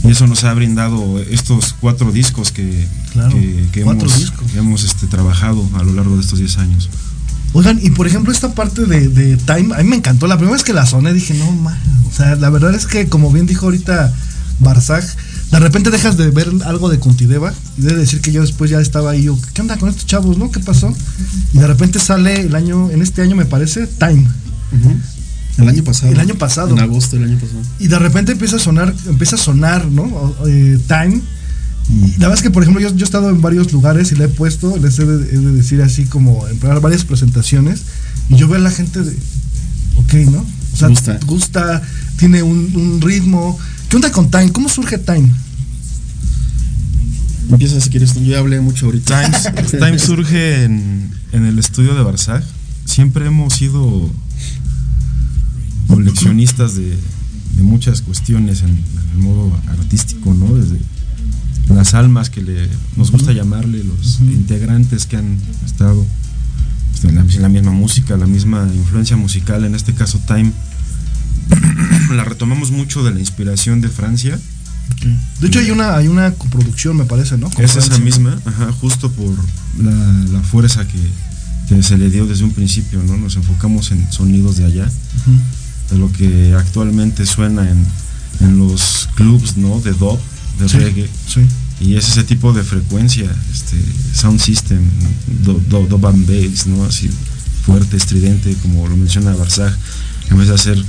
Y 0.04 0.10
eso 0.10 0.26
nos 0.26 0.44
ha 0.44 0.54
brindado 0.54 1.20
estos 1.20 1.74
cuatro 1.80 2.12
discos 2.12 2.52
que, 2.52 2.86
hemos, 4.54 4.84
este, 4.84 5.06
trabajado 5.06 5.68
a 5.74 5.82
lo 5.82 5.92
largo 5.94 6.16
de 6.16 6.22
estos 6.22 6.38
10 6.38 6.58
años. 6.58 6.90
Oigan, 7.52 7.80
y 7.82 7.90
por 7.90 8.06
ejemplo, 8.06 8.32
esta 8.32 8.54
parte 8.54 8.84
de, 8.84 9.36
Time, 9.38 9.74
a 9.74 9.78
mí 9.78 9.88
me 9.88 9.96
encantó. 9.96 10.26
La 10.26 10.36
primera 10.36 10.54
vez 10.54 10.64
que 10.64 10.72
la 10.72 10.86
soné 10.86 11.12
dije, 11.12 11.34
no, 11.34 11.50
man. 11.52 11.78
O 12.08 12.12
sea, 12.14 12.36
la 12.36 12.50
verdad 12.50 12.74
es 12.74 12.86
que, 12.86 13.08
como 13.08 13.32
bien 13.32 13.46
dijo 13.46 13.66
ahorita 13.66 14.12
Barzag, 14.60 15.04
de 15.50 15.58
repente 15.60 15.90
dejas 15.90 16.16
de 16.16 16.30
ver 16.30 16.50
algo 16.64 16.88
de 16.88 16.98
Contideva 16.98 17.54
y 17.78 17.82
de 17.82 17.94
decir 17.94 18.20
que 18.20 18.32
yo 18.32 18.42
después 18.42 18.70
ya 18.70 18.80
estaba 18.80 19.12
ahí. 19.12 19.24
Yo, 19.24 19.38
¿Qué 19.54 19.62
onda 19.62 19.76
con 19.78 19.88
estos 19.88 20.06
chavos, 20.06 20.38
no? 20.38 20.50
¿Qué 20.50 20.60
pasó? 20.60 20.94
Y 21.52 21.58
de 21.58 21.66
repente 21.66 21.98
sale 21.98 22.40
el 22.40 22.54
año, 22.54 22.90
en 22.90 23.02
este 23.02 23.22
año 23.22 23.36
me 23.36 23.46
parece, 23.46 23.86
Time. 23.86 24.26
El 25.58 25.68
año 25.68 25.84
pasado. 25.84 26.12
El 26.12 26.20
año 26.20 26.34
pasado. 26.34 26.70
En 26.70 26.80
agosto 26.80 27.16
del 27.16 27.30
año 27.30 27.38
pasado. 27.38 27.60
Y 27.78 27.88
de 27.88 27.98
repente 27.98 28.32
empieza 28.32 28.56
a 28.56 28.58
sonar, 28.58 28.94
empieza 29.06 29.36
a 29.36 29.38
sonar, 29.38 29.86
¿no? 29.86 30.34
Eh, 30.46 30.78
Time 30.86 31.22
la 31.88 32.28
verdad 32.28 32.34
es 32.34 32.42
que, 32.42 32.50
por 32.50 32.62
ejemplo, 32.62 32.82
yo, 32.82 32.88
he 32.88 33.02
estado 33.02 33.30
en 33.30 33.40
varios 33.40 33.72
lugares 33.72 34.10
y 34.10 34.16
le 34.16 34.24
he 34.24 34.28
puesto, 34.28 34.76
les 34.76 34.98
he 34.98 35.06
de, 35.06 35.38
decir 35.52 35.82
así 35.82 36.04
como 36.04 36.46
en 36.48 36.58
varias 36.58 37.04
presentaciones, 37.04 37.82
y 38.28 38.36
yo 38.36 38.48
veo 38.48 38.56
a 38.56 38.60
la 38.60 38.70
gente 38.70 39.02
de, 39.02 39.16
ok, 39.96 40.14
¿no? 40.32 40.44
O 40.72 40.76
sea, 40.76 40.88
gusta, 40.88 41.18
gusta 41.26 41.82
tiene 42.18 42.42
un, 42.42 43.00
ritmo. 43.00 43.58
¿Qué 43.88 43.96
onda 43.96 44.10
con 44.10 44.30
Time? 44.30 44.52
¿Cómo 44.52 44.68
surge 44.68 44.98
Time? 44.98 45.30
Empieza 47.50 47.80
si 47.80 47.90
quieres, 47.90 48.14
yo 48.14 48.38
hablé 48.38 48.60
mucho 48.60 48.86
ahorita. 48.86 49.30
Time, 49.70 49.98
surge 50.00 50.64
en, 50.64 51.12
el 51.32 51.58
estudio 51.58 51.94
de 51.94 52.02
Barzag. 52.02 52.42
Siempre 52.84 53.26
hemos 53.26 53.54
sido 53.54 54.10
coleccionistas 55.86 56.74
de, 56.74 56.96
muchas 57.58 58.02
cuestiones 58.02 58.62
en, 58.62 58.68
en, 58.68 59.10
el 59.12 59.18
modo 59.18 59.56
artístico, 59.68 60.34
¿no? 60.34 60.54
Desde 60.56 60.78
las 61.68 61.94
almas 61.94 62.30
que 62.30 62.42
le, 62.42 62.68
nos 62.96 63.10
gusta 63.10 63.32
llamarle, 63.32 63.82
los 63.82 64.20
integrantes 64.20 65.06
que 65.06 65.16
han 65.16 65.38
estado 65.64 66.04
pues, 66.92 67.04
en, 67.04 67.42
la, 67.42 67.48
misma 67.48 67.72
música, 67.72 68.16
la 68.16 68.26
misma 68.26 68.68
influencia 68.74 69.16
musical, 69.16 69.64
en 69.64 69.74
este 69.74 69.92
caso 69.94 70.20
Time, 70.26 70.52
la 72.14 72.24
retomamos 72.24 72.70
mucho 72.70 73.02
de 73.04 73.12
la 73.12 73.20
inspiración 73.20 73.80
de 73.80 73.88
Francia. 73.88 74.38
De 75.40 75.48
hecho 75.48 75.58
hay 75.58 75.70
una, 75.70 75.96
hay 75.96 76.08
una 76.08 76.32
coproducción, 76.32 76.96
me 76.96 77.04
parece, 77.04 77.36
¿no? 77.36 77.50
es 77.58 77.76
esa 77.76 77.98
misma, 77.98 78.38
justo 78.80 79.10
por 79.10 79.34
la, 79.78 80.40
fuerza 80.42 80.86
que, 80.86 81.82
se 81.82 81.98
le 81.98 82.10
dio 82.10 82.26
desde 82.26 82.44
un 82.44 82.52
principio, 82.52 83.02
¿no? 83.02 83.16
Nos 83.16 83.36
enfocamos 83.36 83.90
en 83.90 84.10
sonidos 84.12 84.56
de 84.56 84.64
allá, 84.64 84.88
de 85.90 85.98
lo 85.98 86.10
que 86.12 86.54
actualmente 86.54 87.26
suena 87.26 87.68
en, 87.68 87.84
en 88.40 88.58
los 88.58 89.08
clubs, 89.16 89.56
¿no? 89.56 89.80
De 89.80 89.92
dub 89.92 90.18
de 90.58 90.68
reggae. 90.68 91.08
Y 91.80 91.96
es 91.96 92.08
ese 92.08 92.24
tipo 92.24 92.52
de 92.52 92.62
frecuencia, 92.62 93.30
este, 93.52 93.76
sound 94.14 94.40
system, 94.40 94.80
do, 95.44 95.60
do, 95.68 95.98
bass, 95.98 96.66
¿no? 96.66 96.84
Así 96.84 97.10
fuerte, 97.64 97.96
estridente, 97.96 98.54
como 98.62 98.86
lo 98.88 98.96
menciona 98.96 99.34
Barzag. 99.34 99.76
En 100.30 100.38
vez 100.38 100.48
de 100.48 100.54
hacer 100.54 100.82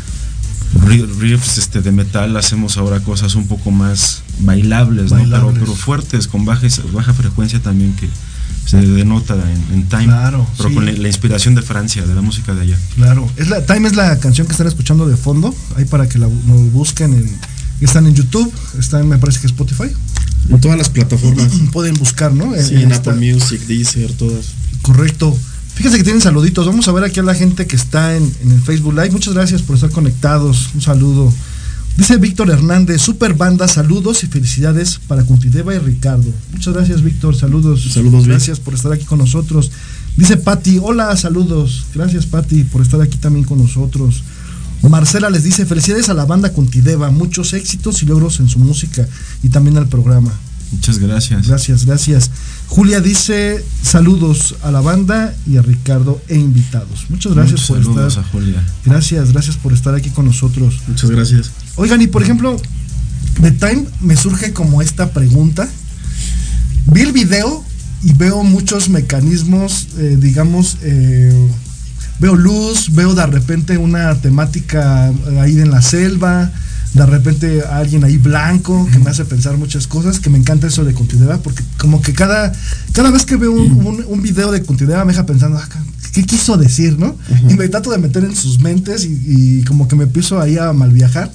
riffs 1.19 1.57
este, 1.57 1.81
de 1.81 1.91
metal, 1.91 2.35
hacemos 2.37 2.77
ahora 2.77 2.99
cosas 2.99 3.35
un 3.35 3.47
poco 3.47 3.71
más 3.71 4.23
bailables, 4.39 5.11
¿no? 5.11 5.53
Pero, 5.53 5.75
fuertes, 5.75 6.27
con 6.27 6.45
baja, 6.45 6.67
baja 6.93 7.13
frecuencia 7.13 7.59
también 7.61 7.95
que 7.95 8.09
se 8.65 8.77
denota 8.81 9.35
en, 9.71 9.87
Time. 9.87 10.05
Claro, 10.05 10.45
pero 10.57 10.73
con 10.73 10.85
la, 10.85 11.07
inspiración 11.07 11.55
de 11.55 11.61
Francia, 11.61 12.05
de 12.05 12.13
la 12.13 12.21
música 12.21 12.53
de 12.53 12.61
allá. 12.61 12.77
Claro. 12.95 13.29
Es 13.37 13.49
la, 13.49 13.65
Time 13.65 13.87
es 13.87 13.95
la 13.95 14.19
canción 14.19 14.45
que 14.45 14.51
están 14.51 14.67
escuchando 14.67 15.07
de 15.07 15.15
fondo, 15.15 15.55
ahí 15.77 15.85
para 15.85 16.09
que 16.09 16.19
la, 16.19 16.27
nos 16.27 16.71
busquen 16.71 17.13
en 17.13 17.57
están 17.81 18.07
en 18.07 18.15
YouTube, 18.15 18.51
están, 18.79 19.07
me 19.07 19.17
parece 19.17 19.39
que 19.39 19.47
Spotify. 19.47 19.91
En 20.49 20.61
todas 20.61 20.77
las 20.77 20.89
plataformas. 20.89 21.51
Pueden 21.71 21.95
buscar, 21.95 22.33
¿no? 22.33 22.55
En, 22.55 22.65
sí, 22.65 22.75
en, 22.75 22.91
Apple 22.91 23.13
Music, 23.13 23.61
Deezer, 23.67 24.11
todas. 24.13 24.53
Correcto. 24.81 25.37
Fíjense 25.77 25.99
que 25.99 26.03
tienen 26.03 26.23
saluditos. 26.23 26.65
Vamos 26.65 26.87
a 26.87 26.91
ver 26.91 27.03
aquí 27.03 27.19
a 27.19 27.23
la 27.23 27.35
gente 27.35 27.67
que 27.67 27.75
está 27.75 28.17
en, 28.17 28.23
el 28.23 28.61
Facebook 28.63 28.95
Live. 28.95 29.11
Muchas 29.11 29.35
gracias 29.35 29.61
por 29.61 29.75
estar 29.75 29.91
conectados. 29.91 30.69
Un 30.73 30.81
saludo. 30.81 31.31
Dice 31.95 32.17
Víctor 32.17 32.49
Hernández, 32.49 32.99
super 32.99 33.35
banda, 33.35 33.67
saludos 33.67 34.23
y 34.23 34.27
felicidades 34.27 34.99
para 35.07 35.23
Cuntideva 35.23 35.75
y 35.75 35.77
Ricardo. 35.77 36.33
Muchas 36.51 36.73
gracias, 36.73 37.03
Víctor. 37.03 37.35
Saludos. 37.35 37.91
Saludos, 37.93 38.25
Gracias 38.25 38.59
por 38.59 38.73
estar 38.73 38.91
aquí 38.91 39.05
con 39.05 39.19
nosotros. 39.19 39.69
Dice 40.15 40.37
Patti, 40.37 40.79
hola, 40.81 41.15
saludos. 41.15 41.85
Gracias, 41.93 42.25
Patti, 42.25 42.63
por 42.63 42.81
estar 42.81 42.99
aquí 42.99 43.19
también 43.19 43.45
con 43.45 43.59
nosotros. 43.59 44.23
Marcela 44.81 45.29
les 45.29 45.43
dice 45.43 45.67
felicidades 45.67 46.09
a 46.09 46.15
la 46.15 46.25
banda 46.25 46.53
Contideva, 46.53 47.11
muchos 47.11 47.53
éxitos 47.53 48.01
y 48.01 48.07
logros 48.07 48.39
en 48.39 48.49
su 48.49 48.57
música 48.57 49.07
y 49.43 49.49
también 49.49 49.77
al 49.77 49.89
programa. 49.89 50.33
Muchas 50.71 50.99
gracias. 50.99 51.47
Gracias, 51.47 51.85
gracias. 51.85 52.31
Julia 52.67 52.99
dice 52.99 53.63
saludos 53.81 54.55
a 54.63 54.71
la 54.71 54.81
banda 54.81 55.33
y 55.45 55.57
a 55.57 55.61
Ricardo 55.61 56.21
e 56.27 56.35
invitados. 56.35 57.05
Muchas 57.09 57.33
gracias 57.33 57.61
por 57.61 57.77
saludos 57.83 58.13
estar. 58.13 58.25
a 58.25 58.27
Julia. 58.27 58.63
Gracias, 58.85 59.31
gracias 59.31 59.55
por 59.55 59.73
estar 59.73 59.95
aquí 59.95 60.09
con 60.09 60.25
nosotros. 60.25 60.81
Muchas 60.87 61.09
gracias. 61.09 61.51
Oigan, 61.75 62.01
y 62.01 62.07
por 62.07 62.21
ejemplo, 62.21 62.59
de 63.41 63.51
Time 63.51 63.85
me 64.01 64.17
surge 64.17 64.53
como 64.53 64.81
esta 64.81 65.11
pregunta. 65.11 65.67
Vi 66.87 67.01
el 67.01 67.11
video 67.11 67.63
y 68.03 68.13
veo 68.13 68.43
muchos 68.43 68.89
mecanismos, 68.89 69.87
eh, 69.97 70.17
digamos, 70.19 70.77
eh, 70.81 71.49
veo 72.19 72.35
luz, 72.35 72.93
veo 72.93 73.13
de 73.13 73.25
repente 73.25 73.77
una 73.77 74.15
temática 74.15 75.11
ahí 75.39 75.59
en 75.59 75.71
la 75.71 75.81
selva, 75.81 76.51
de 76.97 77.05
repente 77.05 77.61
alguien 77.61 78.03
ahí 78.03 78.17
blanco 78.17 78.87
que 78.91 78.99
me 78.99 79.09
hace 79.09 79.23
pensar 79.23 79.57
muchas 79.57 79.87
cosas, 79.87 80.19
que 80.19 80.29
me 80.29 80.37
encanta 80.37 80.67
eso 80.67 80.83
de 80.83 80.93
continuidad, 80.93 81.39
porque 81.41 81.63
como 81.77 82.01
que 82.01 82.13
cada, 82.13 82.51
cada 82.91 83.11
vez 83.11 83.25
que 83.25 83.35
veo 83.35 83.51
un, 83.51 84.21
video 84.21 84.51
de 84.51 84.63
continuidad 84.63 85.05
me 85.05 85.13
deja 85.13 85.25
pensando, 85.25 85.57
ah, 85.57 85.69
¿qué 86.11 86.25
quiso 86.25 86.57
decir, 86.57 86.97
no? 86.97 87.15
Y 87.47 87.53
me 87.53 87.69
trato 87.69 87.91
de 87.91 87.99
meter 87.99 88.23
en 88.23 88.35
sus 88.35 88.59
mentes 88.59 89.05
y, 89.05 89.63
como 89.63 89.87
que 89.87 89.95
me 89.95 90.05
empiezo 90.05 90.41
ahí 90.41 90.57
a 90.57 90.73
mal 90.73 90.91
viajar. 90.91 91.31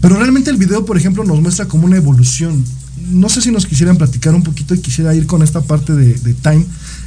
Pero 0.00 0.16
realmente 0.16 0.50
el 0.50 0.56
video, 0.56 0.84
por 0.84 0.96
ejemplo, 0.96 1.24
nos 1.24 1.40
muestra 1.40 1.66
como 1.66 1.86
una 1.86 1.96
evolución. 1.96 2.64
No 3.10 3.28
sé 3.28 3.40
si 3.40 3.50
nos 3.50 3.66
quisieran 3.66 3.96
platicar 3.96 4.34
un 4.34 4.42
poquito 4.42 4.74
y 4.74 4.80
quisiera 4.80 5.14
ir 5.14 5.26
con 5.26 5.42
esta 5.42 5.62
parte 5.62 5.94
de, 5.94 6.14
de 6.14 6.34
Time, 6.34 6.64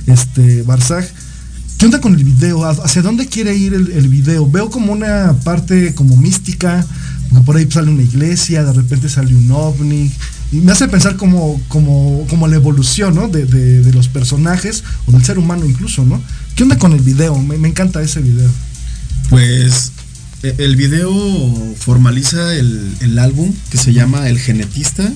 este, 0.08 0.64
Barzag 0.64 1.06
¿Qué 1.84 1.88
onda 1.88 2.00
con 2.00 2.14
el 2.14 2.24
video? 2.24 2.64
¿Hacia 2.64 3.02
dónde 3.02 3.28
quiere 3.28 3.56
ir 3.56 3.74
el, 3.74 4.08
video? 4.08 4.50
Veo 4.50 4.70
como 4.70 4.94
una 4.94 5.36
parte 5.44 5.94
como 5.94 6.16
mística, 6.16 6.86
por 7.42 7.58
ahí 7.58 7.68
sale 7.70 7.90
una 7.90 8.04
iglesia, 8.04 8.64
de 8.64 8.74
repente 8.74 9.10
sale 9.10 9.34
un 9.36 9.52
ovni, 9.52 10.12
y 10.52 10.58
me 10.58 10.72
hace 10.72 10.88
pensar 10.88 11.16
como, 11.16 11.60
como, 11.68 12.28
como 12.30 12.48
la 12.48 12.56
evolución, 12.56 13.16
¿no? 13.16 13.28
De, 13.28 13.92
los 13.92 14.08
personajes, 14.08 14.84
o 15.08 15.12
del 15.12 15.26
ser 15.26 15.40
humano 15.40 15.66
incluso, 15.66 16.06
¿no? 16.06 16.22
¿Qué 16.56 16.64
onda 16.64 16.78
con 16.78 16.94
el 16.94 17.02
video? 17.02 17.38
Me, 17.40 17.68
encanta 17.68 18.02
ese 18.02 18.22
video. 18.22 18.50
Pues 19.30 19.92
e, 20.44 20.54
el 20.60 20.76
video 20.76 21.12
formaliza 21.76 22.54
el, 22.56 23.18
álbum 23.18 23.52
que 23.72 23.78
se 23.78 23.94
llama 23.94 24.30
El 24.30 24.38
Genetista. 24.38 25.12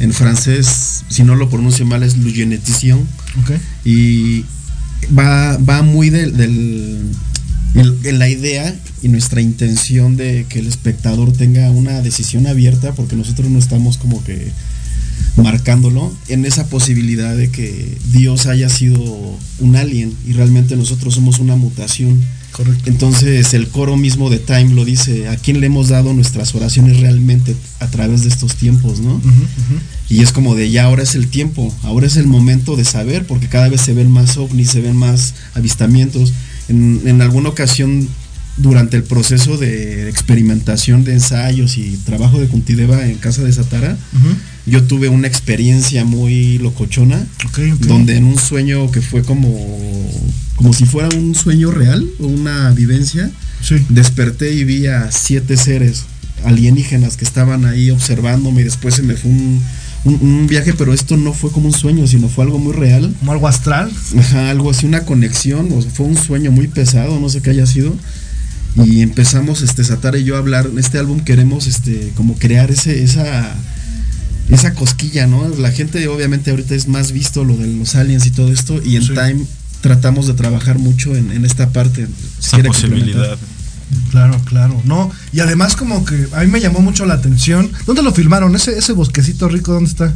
En 0.00 0.12
francés, 0.14 1.04
si 1.08 1.22
no 1.22 1.36
lo 1.36 1.50
pronuncio 1.50 1.84
mal, 1.84 2.02
es 2.02 2.16
Le 2.16 2.32
Geneticien. 2.32 3.06
Okay. 3.42 3.60
Y 3.84 4.44
va, 5.16 5.58
va 5.58 5.82
muy 5.82 6.08
del, 6.08 7.12
en 7.74 8.18
la 8.18 8.28
idea 8.28 8.74
y 9.02 9.08
nuestra 9.08 9.40
intención 9.40 10.16
de 10.16 10.46
que 10.48 10.58
el 10.58 10.66
espectador 10.66 11.32
tenga 11.32 11.70
una 11.70 12.00
decisión 12.02 12.46
abierta, 12.46 12.94
porque 12.94 13.16
nosotros 13.16 13.50
no 13.50 13.58
estamos 13.58 13.98
como 13.98 14.22
que 14.24 14.50
marcándolo 15.36 16.12
en 16.28 16.44
esa 16.44 16.66
posibilidad 16.68 17.36
de 17.36 17.50
que 17.50 17.96
Dios 18.12 18.46
haya 18.46 18.68
sido 18.68 19.38
un 19.60 19.76
alien 19.76 20.12
y 20.26 20.32
realmente 20.32 20.76
nosotros 20.76 21.14
somos 21.14 21.38
una 21.38 21.56
mutación 21.56 22.20
Correcto. 22.52 22.88
Entonces 22.88 23.52
el 23.54 23.68
coro 23.68 23.96
mismo 23.96 24.30
de 24.30 24.38
Time 24.38 24.74
lo 24.74 24.84
dice, 24.84 25.28
¿a 25.28 25.36
quién 25.36 25.60
le 25.60 25.66
hemos 25.66 25.88
dado 25.88 26.14
nuestras 26.14 26.54
oraciones 26.54 26.98
realmente 26.98 27.54
a 27.78 27.88
través 27.88 28.22
de 28.22 28.30
estos 28.30 28.56
tiempos, 28.56 29.00
no? 29.00 29.20
Y 30.08 30.22
es 30.22 30.32
como 30.32 30.54
de 30.54 30.70
ya 30.70 30.84
ahora 30.84 31.02
es 31.02 31.14
el 31.14 31.28
tiempo, 31.28 31.72
ahora 31.82 32.06
es 32.06 32.16
el 32.16 32.26
momento 32.26 32.74
de 32.74 32.84
saber, 32.84 33.26
porque 33.26 33.48
cada 33.48 33.68
vez 33.68 33.82
se 33.82 33.92
ven 33.92 34.10
más 34.10 34.38
ovnis, 34.38 34.70
se 34.70 34.80
ven 34.80 34.96
más 34.96 35.34
avistamientos. 35.54 36.32
En, 36.68 37.02
en 37.06 37.22
alguna 37.22 37.48
ocasión 37.48 38.08
durante 38.58 38.96
el 38.96 39.04
proceso 39.04 39.56
de 39.56 40.08
experimentación 40.08 41.04
de 41.04 41.14
ensayos 41.14 41.78
y 41.78 41.96
trabajo 42.04 42.40
de 42.40 42.48
Cuntideva 42.48 43.06
en 43.06 43.16
casa 43.16 43.42
de 43.42 43.52
Satara, 43.52 43.96
yo 44.66 44.84
tuve 44.84 45.08
una 45.08 45.28
experiencia 45.28 46.04
muy 46.04 46.58
locochona, 46.58 47.24
donde 47.80 48.16
en 48.16 48.24
un 48.24 48.38
sueño 48.38 48.90
que 48.90 49.00
fue 49.00 49.22
como, 49.22 49.48
como 50.56 50.72
si 50.72 50.84
fuera 50.84 51.08
un 51.16 51.34
sueño 51.34 51.70
real 51.70 52.04
o 52.18 52.26
una 52.26 52.70
vivencia, 52.72 53.30
desperté 53.88 54.52
y 54.52 54.64
vi 54.64 54.86
a 54.86 55.10
siete 55.12 55.56
seres 55.56 56.04
alienígenas 56.44 57.16
que 57.16 57.24
estaban 57.24 57.64
ahí 57.64 57.90
observándome 57.90 58.60
y 58.60 58.64
después 58.64 58.94
se 58.94 59.02
me 59.02 59.14
fue 59.14 59.30
un, 59.30 59.62
un, 60.04 60.46
viaje, 60.46 60.74
pero 60.74 60.92
esto 60.92 61.16
no 61.16 61.32
fue 61.32 61.50
como 61.50 61.66
un 61.66 61.74
sueño, 61.74 62.06
sino 62.06 62.28
fue 62.28 62.44
algo 62.44 62.58
muy 62.58 62.72
real. 62.72 63.14
Como 63.18 63.32
algo 63.32 63.48
astral. 63.48 63.90
Ajá, 64.18 64.50
algo 64.50 64.70
así, 64.70 64.86
una 64.86 65.04
conexión, 65.04 65.68
o 65.72 65.82
fue 65.82 66.06
un 66.06 66.16
sueño 66.16 66.50
muy 66.50 66.68
pesado, 66.68 67.18
no 67.20 67.28
sé 67.28 67.40
qué 67.40 67.50
haya 67.50 67.66
sido. 67.66 67.94
Y 68.84 69.02
empezamos 69.02 69.62
este 69.62 69.82
Satara 69.82 70.18
y 70.18 70.24
yo 70.24 70.36
a 70.36 70.38
hablar 70.38 70.66
en 70.70 70.78
este 70.78 70.98
álbum 70.98 71.20
queremos 71.20 71.66
este 71.66 72.12
como 72.14 72.34
crear 72.34 72.70
ese 72.70 73.02
esa 73.02 73.56
esa 74.50 74.74
cosquilla 74.74 75.26
no 75.26 75.48
la 75.48 75.72
gente 75.72 76.06
obviamente 76.06 76.50
ahorita 76.50 76.76
es 76.76 76.86
más 76.86 77.10
visto 77.10 77.44
lo 77.44 77.56
de 77.56 77.66
los 77.66 77.96
aliens 77.96 78.26
y 78.26 78.30
todo 78.30 78.52
esto 78.52 78.80
y 78.84 78.94
en 78.94 79.06
Time 79.08 79.46
tratamos 79.80 80.26
de 80.26 80.34
trabajar 80.34 80.78
mucho 80.78 81.14
en, 81.16 81.44
esta 81.44 81.70
parte. 81.70 82.06
Esa 82.38 82.58
posibilidad 82.62 83.38
Claro, 84.10 84.40
claro. 84.44 84.80
No, 84.84 85.10
y 85.32 85.40
además 85.40 85.76
como 85.76 86.04
que 86.04 86.28
a 86.32 86.40
mí 86.40 86.46
me 86.46 86.60
llamó 86.60 86.80
mucho 86.80 87.06
la 87.06 87.14
atención. 87.14 87.70
¿Dónde 87.86 88.02
lo 88.02 88.12
filmaron? 88.12 88.54
Ese, 88.56 88.78
ese 88.78 88.92
bosquecito 88.92 89.48
rico, 89.48 89.72
¿dónde 89.72 89.90
está? 89.90 90.14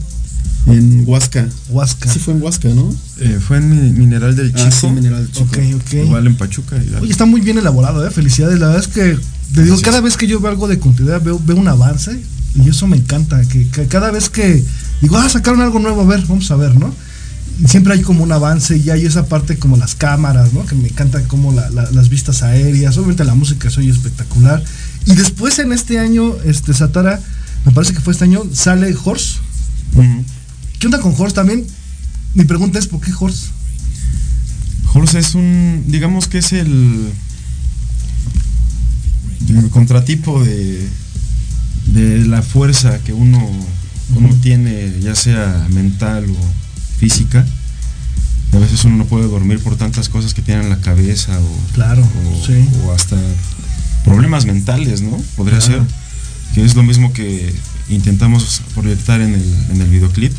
En 0.66 1.02
Huasca. 1.06 1.48
Huasca. 1.70 2.12
Sí, 2.12 2.18
fue 2.18 2.34
en 2.34 2.42
Huasca, 2.42 2.68
¿no? 2.68 2.94
Eh, 3.18 3.40
fue 3.44 3.56
en 3.56 3.98
Mineral 3.98 4.36
del 4.36 4.54
Chico. 4.54 4.68
Ah, 4.68 4.70
sí, 4.70 4.86
Mineral 4.88 5.24
del 5.24 5.32
Chico. 5.32 5.46
Ok, 5.50 5.58
ok. 5.76 5.92
Igual 6.04 6.26
en 6.26 6.36
Pachuca. 6.36 6.76
Oye, 7.00 7.10
está 7.10 7.24
muy 7.24 7.40
bien 7.40 7.58
elaborado, 7.58 8.06
¿eh? 8.06 8.10
Felicidades. 8.10 8.58
La 8.60 8.68
verdad 8.68 8.82
es 8.82 8.88
que, 8.88 9.18
te 9.54 9.62
digo, 9.62 9.80
cada 9.80 10.00
vez 10.00 10.16
que 10.16 10.26
yo 10.26 10.40
veo 10.40 10.50
algo 10.50 10.68
de 10.68 10.78
continuidad, 10.78 11.20
veo, 11.20 11.40
veo 11.44 11.56
un 11.56 11.68
avance 11.68 12.20
y 12.54 12.68
eso 12.68 12.86
me 12.86 12.96
encanta. 12.96 13.40
Que, 13.42 13.66
cada 13.88 14.10
vez 14.12 14.28
que 14.28 14.64
digo, 15.00 15.16
ah, 15.16 15.28
sacaron 15.28 15.60
algo 15.62 15.80
nuevo, 15.80 16.02
a 16.02 16.06
ver, 16.06 16.24
vamos 16.26 16.50
a 16.50 16.56
ver, 16.56 16.76
¿no? 16.76 16.94
Siempre 17.66 17.94
hay 17.94 18.02
como 18.02 18.24
un 18.24 18.32
avance 18.32 18.76
y 18.76 18.90
hay 18.90 19.04
esa 19.06 19.26
parte 19.26 19.58
como 19.58 19.76
las 19.76 19.94
cámaras, 19.94 20.52
¿no? 20.52 20.64
Que 20.66 20.74
me 20.74 20.88
encanta 20.88 21.22
como 21.24 21.52
las 21.52 22.08
vistas 22.08 22.42
aéreas. 22.42 22.96
Obviamente 22.96 23.24
la 23.24 23.34
música 23.34 23.70
soy 23.70 23.88
espectacular. 23.88 24.62
Y 25.06 25.14
después 25.14 25.58
en 25.58 25.72
este 25.72 25.98
año, 25.98 26.34
este 26.44 26.74
Satara, 26.74 27.20
me 27.64 27.72
parece 27.72 27.92
que 27.92 28.00
fue 28.00 28.12
este 28.12 28.24
año, 28.24 28.42
sale 28.52 28.94
Horse. 29.04 29.38
¿Qué 30.78 30.86
onda 30.86 31.00
con 31.00 31.14
Horse 31.16 31.34
también? 31.34 31.66
Mi 32.34 32.44
pregunta 32.44 32.78
es, 32.78 32.86
¿por 32.86 33.00
qué 33.00 33.12
Horse? 33.18 33.48
Horse 34.92 35.18
es 35.18 35.34
un, 35.34 35.84
digamos 35.88 36.28
que 36.28 36.38
es 36.38 36.52
el, 36.52 37.12
el 39.48 39.70
contratipo 39.70 40.42
de, 40.42 40.88
de 41.86 42.24
la 42.24 42.42
fuerza 42.42 42.98
que 43.00 43.12
uno, 43.12 43.48
uno 44.16 44.34
tiene, 44.42 44.92
ya 45.00 45.14
sea 45.14 45.66
mental 45.70 46.26
o 46.30 46.61
física. 47.02 47.44
A 48.52 48.58
veces 48.58 48.84
uno 48.84 48.96
no 48.96 49.06
puede 49.06 49.26
dormir 49.26 49.58
por 49.58 49.74
tantas 49.74 50.08
cosas 50.08 50.34
que 50.34 50.42
tiene 50.42 50.62
en 50.62 50.70
la 50.70 50.80
cabeza 50.80 51.36
o, 51.36 51.72
claro, 51.74 52.06
o, 52.84 52.92
hasta 52.92 53.16
problemas 54.04 54.46
mentales, 54.46 55.02
¿no? 55.02 55.16
Podría 55.36 55.60
ser. 55.60 55.82
Que 56.54 56.64
es 56.64 56.76
lo 56.76 56.84
mismo 56.84 57.12
que 57.12 57.52
intentamos 57.88 58.62
proyectar 58.76 59.20
en 59.20 59.34
el, 59.34 59.54
en 59.72 59.80
el 59.80 59.88
videoclip 59.88 60.32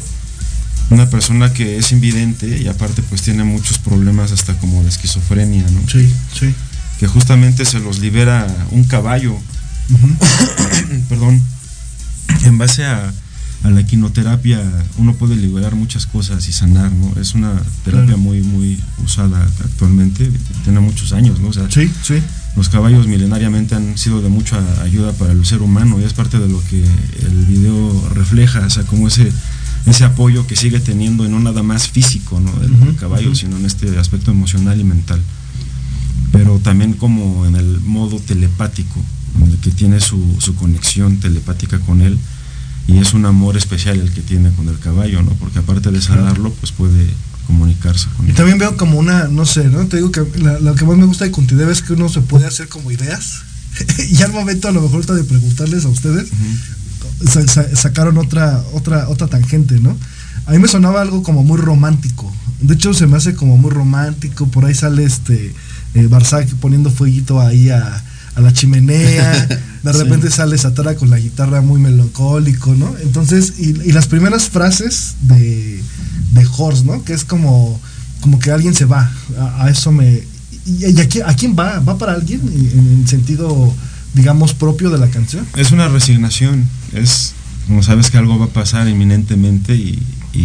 una 0.90 1.10
persona 1.10 1.52
que 1.52 1.78
es 1.78 1.92
invidente 1.92 2.62
y 2.62 2.68
aparte 2.68 3.02
pues 3.02 3.24
tiene 3.24 3.44
muchos 3.44 3.78
problemas 3.80 4.32
hasta 4.32 4.54
como 4.54 4.84
de 4.84 4.90
esquizofrenia, 4.90 5.66
¿no? 5.72 5.82
Sí, 5.90 6.10
sí. 6.40 6.54
Que 7.00 7.08
justamente 7.08 7.66
se 7.66 7.80
los 7.80 8.00
libera 8.00 8.48
un 8.72 8.86
caballo. 8.86 9.36
Perdón. 11.10 11.42
En 12.44 12.58
base 12.58 12.86
a, 12.86 13.12
la 13.70 13.82
equinoterapia 13.82 14.62
uno 14.98 15.14
puede 15.14 15.36
liberar 15.36 15.76
muchas 15.76 16.06
cosas 16.06 16.48
y 16.50 16.54
sanar, 16.54 16.92
¿no? 16.92 17.20
Es 17.20 17.34
una 17.34 17.62
terapia 17.86 18.18
muy, 18.18 18.42
muy 18.42 18.80
usada 19.04 19.42
actualmente, 19.64 20.30
tiene 20.64 20.80
muchos 20.80 21.14
años, 21.14 21.40
¿no? 21.40 21.52
sí, 21.70 21.92
sí. 22.02 22.16
Los 22.56 22.70
caballos 22.70 23.08
milenariamente 23.08 23.74
han 23.74 23.98
sido 23.98 24.22
de 24.22 24.30
mucha 24.30 24.60
ayuda 24.84 25.12
para 25.14 25.32
el 25.32 25.44
ser 25.44 25.64
humano 25.64 26.00
y 26.00 26.04
es 26.04 26.14
parte 26.14 26.38
de 26.38 26.48
lo 26.48 26.62
que 26.70 26.84
el 27.26 27.46
video 27.46 28.10
refleja, 28.14 28.60
o 28.60 28.70
sea, 28.70 28.84
como 28.84 29.08
ese 29.08 29.32
ese 29.86 30.06
apoyo 30.06 30.48
que 30.48 30.56
sigue 30.56 30.80
teniendo 30.80 31.26
y 31.26 31.30
no 31.30 31.40
nada 31.40 31.62
más 31.62 31.90
físico 31.90 32.40
¿no? 32.40 32.52
del, 32.54 32.96
caballo, 32.96 33.36
sino 33.36 33.58
en 33.58 33.66
este 33.66 33.98
aspecto 34.00 34.32
emocional 34.32 34.80
y 34.80 34.84
mental. 34.84 35.22
Pero 36.32 36.60
también 36.60 36.94
como 36.94 37.46
en 37.46 37.56
el 37.56 37.82
modo 37.82 38.20
telepático, 38.20 39.04
en 39.42 39.52
el 39.52 39.58
que 39.58 39.72
tiene 39.72 40.00
su, 40.00 40.38
su 40.40 40.56
conexión 40.56 41.18
telepática 41.18 41.80
con 41.80 42.02
él 42.02 42.18
y 42.88 42.98
es 43.00 43.14
un 43.14 43.26
amor 43.26 43.56
especial 43.58 44.00
el 44.00 44.12
que 44.12 44.22
tiene 44.22 44.52
con 44.52 44.68
el 44.68 44.78
caballo, 44.80 45.22
¿no? 45.22 45.32
Porque 45.32 45.60
aparte 45.60 45.92
de 45.92 46.02
sanarlo, 46.02 46.52
pues 46.54 46.72
puede 46.72 47.08
comunicarse 47.48 48.08
con 48.18 48.26
él. 48.26 48.32
Y 48.32 48.36
también 48.36 48.58
veo 48.58 48.76
como 48.76 49.00
una, 49.00 49.28
no 49.28 49.46
sé, 49.46 49.66
¿no? 49.66 49.86
Te 49.88 49.98
digo 49.98 50.12
que 50.12 50.22
lo 50.62 50.76
que 50.76 50.86
más 50.86 50.98
me 50.98 51.06
gusta 51.06 51.26
de 51.26 51.32
Contidev 51.32 51.70
es 51.70 51.82
que 51.82 51.94
uno 51.94 52.10
se 52.10 52.22
puede 52.22 52.46
hacer 52.46 52.68
como 52.68 52.92
ideas. 52.92 53.42
y 54.10 54.22
al 54.22 54.32
momento 54.32 54.68
a 54.68 54.72
lo 54.72 54.82
mejor 54.82 55.02
está 55.02 55.14
de 55.14 55.24
preguntarles 55.24 55.86
a 55.86 55.90
ustedes, 55.90 56.30
sacaron 57.76 58.18
otra, 58.18 58.64
otra, 58.74 59.08
otra 59.10 59.28
tangente, 59.28 59.80
¿no? 59.80 59.98
A 60.46 60.52
mí 60.52 60.60
me 60.60 60.68
sonaba 60.68 61.02
algo 61.02 61.24
como 61.24 61.44
muy 61.44 61.58
romántico. 61.58 62.32
De 62.60 62.76
hecho, 62.76 62.94
se 62.94 63.08
me 63.08 63.18
hace 63.18 63.34
como 63.34 63.58
muy 63.58 63.72
romántico. 63.72 64.48
Por 64.48 64.66
ahí 64.66 64.74
sale 64.74 65.06
este 65.06 65.54
eh, 65.96 66.10
poniendo 66.60 66.92
fueguito 66.92 67.40
ahí 67.40 67.70
a, 67.70 68.04
la 68.42 68.54
chimenea. 68.54 69.48
De 69.84 69.92
repente 69.94 70.30
sale 70.32 70.58
Satara 70.58 70.96
con 70.96 71.10
la 71.10 71.20
guitarra 71.20 71.62
muy 71.62 71.80
melancólico, 71.80 72.74
¿no? 72.76 72.96
Entonces, 73.02 73.54
y, 73.60 73.92
las 73.92 74.08
primeras 74.08 74.50
frases 74.50 75.16
de, 75.22 75.82
de 76.32 76.48
Horst, 76.58 76.86
¿no? 76.86 77.04
Que 77.04 77.14
es 77.14 77.24
como, 77.24 77.80
como 78.22 78.40
que 78.40 78.52
alguien 78.52 78.74
se 78.74 78.86
va. 78.86 79.12
A, 79.58 79.70
eso 79.70 79.92
me. 79.92 80.24
¿Y, 80.66 81.00
a, 81.00 81.36
quién, 81.36 81.56
va? 81.58 81.80
¿Va 81.80 81.98
para 81.98 82.14
alguien? 82.14 82.42
En, 82.42 83.00
en 83.00 83.08
sentido 83.08 83.74
digamos, 84.14 84.54
propio 84.54 84.90
de 84.90 84.98
la 84.98 85.10
canción. 85.10 85.46
Es 85.56 85.72
una 85.72 85.88
resignación, 85.88 86.68
es 86.94 87.34
como 87.68 87.84
sabes 87.84 88.12
que 88.12 88.18
algo 88.18 88.38
va 88.38 88.46
a 88.46 88.50
pasar 88.50 88.88
inminentemente 88.88 89.76
y, 89.76 90.02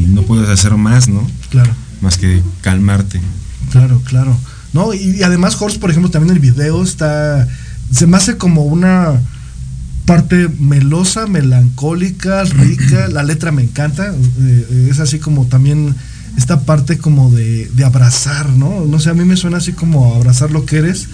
no 0.09 0.23
puedes 0.23 0.51
hacer 0.51 0.75
más, 0.75 1.09
¿no? 1.09 1.27
Claro. 1.49 1.73
Más 2.03 2.19
que 2.19 2.43
calmarte. 2.61 3.23
Claro, 3.71 4.03
claro. 4.05 4.37
No, 4.75 4.93
y, 4.93 5.23
además 5.23 5.57
Horst, 5.59 5.79
por 5.79 5.91
ejemplo, 5.91 6.11
también 6.11 6.35
el 6.35 6.41
video 6.41 6.83
está, 6.83 7.49
se 7.91 8.07
me 8.07 8.17
hace 8.17 8.37
como 8.37 8.65
una 8.65 9.21
parte 10.05 10.49
melosa, 10.59 11.27
melancólica, 11.27 12.45
rica, 12.45 13.09
la 13.09 13.23
letra 13.23 13.53
me 13.53 13.63
encanta, 13.63 14.15
eh, 14.41 14.89
es 14.91 15.01
así 15.01 15.19
como 15.19 15.47
también 15.47 15.95
esta 16.37 16.61
parte 16.61 16.99
como 16.99 17.31
de, 17.31 17.69
de 17.75 17.85
abrazar, 17.85 18.49
¿no? 18.51 18.87
No 18.87 19.01
sé, 19.01 19.11
a 19.11 19.15
mí 19.15 19.25
me 19.25 19.37
suena 19.37 19.59
así 19.59 19.73
como 19.73 20.15
abrazar 20.15 20.51
lo 20.51 20.65
que 20.65 20.79
eres 20.79 21.09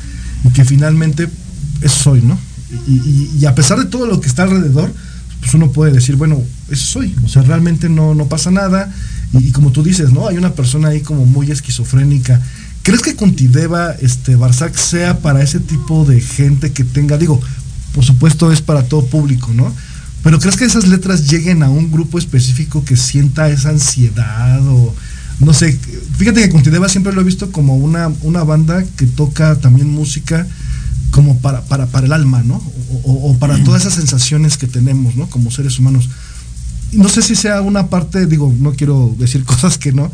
y 0.44 0.50
que 0.50 0.64
finalmente 0.64 1.28
eso 1.80 1.96
soy, 1.96 2.22
¿no? 2.22 2.38
Y, 2.86 3.44
a 3.46 3.54
pesar 3.54 3.78
de 3.78 3.86
todo 3.86 4.06
lo 4.06 4.20
que 4.20 4.28
está 4.28 4.44
alrededor, 4.44 4.92
pues 5.40 5.54
uno 5.54 5.70
puede 5.70 5.92
decir, 5.92 6.16
bueno, 6.16 6.42
eso 6.70 6.84
soy, 6.84 7.14
o 7.24 7.28
sea, 7.28 7.42
realmente 7.42 7.88
no, 7.88 8.14
no 8.14 8.26
pasa 8.26 8.50
nada. 8.50 8.92
Y, 9.32 9.52
como 9.52 9.72
tú 9.72 9.82
dices, 9.82 10.12
¿no? 10.12 10.28
Hay 10.28 10.38
una 10.38 10.54
persona 10.54 10.88
ahí 10.88 11.00
como 11.00 11.26
muy 11.26 11.50
esquizofrénica. 11.50 12.40
¿Crees 12.84 13.00
que 13.00 13.16
Cuntideva, 13.16 13.92
este, 13.92 14.36
Barzac 14.36 14.76
sea 14.76 15.18
para 15.20 15.42
ese 15.42 15.58
tipo 15.58 16.04
de 16.04 16.20
gente 16.20 16.70
que 16.72 16.84
tenga, 16.84 17.16
digo, 17.16 17.40
por 17.94 18.04
supuesto 18.04 18.52
es 18.52 18.60
para 18.60 18.82
todo 18.82 19.06
público, 19.06 19.50
¿no? 19.54 19.74
Pero 20.22 20.38
¿crees 20.38 20.58
que 20.58 20.66
esas 20.66 20.86
letras 20.86 21.30
lleguen 21.30 21.62
a 21.62 21.70
un 21.70 21.90
grupo 21.90 22.18
específico 22.18 22.84
que 22.84 22.96
sienta 22.96 23.48
esa 23.48 23.70
ansiedad 23.70 24.60
o 24.68 24.94
no 25.40 25.54
sé? 25.54 25.78
Fíjate 26.18 26.42
que 26.42 26.50
Cuntideva 26.50 26.90
siempre 26.90 27.14
lo 27.14 27.22
he 27.22 27.24
visto 27.24 27.50
como 27.50 27.74
una, 27.74 28.12
una 28.20 28.44
banda 28.44 28.84
que 28.96 29.06
toca 29.06 29.56
también 29.56 29.88
música 29.88 30.46
como 31.10 31.38
para, 31.38 31.62
para, 31.62 31.86
para 31.86 32.04
el 32.04 32.12
alma, 32.12 32.42
¿no? 32.42 32.62
O, 33.04 33.34
para 33.38 33.64
todas 33.64 33.82
esas 33.82 33.94
sensaciones 33.94 34.58
que 34.58 34.66
tenemos, 34.66 35.16
¿no? 35.16 35.30
Como 35.30 35.50
seres 35.50 35.78
humanos. 35.78 36.10
No 36.92 37.08
sé 37.08 37.22
si 37.22 37.34
sea 37.34 37.62
una 37.62 37.88
parte, 37.88 38.26
digo, 38.26 38.54
no 38.58 38.74
quiero 38.74 39.14
decir 39.18 39.42
cosas 39.46 39.78
que 39.78 39.92
no, 39.92 40.12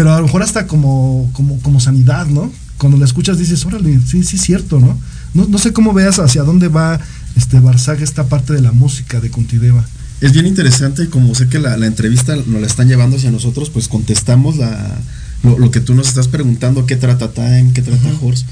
pero 0.00 0.14
a 0.14 0.16
lo 0.16 0.22
mejor 0.22 0.42
hasta 0.42 0.66
como, 0.66 1.28
como, 1.34 1.60
como 1.60 1.78
sanidad, 1.78 2.24
¿no? 2.24 2.50
Cuando 2.78 2.96
la 2.96 3.04
escuchas 3.04 3.36
dices, 3.36 3.66
órale, 3.66 4.00
sí, 4.06 4.24
sí, 4.24 4.36
es 4.36 4.42
cierto, 4.42 4.80
¿no? 4.80 4.98
¿no? 5.34 5.58
sé 5.58 5.74
cómo 5.74 5.92
veas 5.92 6.18
hacia 6.18 6.42
dónde 6.42 6.68
va 6.68 6.98
este 7.36 7.60
Barzag, 7.60 8.00
esta 8.00 8.24
parte 8.26 8.54
de 8.54 8.62
la 8.62 8.72
música 8.72 9.20
de 9.20 9.30
Contideva. 9.30 9.84
Es 10.22 10.32
bien 10.32 10.46
interesante 10.46 11.02
y 11.02 11.08
como 11.08 11.34
sé 11.34 11.48
que 11.48 11.58
la, 11.58 11.74
entrevista 11.86 12.34
nos 12.34 12.62
la 12.62 12.66
están 12.66 12.88
llevando 12.88 13.18
hacia 13.18 13.30
nosotros, 13.30 13.68
pues 13.68 13.88
contestamos 13.88 14.56
la, 14.56 14.96
lo, 15.42 15.70
que 15.70 15.80
tú 15.80 15.92
nos 15.92 16.08
estás 16.08 16.28
preguntando, 16.28 16.86
qué 16.86 16.96
trata 16.96 17.32
Time, 17.32 17.72
qué 17.74 17.82
trata 17.82 18.08
Horse 18.22 18.46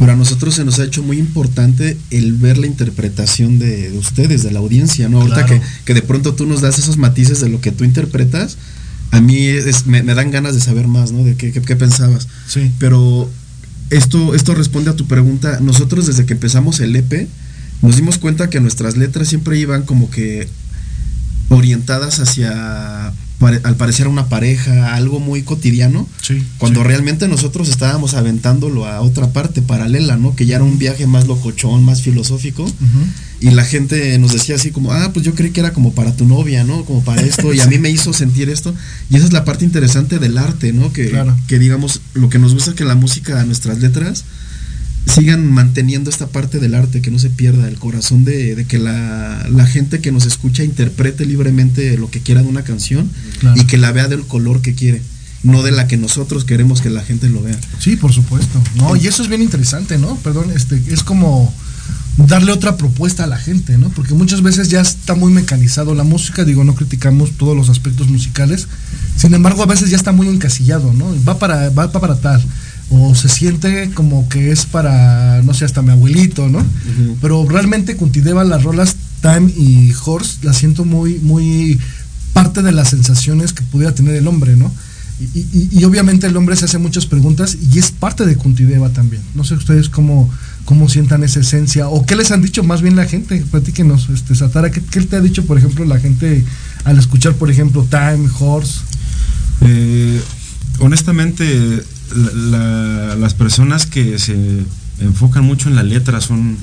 pero 0.00 0.12
a 0.12 0.16
nosotros 0.16 0.54
se 0.54 0.64
nos 0.64 0.80
ha 0.80 0.84
hecho 0.84 1.04
muy 1.04 1.18
importante 1.18 1.96
el 2.10 2.32
ver 2.32 2.58
la 2.58 2.66
interpretación 2.66 3.60
de, 3.60 3.92
ustedes, 3.98 4.44
de 4.44 4.52
la 4.52 4.60
audiencia, 4.60 5.08
¿no? 5.08 5.20
Ahorita 5.20 5.46
que, 5.84 5.94
de 5.94 6.02
pronto 6.02 6.34
tú 6.34 6.46
nos 6.46 6.60
das 6.60 6.78
esos 6.78 6.96
matices 6.96 7.40
de 7.40 7.48
lo 7.48 7.60
que 7.60 7.72
tú 7.72 7.84
interpretas, 7.84 8.58
a 9.10 9.20
mí 9.20 9.48
me, 9.86 10.02
dan 10.02 10.30
ganas 10.30 10.54
de 10.54 10.60
saber 10.60 10.86
más, 10.86 11.12
¿no? 11.12 11.24
De 11.24 11.36
qué, 11.36 11.52
qué, 11.52 11.76
pensabas. 11.76 12.28
Sí. 12.46 12.70
Pero 12.78 13.28
esto, 13.90 14.34
esto 14.34 14.54
responde 14.54 14.90
a 14.90 14.96
tu 14.96 15.06
pregunta. 15.06 15.60
Nosotros 15.60 16.06
desde 16.06 16.26
que 16.26 16.34
empezamos 16.34 16.80
el 16.80 16.94
EP, 16.94 17.28
nos 17.82 17.96
dimos 17.96 18.18
cuenta 18.18 18.50
que 18.50 18.60
nuestras 18.60 18.96
letras 18.96 19.28
siempre 19.28 19.58
iban 19.58 19.82
como 19.82 20.10
que 20.10 20.48
orientadas 21.48 22.20
hacia 22.20 23.12
al 23.40 23.76
parecer 23.76 24.08
una 24.08 24.28
pareja, 24.28 24.94
algo 24.94 25.20
muy 25.20 25.42
cotidiano, 25.42 26.08
cuando 26.58 26.82
realmente 26.82 27.28
nosotros 27.28 27.68
estábamos 27.68 28.14
aventándolo 28.14 28.84
a 28.84 29.00
otra 29.00 29.32
parte 29.32 29.62
paralela, 29.62 30.16
¿no? 30.16 30.34
Que 30.34 30.44
ya 30.44 30.56
era 30.56 30.64
un 30.64 30.78
viaje 30.78 31.06
más 31.06 31.26
locochón, 31.26 31.84
más 31.84 32.02
filosófico, 32.02 32.70
y 33.40 33.50
la 33.50 33.64
gente 33.64 34.18
nos 34.18 34.32
decía 34.32 34.56
así 34.56 34.72
como, 34.72 34.92
ah, 34.92 35.10
pues 35.12 35.24
yo 35.24 35.34
creí 35.34 35.50
que 35.50 35.60
era 35.60 35.72
como 35.72 35.92
para 35.92 36.16
tu 36.16 36.26
novia, 36.26 36.64
¿no? 36.64 36.84
Como 36.84 37.04
para 37.04 37.22
esto, 37.22 37.54
y 37.54 37.60
a 37.60 37.66
mí 37.66 37.78
me 37.78 37.90
hizo 37.90 38.12
sentir 38.12 38.50
esto, 38.50 38.74
y 39.10 39.16
esa 39.16 39.26
es 39.26 39.32
la 39.32 39.44
parte 39.44 39.64
interesante 39.64 40.18
del 40.18 40.36
arte, 40.36 40.72
¿no? 40.72 40.92
Que, 40.92 41.16
que 41.46 41.58
digamos, 41.58 42.00
lo 42.14 42.28
que 42.28 42.40
nos 42.40 42.54
gusta 42.54 42.70
es 42.70 42.76
que 42.76 42.84
la 42.84 42.96
música, 42.96 43.44
nuestras 43.44 43.78
letras, 43.78 44.24
sigan 45.06 45.46
manteniendo 45.46 46.10
esta 46.10 46.28
parte 46.28 46.58
del 46.58 46.74
arte, 46.74 47.00
que 47.00 47.10
no 47.10 47.18
se 47.18 47.30
pierda 47.30 47.68
el 47.68 47.78
corazón 47.78 48.24
de, 48.24 48.64
que 48.68 48.78
la, 48.78 49.66
gente 49.66 50.00
que 50.00 50.12
nos 50.12 50.26
escucha 50.26 50.64
interprete 50.64 51.26
libremente 51.26 51.96
lo 51.96 52.10
que 52.10 52.20
quiera 52.20 52.42
de 52.42 52.48
una 52.48 52.62
canción 52.62 53.10
y 53.54 53.64
que 53.64 53.78
la 53.78 53.92
vea 53.92 54.08
del 54.08 54.22
color 54.22 54.60
que 54.62 54.74
quiere, 54.74 55.02
no 55.42 55.62
de 55.62 55.72
la 55.72 55.86
que 55.86 55.96
nosotros 55.96 56.44
queremos 56.44 56.80
que 56.80 56.90
la 56.90 57.02
gente 57.02 57.28
lo 57.28 57.42
vea. 57.42 57.58
Sí, 57.78 57.96
por 57.96 58.12
supuesto. 58.12 58.62
No, 58.76 58.96
y 58.96 59.06
eso 59.06 59.22
es 59.22 59.28
bien 59.28 59.42
interesante, 59.42 59.98
¿no? 59.98 60.16
Perdón, 60.16 60.50
este, 60.54 60.82
es 60.88 61.02
como 61.02 61.52
darle 62.16 62.50
otra 62.50 62.76
propuesta 62.76 63.24
a 63.24 63.26
la 63.26 63.38
gente, 63.38 63.78
¿no? 63.78 63.90
Porque 63.90 64.14
muchas 64.14 64.42
veces 64.42 64.68
ya 64.68 64.80
está 64.80 65.14
muy 65.14 65.32
mecanizado 65.32 65.94
la 65.94 66.04
música, 66.04 66.44
digo, 66.44 66.64
no 66.64 66.74
criticamos 66.74 67.32
todos 67.32 67.56
los 67.56 67.68
aspectos 67.68 68.08
musicales, 68.08 68.66
sin 69.16 69.34
embargo 69.34 69.62
a 69.62 69.66
veces 69.66 69.90
ya 69.90 69.96
está 69.96 70.12
muy 70.12 70.28
encasillado, 70.28 70.92
¿no? 70.92 71.14
Va 71.24 71.38
para, 71.38 71.70
va 71.70 71.92
para 71.92 72.16
tal 72.16 72.42
o 72.90 73.14
se 73.14 73.28
siente 73.28 73.90
como 73.94 74.28
que 74.28 74.50
es 74.50 74.64
para, 74.66 75.42
no 75.42 75.52
sé, 75.54 75.64
hasta 75.64 75.82
mi 75.82 75.90
abuelito, 75.90 76.48
¿no? 76.48 76.64
Pero 77.20 77.46
realmente 77.46 77.96
Cuntideva, 77.96 78.44
las 78.44 78.62
rolas 78.62 78.96
Time 79.20 79.52
y 79.56 79.92
Horse, 80.04 80.38
las 80.42 80.56
siento 80.56 80.84
muy, 80.84 81.18
muy 81.18 81.78
parte 82.32 82.62
de 82.62 82.72
las 82.72 82.90
sensaciones 82.90 83.52
que 83.52 83.62
pudiera 83.62 83.94
tener 83.94 84.14
el 84.14 84.26
hombre, 84.26 84.56
¿no? 84.56 84.72
Y, 85.34 85.82
obviamente 85.82 86.28
el 86.28 86.36
hombre 86.36 86.54
se 86.54 86.66
hace 86.66 86.78
muchas 86.78 87.06
preguntas 87.06 87.58
y 87.72 87.80
es 87.80 87.90
parte 87.90 88.24
de 88.24 88.36
Cuntideva 88.36 88.90
también. 88.90 89.20
No 89.34 89.42
sé 89.42 89.54
ustedes 89.54 89.88
cómo, 89.88 90.30
cómo 90.64 90.88
sientan 90.88 91.24
esa 91.24 91.40
esencia 91.40 91.88
o 91.88 92.06
qué 92.06 92.14
les 92.14 92.30
han 92.30 92.40
dicho 92.40 92.62
más 92.62 92.82
bien 92.82 92.94
la 92.94 93.04
gente. 93.04 93.44
Platíquenos, 93.50 94.08
este, 94.10 94.36
Satara, 94.36 94.70
¿qué, 94.70 94.80
¿qué, 94.80 95.00
te 95.00 95.16
ha 95.16 95.20
dicho, 95.20 95.44
por 95.44 95.58
ejemplo, 95.58 95.84
la 95.84 95.98
gente 95.98 96.44
al 96.84 96.98
escuchar, 96.98 97.34
por 97.34 97.50
ejemplo, 97.50 97.84
Time, 97.90 98.28
Horse? 98.38 98.80
Eh, 99.62 100.22
honestamente, 100.78 101.82
las 102.14 103.34
personas 103.34 103.86
que 103.86 104.18
se 104.18 104.64
enfocan 105.00 105.44
mucho 105.44 105.68
en 105.68 105.76
la 105.76 105.82
letra 105.82 106.20
son, 106.20 106.56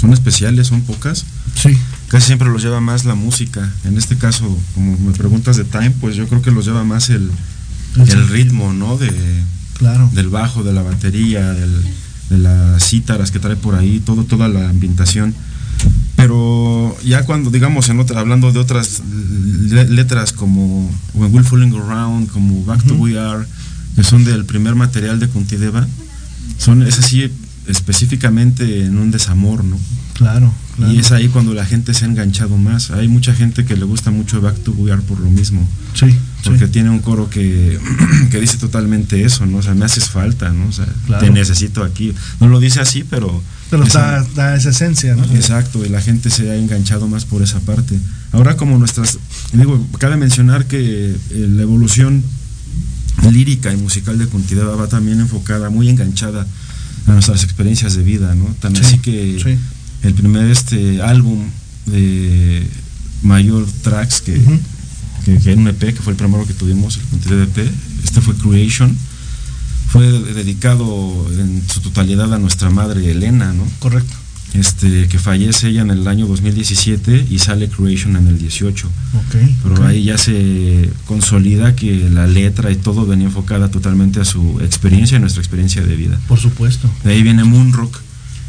son 0.00 0.12
especiales, 0.12 0.68
son 0.68 0.82
pocas. 0.82 1.24
Sí. 1.54 1.76
Casi 2.08 2.26
siempre 2.26 2.48
los 2.48 2.62
lleva 2.62 2.80
más 2.80 3.04
la 3.04 3.14
música. 3.14 3.72
En 3.84 3.96
este 3.98 4.16
caso, 4.16 4.44
como 4.74 4.96
me 4.98 5.12
preguntas 5.12 5.56
de 5.56 5.64
Time, 5.64 5.92
pues 6.00 6.16
yo 6.16 6.28
creo 6.28 6.42
que 6.42 6.50
los 6.50 6.64
lleva 6.66 6.84
más 6.84 7.10
el, 7.10 7.30
el, 7.96 8.28
ritmo, 8.28 8.72
¿no? 8.72 8.96
De, 8.96 9.10
claro. 9.74 10.08
Del 10.12 10.28
bajo, 10.28 10.62
de 10.62 10.72
la 10.72 10.82
batería, 10.82 11.52
de 11.52 12.38
las 12.38 12.88
cítaras 12.88 13.30
que 13.30 13.38
trae 13.38 13.56
por 13.56 13.74
ahí, 13.74 14.00
todo, 14.00 14.24
toda 14.24 14.48
la 14.48 14.68
ambientación. 14.68 15.34
Pero 16.16 16.96
ya 17.04 17.24
cuando, 17.24 17.50
digamos, 17.50 17.88
en 17.88 18.00
otra, 18.00 18.20
hablando 18.20 18.50
de 18.50 18.58
otras 18.58 19.02
letras 19.70 20.32
como 20.32 20.90
When 21.14 21.32
We're 21.32 21.46
Falling 21.46 21.74
Around, 21.74 22.30
como 22.30 22.64
Back 22.64 22.84
to 22.84 22.94
We 22.94 23.18
Are, 23.18 23.46
que 23.96 24.04
son 24.04 24.24
del 24.24 24.44
primer 24.44 24.76
material 24.76 25.18
de 25.18 25.28
Cuntideva, 25.28 25.86
son, 26.58 26.82
es 26.82 26.98
así 26.98 27.30
específicamente 27.66 28.84
en 28.84 28.98
un 28.98 29.10
desamor, 29.10 29.64
¿no? 29.64 29.78
Claro, 30.14 30.50
Y 30.78 30.98
es 30.98 31.12
ahí 31.12 31.28
cuando 31.28 31.52
la 31.52 31.66
gente 31.66 31.92
se 31.92 32.06
ha 32.06 32.08
enganchado 32.08 32.56
más. 32.56 32.90
Hay 32.90 33.06
mucha 33.06 33.34
gente 33.34 33.66
que 33.66 33.76
le 33.76 33.84
gusta 33.84 34.10
mucho 34.10 34.40
Back 34.40 34.56
to 34.60 34.72
por 35.06 35.20
lo 35.20 35.30
mismo. 35.30 35.66
Sí. 35.92 36.06
Porque 36.42 36.68
tiene 36.68 36.88
un 36.88 37.00
coro 37.00 37.28
que, 37.28 37.78
que, 38.30 38.40
dice 38.40 38.56
totalmente 38.56 39.24
eso, 39.24 39.44
¿no? 39.44 39.58
O 39.58 39.62
sea, 39.62 39.74
me 39.74 39.84
haces 39.84 40.08
falta, 40.08 40.50
¿no? 40.50 40.68
O 40.68 40.72
sea, 40.72 40.86
te 41.20 41.30
necesito 41.30 41.84
aquí. 41.84 42.14
No 42.40 42.48
lo 42.48 42.60
dice 42.60 42.80
así, 42.80 43.04
pero... 43.04 43.42
Pero 43.68 43.84
da, 43.84 44.54
esa 44.54 44.70
esencia, 44.70 45.16
¿no? 45.16 45.24
Exacto, 45.34 45.84
y 45.84 45.88
la 45.88 46.00
gente 46.00 46.30
se 46.30 46.50
ha 46.50 46.56
enganchado 46.56 47.08
más 47.08 47.24
por 47.26 47.42
esa 47.42 47.60
parte. 47.60 47.98
Ahora 48.32 48.56
como 48.56 48.78
nuestras... 48.78 49.18
Digo, 49.52 49.86
cabe 49.98 50.16
mencionar 50.16 50.66
que 50.66 51.10
eh, 51.10 51.46
la 51.50 51.62
evolución 51.62 52.22
lírica 53.30 53.72
y 53.72 53.76
musical 53.76 54.18
de 54.18 54.26
Cuntideva 54.26 54.76
va 54.76 54.88
también 54.88 55.20
enfocada, 55.20 55.70
muy 55.70 55.88
enganchada 55.88 56.46
a 57.06 57.12
nuestras 57.12 57.44
experiencias 57.44 57.94
de 57.96 58.02
vida, 58.02 58.34
¿no? 58.34 58.46
También 58.60 58.84
así 58.84 58.98
que 58.98 59.58
el 60.02 60.14
primer 60.14 60.50
este 60.50 61.02
álbum 61.02 61.44
de 61.86 62.66
mayor 63.22 63.66
tracks 63.82 64.20
que, 64.20 64.40
que, 65.42 65.54
un 65.54 65.68
EP, 65.68 65.78
que 65.78 66.02
fue 66.02 66.12
el 66.12 66.16
primero 66.16 66.46
que 66.46 66.54
tuvimos, 66.54 66.96
el 66.96 67.02
Cuntideva 67.04 67.44
EP, 67.44 67.70
este 68.04 68.20
fue 68.20 68.34
Creation, 68.36 68.96
fue 69.88 70.06
dedicado 70.06 71.26
en 71.38 71.62
su 71.68 71.80
totalidad 71.80 72.32
a 72.34 72.38
nuestra 72.38 72.70
madre 72.70 73.10
Elena, 73.10 73.52
¿no? 73.52 73.64
Correcto 73.78 74.25
este, 74.58 75.08
que 75.08 75.18
fallece 75.18 75.68
ella 75.68 75.82
en 75.82 75.90
el 75.90 76.06
año 76.08 76.26
2017 76.26 77.26
y 77.30 77.38
sale 77.38 77.68
Creation 77.68 78.16
en 78.16 78.28
el 78.28 78.38
18. 78.38 78.88
Pero 79.62 79.84
ahí 79.84 80.04
ya 80.04 80.18
se 80.18 80.90
consolida 81.06 81.76
que 81.76 82.08
la 82.10 82.26
letra 82.26 82.70
y 82.70 82.76
todo 82.76 83.06
venía 83.06 83.26
enfocada 83.26 83.70
totalmente 83.70 84.20
a 84.20 84.24
su 84.24 84.60
experiencia 84.60 85.16
y 85.16 85.20
nuestra 85.20 85.42
experiencia 85.42 85.82
de 85.82 85.96
vida. 85.96 86.18
Por 86.28 86.38
supuesto. 86.38 86.90
De 87.04 87.12
ahí 87.12 87.22
viene 87.22 87.44
Moonrock, 87.44 88.00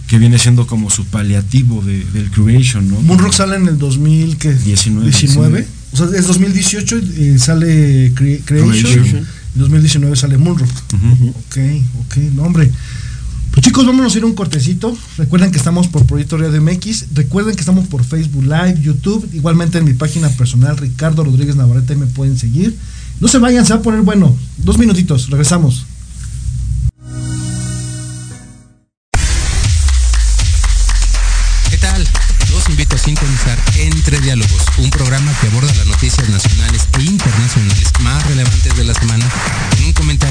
que 0.08 0.18
viene 0.18 0.40
siendo 0.40 0.68
como 0.68 0.90
su 0.90 1.06
paliativo 1.06 1.82
de, 1.82 2.04
del 2.06 2.32
Creation, 2.32 2.90
¿no? 2.90 3.02
Moonrock 3.02 3.34
sale 3.34 3.58
en 3.58 3.68
el 3.68 3.78
2019. 3.78 5.06
19. 5.06 5.68
O 5.92 5.98
sea, 5.98 6.08
es 6.18 6.28
2018 6.28 6.98
y 6.98 7.40
sale 7.40 8.14
Creation. 8.14 9.28
En 9.56 9.62
2019 9.62 10.16
sale 10.16 10.38
Moonrock. 10.38 10.70
Ok, 10.70 11.58
ok, 12.02 12.18
no 12.36 12.44
hombre. 12.44 12.72
Pues 13.58 13.66
chicos, 13.66 13.88
vámonos 13.88 14.14
a 14.14 14.18
ir 14.20 14.24
un 14.24 14.36
cortecito. 14.36 14.96
Recuerden 15.18 15.50
que 15.50 15.58
estamos 15.58 15.88
por 15.88 16.06
Proyecto 16.06 16.38
Radio 16.38 16.62
MX. 16.62 17.16
Recuerden 17.16 17.56
que 17.56 17.62
estamos 17.62 17.88
por 17.88 18.04
Facebook 18.04 18.44
Live, 18.44 18.80
YouTube. 18.84 19.28
Igualmente 19.34 19.80
en 19.80 19.86
mi 19.86 19.94
página 19.94 20.30
personal, 20.30 20.78
Ricardo 20.78 21.24
Rodríguez 21.24 21.56
Navarrete, 21.56 21.96
me 21.96 22.06
pueden 22.06 22.38
seguir. 22.38 22.78
No 23.20 23.28
se 23.28 23.40
vayan, 23.40 23.66
se 23.66 23.74
va 23.74 23.80
a 23.80 23.82
poner 23.82 24.02
bueno. 24.02 24.38
Dos 24.58 24.78
minutitos, 24.78 25.32
regresamos. 25.32 25.88
¿Qué 31.72 31.78
tal? 31.80 32.08
Los 32.52 32.70
invito 32.70 32.96
a 32.96 33.00
sintonizar 33.00 33.58
Entre 33.80 34.22
Diálogos, 34.22 34.62
un 34.78 34.92
programa 34.92 35.34
que 35.42 35.48
aborda 35.48 35.74
las 35.74 35.88
noticias 35.88 36.30
nacionales 36.30 36.88
e 37.00 37.02
internacionales 37.02 37.92
más 38.02 38.24
relevantes 38.28 38.78
de 38.78 38.84
la 38.84 38.94
semana, 38.94 39.28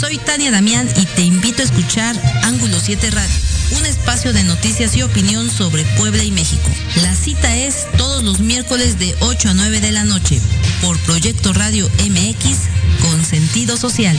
Soy 0.00 0.16
Tania 0.16 0.50
Damián 0.50 0.88
y 0.96 1.04
te 1.04 1.20
invito 1.20 1.60
a 1.60 1.66
escuchar 1.66 2.16
Ángulo 2.44 2.80
7 2.80 3.10
Radio, 3.10 3.34
un 3.78 3.84
espacio 3.84 4.32
de 4.32 4.42
noticias 4.44 4.96
y 4.96 5.02
opinión 5.02 5.50
sobre 5.50 5.84
Puebla 5.98 6.24
y 6.24 6.30
México. 6.30 6.70
La 7.02 7.14
cita 7.14 7.54
es 7.54 7.86
todos 7.98 8.24
los 8.24 8.40
miércoles 8.40 8.98
de 8.98 9.14
8 9.20 9.50
a 9.50 9.54
9 9.54 9.82
de 9.82 9.92
la 9.92 10.04
noche 10.04 10.40
por 10.80 10.98
Proyecto 11.00 11.52
Radio 11.52 11.86
MX 12.08 13.02
con 13.02 13.22
sentido 13.26 13.76
social. 13.76 14.16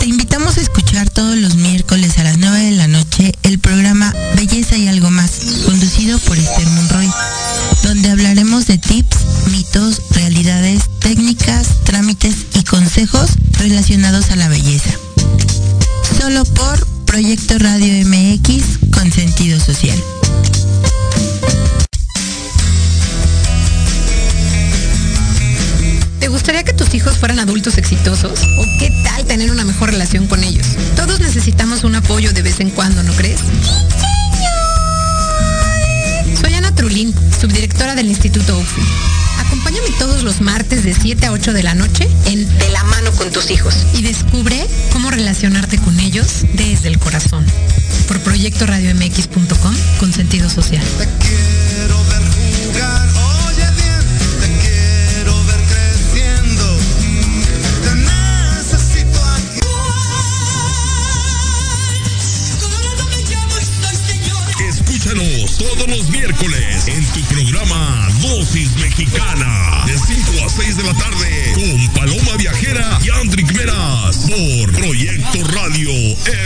Te 0.00 0.06
invitamos 0.06 0.58
a 0.58 0.60
escuchar 0.60 1.08
todos 1.08 1.36
los 1.36 1.54
miércoles 1.54 2.18
a 2.18 2.24
las 2.24 2.36
9 2.38 2.58
de 2.58 2.70
la 2.72 2.88
noche 2.88 3.32
el 3.44 3.60
programa 3.60 4.12
Belleza 4.34 4.76
y 4.76 4.88
algo 4.88 5.12
más, 5.12 5.30
conducido 5.64 6.18
por 6.18 6.36
Esther 6.36 6.66
Monroy, 6.66 7.08
donde 7.84 8.10
hablaremos 8.10 8.66
de 8.66 8.78
tips 8.78 9.23
mitos, 9.46 10.00
realidades, 10.10 10.82
técnicas, 11.00 11.68
trámites 11.84 12.34
y 12.54 12.64
consejos 12.64 13.30
relacionados 13.58 14.30
a 14.30 14.36
la 14.36 14.48
belleza. 14.48 14.90
Solo 16.20 16.44
por 16.44 16.86
Proyecto 17.04 17.58
Radio 17.58 18.06
MX 18.06 18.90
con 18.92 19.10
sentido 19.12 19.60
social. 19.60 19.96
¿Te 26.18 26.28
gustaría 26.28 26.64
que 26.64 26.72
tus 26.72 26.94
hijos 26.94 27.18
fueran 27.18 27.38
adultos 27.38 27.78
exitosos? 27.78 28.40
¿O 28.58 28.64
qué 28.78 28.90
tal 29.04 29.24
tener 29.24 29.50
una 29.50 29.64
mejor 29.64 29.90
relación 29.90 30.26
con 30.26 30.42
ellos? 30.42 30.66
Todos 30.96 31.20
necesitamos 31.20 31.84
un 31.84 31.94
apoyo 31.94 32.32
de 32.32 32.42
vez 32.42 32.60
en 32.60 32.70
cuando, 32.70 33.02
¿no 33.02 33.12
crees? 33.12 33.40
Soy 36.40 36.54
Ana 36.54 36.74
Trulín, 36.74 37.14
subdirectora 37.40 37.94
del 37.94 38.08
Instituto 38.08 38.58
UFI. 38.58 39.23
Acompáñame 39.46 39.90
todos 39.98 40.22
los 40.22 40.40
martes 40.40 40.84
de 40.84 40.94
7 40.94 41.26
a 41.26 41.32
8 41.32 41.52
de 41.52 41.62
la 41.62 41.74
noche 41.74 42.08
en 42.26 42.46
De 42.58 42.68
la 42.70 42.84
mano 42.84 43.10
con 43.12 43.30
tus 43.30 43.50
hijos 43.50 43.74
y 43.94 44.02
descubre 44.02 44.66
cómo 44.92 45.10
relacionarte 45.10 45.78
con 45.78 45.98
ellos 46.00 46.44
desde 46.54 46.88
el 46.88 46.98
corazón. 46.98 47.44
Por 48.08 48.20
proyectoradiomx.com 48.20 49.74
con 49.98 50.12
sentido 50.12 50.48
social. 50.50 50.84
Escúchanos 64.68 65.58
todos 65.58 65.88
los 65.88 66.08
miércoles 66.08 66.88
en 66.88 67.04
tu 67.12 67.20
programa 67.22 68.03
Dosis 68.44 68.76
Mexicana 68.76 69.84
de 69.86 69.96
5 69.96 70.44
a 70.44 70.48
6 70.50 70.76
de 70.76 70.82
la 70.82 70.92
tarde 70.92 71.52
con 71.54 71.88
Paloma 71.94 72.36
Viajera 72.36 72.98
y 73.02 73.08
Andrick 73.08 73.50
Meras 73.54 74.18
por 74.28 74.72
Proyecto 74.72 75.42
Radio 75.44 75.90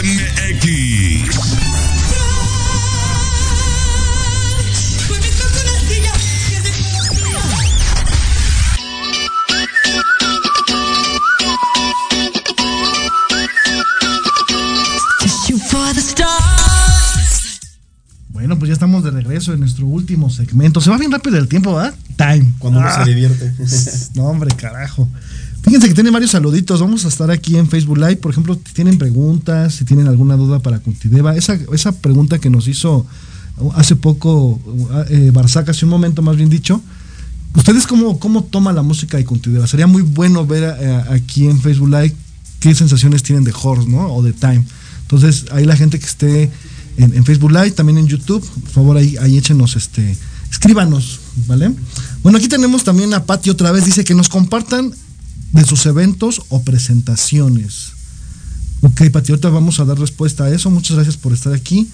MX. 0.05 1.78
Regreso 19.49 19.53
en 19.55 19.61
nuestro 19.61 19.87
último 19.87 20.31
segmento. 20.31 20.81
Se 20.81 20.91
va 20.91 20.99
bien 20.99 21.11
rápido 21.11 21.39
el 21.39 21.49
tiempo, 21.49 21.75
¿verdad? 21.75 21.95
Time. 22.17 22.53
Cuando 22.59 22.81
uno 22.81 22.89
Ah. 22.89 23.05
se 23.05 23.11
divierte. 23.11 23.53
No, 24.15 24.25
hombre, 24.25 24.55
carajo. 24.57 25.09
Fíjense 25.63 25.89
que 25.89 25.95
tienen 25.95 26.13
varios 26.13 26.31
saluditos. 26.31 26.81
Vamos 26.81 27.05
a 27.05 27.09
estar 27.09 27.31
aquí 27.31 27.57
en 27.57 27.69
Facebook 27.69 27.99
Live. 27.99 28.17
Por 28.17 28.33
ejemplo, 28.33 28.55
si 28.65 28.73
tienen 28.73 28.99
preguntas, 28.99 29.75
si 29.75 29.85
tienen 29.85 30.07
alguna 30.07 30.37
duda 30.37 30.61
para 30.61 30.79
Cuntideva. 30.79 31.37
Esa, 31.37 31.59
esa 31.73 31.93
pregunta 31.93 32.39
que 32.39 32.51
nos 32.51 32.69
hizo 32.69 33.07
hace 33.75 33.97
poco 33.97 34.61
eh, 35.11 35.31
Barzac, 35.33 35.69
hace 35.69 35.85
un 35.85 35.91
momento 35.91 36.23
más 36.23 36.37
bien 36.37 36.49
dicho. 36.49 36.81
¿Ustedes 37.55 37.87
cómo, 37.87 38.19
cómo 38.21 38.45
toma 38.45 38.73
la 38.73 38.83
música 38.83 39.17
de 39.17 39.25
Cuntideva? 39.25 39.67
Sería 39.67 39.87
muy 39.87 40.03
bueno 40.03 40.47
ver 40.47 40.65
aquí 41.11 41.47
en 41.47 41.61
Facebook 41.61 41.89
Live 41.89 42.15
qué 42.61 42.75
sensaciones 42.75 43.23
tienen 43.23 43.45
de 43.45 43.53
Horse, 43.61 43.89
¿no? 43.89 44.13
O 44.15 44.23
de 44.23 44.33
Time. 44.33 44.65
Entonces, 45.03 45.47
ahí 45.53 45.65
la 45.65 45.75
gente 45.77 45.99
que 45.99 46.07
esté 46.07 46.51
en, 46.99 47.15
en 47.15 47.25
Facebook 47.25 47.51
Live, 47.51 47.73
también 47.73 47.99
en 47.99 48.07
YouTube, 48.07 48.47
por 48.47 48.71
favor, 48.71 48.97
ahí, 48.97 49.17
ahí 49.17 49.39
échenos 49.39 49.77
este. 49.77 50.17
Escríbanos, 50.51 51.21
¿vale? 51.47 51.73
Bueno, 52.23 52.39
aquí 52.39 52.49
tenemos 52.49 52.85
también 52.85 53.13
a 53.15 53.25
Patti 53.25 53.51
otra 53.51 53.71
vez, 53.71 53.85
dice 53.85 54.05
que 54.05 54.15
nos 54.15 54.29
compartan 54.29 54.93
de 55.53 55.65
sus 55.65 55.87
eventos 55.87 56.43
o 56.49 56.63
presentaciones. 56.63 57.93
Ok, 58.81 59.11
Pati, 59.11 59.33
ahorita 59.33 59.49
vamos 59.51 59.81
a 59.81 59.85
dar 59.85 59.99
respuesta 59.99 60.45
a 60.45 60.51
eso. 60.51 60.71
Muchas 60.71 60.97
gracias 60.97 61.17
por 61.17 61.33
estar 61.33 61.53
aquí. 61.53 61.89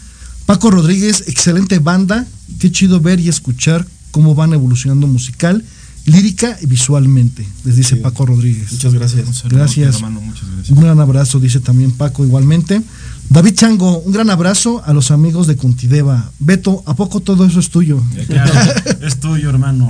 Paco 0.47 0.71
Rodríguez, 0.71 1.25
excelente 1.27 1.79
banda. 1.79 2.27
Qué 2.59 2.71
chido 2.71 3.01
ver 3.01 3.21
y 3.21 3.29
escuchar 3.29 3.87
cómo 4.11 4.35
van 4.35 4.53
evolucionando 4.53 5.07
musical, 5.07 5.65
lírica 6.05 6.57
y 6.61 6.67
visualmente, 6.67 7.47
les 7.65 7.77
dice 7.77 7.97
Paco 7.97 8.27
Rodríguez. 8.27 8.71
Muchas 8.73 8.95
gracias. 8.95 9.45
Gracias. 9.49 9.97
Hermano, 9.97 10.21
muchas 10.21 10.49
gracias. 10.51 10.71
Un 10.71 10.85
gran 10.85 11.01
abrazo, 11.01 11.41
dice 11.41 11.61
también 11.61 11.91
Paco 11.93 12.25
igualmente. 12.25 12.83
David 13.31 13.55
Chango, 13.55 13.99
un 13.99 14.13
gran 14.13 14.31
abrazo 14.31 14.83
a 14.85 14.93
los 14.93 15.11
amigos 15.11 15.47
de 15.47 15.57
Cuntideva. 15.57 16.31
Beto, 16.39 16.83
¿a 16.87 16.95
poco 16.95 17.21
todo 17.21 17.45
eso 17.47 17.59
es 17.59 17.71
tuyo? 17.71 18.03
Claro, 18.27 18.53
es 19.03 19.19
tuyo, 19.19 19.51
hermano. 19.51 19.89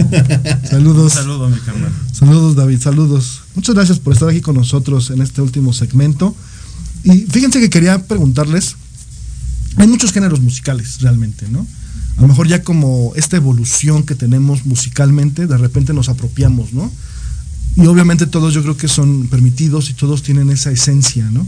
Saludos. 0.68 1.16
Un 1.16 1.22
saludo, 1.22 1.48
mi 1.50 1.58
carnal. 1.58 1.92
Saludos, 2.12 2.56
David, 2.56 2.80
saludos. 2.80 3.42
Muchas 3.54 3.74
gracias 3.74 3.98
por 3.98 4.12
estar 4.12 4.28
aquí 4.28 4.40
con 4.40 4.56
nosotros 4.56 5.10
en 5.10 5.20
este 5.20 5.42
último 5.42 5.72
segmento. 5.72 6.34
Y 7.02 7.26
fíjense 7.30 7.60
que 7.60 7.68
quería 7.68 8.06
preguntarles, 8.06 8.76
hay 9.76 9.88
muchos 9.88 10.12
géneros 10.12 10.40
musicales 10.40 11.00
realmente, 11.00 11.46
¿no? 11.48 11.66
A 12.16 12.22
lo 12.22 12.28
mejor 12.28 12.46
ya 12.46 12.62
como 12.62 13.12
esta 13.16 13.36
evolución 13.36 14.04
que 14.04 14.14
tenemos 14.14 14.64
musicalmente, 14.64 15.46
de 15.46 15.58
repente 15.58 15.92
nos 15.92 16.08
apropiamos, 16.08 16.72
¿no? 16.72 16.90
Y 17.76 17.86
obviamente 17.86 18.26
todos 18.26 18.54
yo 18.54 18.62
creo 18.62 18.76
que 18.76 18.88
son 18.88 19.26
permitidos 19.26 19.90
y 19.90 19.94
todos 19.94 20.22
tienen 20.22 20.50
esa 20.50 20.70
esencia, 20.70 21.28
¿no? 21.30 21.46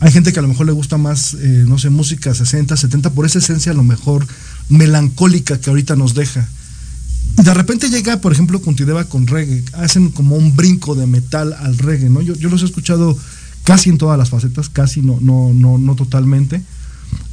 Hay 0.00 0.10
gente 0.12 0.32
que 0.32 0.38
a 0.38 0.42
lo 0.42 0.48
mejor 0.48 0.66
le 0.66 0.72
gusta 0.72 0.96
más, 0.98 1.34
eh, 1.34 1.64
no 1.66 1.78
sé, 1.78 1.90
música 1.90 2.34
60, 2.34 2.76
70, 2.76 3.10
por 3.10 3.24
esa 3.24 3.38
esencia 3.38 3.72
a 3.72 3.74
lo 3.74 3.84
mejor 3.84 4.26
melancólica 4.68 5.60
que 5.60 5.70
ahorita 5.70 5.96
nos 5.96 6.14
deja. 6.14 6.46
Y 7.38 7.42
de 7.42 7.54
repente 7.54 7.88
llega, 7.88 8.20
por 8.20 8.32
ejemplo, 8.32 8.60
Cuntideva 8.60 9.04
con 9.04 9.26
reggae. 9.26 9.62
Hacen 9.74 10.10
como 10.10 10.36
un 10.36 10.56
brinco 10.56 10.94
de 10.94 11.06
metal 11.06 11.52
al 11.60 11.78
reggae, 11.78 12.08
¿no? 12.08 12.20
Yo, 12.22 12.34
yo 12.34 12.48
los 12.48 12.62
he 12.62 12.66
escuchado 12.66 13.16
casi 13.64 13.90
en 13.90 13.98
todas 13.98 14.18
las 14.18 14.30
facetas, 14.30 14.68
casi, 14.68 15.02
no, 15.02 15.18
no, 15.20 15.52
no, 15.54 15.78
no 15.78 15.94
totalmente. 15.94 16.62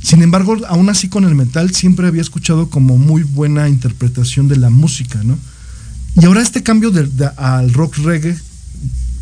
Sin 0.01 0.21
embargo, 0.21 0.57
aún 0.67 0.89
así 0.89 1.07
con 1.09 1.23
el 1.25 1.35
metal 1.35 1.73
siempre 1.73 2.07
había 2.07 2.21
escuchado 2.21 2.69
como 2.69 2.97
muy 2.97 3.23
buena 3.23 3.67
interpretación 3.69 4.47
de 4.47 4.57
la 4.57 4.69
música, 4.69 5.23
¿no? 5.23 5.37
Y 6.21 6.25
ahora 6.25 6.41
este 6.41 6.61
cambio 6.61 6.91
de- 6.91 7.09
al 7.37 7.73
rock 7.73 7.97
reggae, 7.97 8.37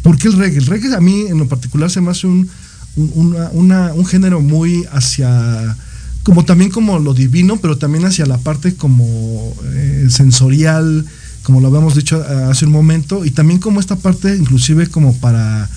¿por 0.03 0.17
qué 0.17 0.27
el 0.27 0.33
reggae? 0.33 0.57
El 0.57 0.65
reggae 0.65 0.93
a 0.95 0.99
mí 0.99 1.21
en 1.29 1.37
lo 1.37 1.47
particular 1.47 1.89
se 1.89 2.01
me 2.01 2.11
hace 2.11 2.27
un, 2.27 2.49
una- 2.95 3.49
una- 3.51 3.93
un 3.93 4.05
género 4.05 4.41
muy 4.41 4.85
hacia, 4.91 5.75
como 6.23 6.43
también 6.45 6.71
como 6.71 6.99
lo 6.99 7.13
divino, 7.13 7.57
pero 7.57 7.77
también 7.77 8.05
hacia 8.05 8.25
la 8.25 8.37
parte 8.37 8.75
como 8.75 9.53
eh, 9.73 10.07
sensorial, 10.09 11.05
como 11.43 11.59
lo 11.61 11.67
habíamos 11.69 11.95
dicho 11.95 12.21
eh, 12.21 12.43
hace 12.51 12.65
un 12.65 12.71
momento, 12.71 13.25
y 13.25 13.31
también 13.31 13.59
como 13.59 13.79
esta 13.79 13.95
parte 13.95 14.35
inclusive 14.35 14.87
como 14.87 15.15
para... 15.17 15.69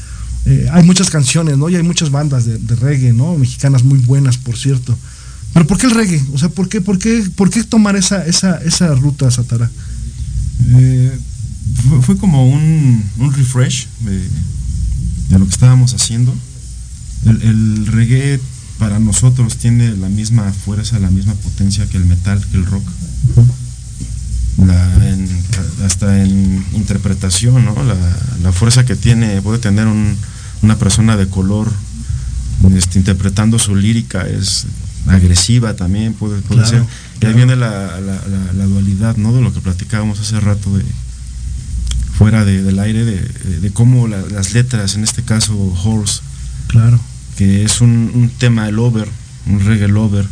eh, 0.47 0.69
hay 0.73 0.85
muchas 0.85 1.09
canciones, 1.09 1.57
¿no? 1.57 1.69
Y 1.71 1.77
hay 1.77 1.83
muchas 1.83 2.11
bandas 2.11 2.45
de, 2.45 2.59
reggae, 2.77 3.13
¿no? 3.13 3.37
Mexicanas 3.37 3.83
muy 3.85 3.99
buenas, 3.99 4.37
por 4.37 4.59
cierto. 4.59 4.97
Pero 5.55 5.67
¿por 5.67 5.79
qué 5.79 5.87
el 5.87 5.95
reggae? 5.95 6.21
O 6.35 6.39
sea, 6.39 6.49
¿por 6.49 6.69
qué, 6.69 6.81
por 6.81 6.99
qué, 6.99 7.25
por 7.37 7.49
qué 7.49 7.63
tomar 7.65 7.97
esa, 7.97 8.27
esa, 8.27 8.59
esa 8.59 8.95
ruta, 8.95 9.31
Satara? 9.31 9.71
Fue, 12.03 12.17
como 12.19 12.47
un, 12.49 13.03
un 13.19 13.33
refresh 13.33 13.87
de 15.31 15.39
lo 15.39 15.45
que 15.47 15.51
estábamos 15.53 15.95
haciendo. 15.95 16.35
El, 17.27 17.43
el 17.43 17.87
reggae 17.87 18.41
para 18.79 18.99
nosotros 18.99 19.57
tiene 19.57 19.97
la 19.97 20.09
misma 20.09 20.53
fuerza, 20.53 20.99
la 20.99 21.11
misma 21.11 21.35
potencia 21.35 21.87
que 21.87 21.97
el 21.97 22.05
metal, 22.05 22.45
que 22.51 22.57
el 22.57 22.67
rock. 22.67 22.87
La- 24.67 25.09
en- 25.09 25.29
hasta 25.85 26.23
en 26.23 26.65
interpretación, 26.75 27.65
¿no? 27.65 27.75
la, 27.83 27.95
la 28.43 28.53
fuerza 28.53 28.85
que 28.85 28.95
tiene, 28.97 29.41
puede 29.43 29.59
tener 29.59 29.87
un- 29.87 30.17
una 30.63 30.77
persona 30.79 31.17
de 31.17 31.27
color 31.29 31.71
este, 32.77 32.99
interpretando 32.99 33.59
su 33.59 33.75
lírica 33.77 34.27
es 34.27 34.67
agresiva 35.07 35.75
también, 35.77 36.15
puede, 36.15 36.41
puede 36.41 36.63
Claro, 36.63 36.79
ser. 36.79 36.85
Y 37.21 37.27
ahí 37.27 37.35
viene 37.35 37.57
la, 37.57 38.01
la- 38.01 38.67
dualidad, 38.67 39.17
¿no? 39.17 39.33
De 39.35 39.41
lo 39.43 39.53
que 39.53 39.61
platicábamos 39.61 40.21
hace 40.21 40.41
rato 40.41 40.75
de 40.77 40.85
fuera 42.17 42.45
de- 42.45 42.63
del 42.63 42.79
aire, 42.79 43.05
de, 43.05 43.21
de- 43.21 43.61
de 43.61 43.71
cómo 43.71 44.09
la- 44.09 44.23
las 44.31 44.53
letras, 44.55 44.95
en 44.95 45.05
este 45.05 45.23
caso 45.23 45.55
Horse, 45.85 46.21
Claro. 46.69 46.99
Que 47.37 47.65
es 47.65 47.81
un, 47.81 48.11
un 48.15 48.31
tema 48.31 48.71
lover, 48.71 49.09
un 49.47 49.61
reggae 49.65 49.89
lover, 49.89 50.27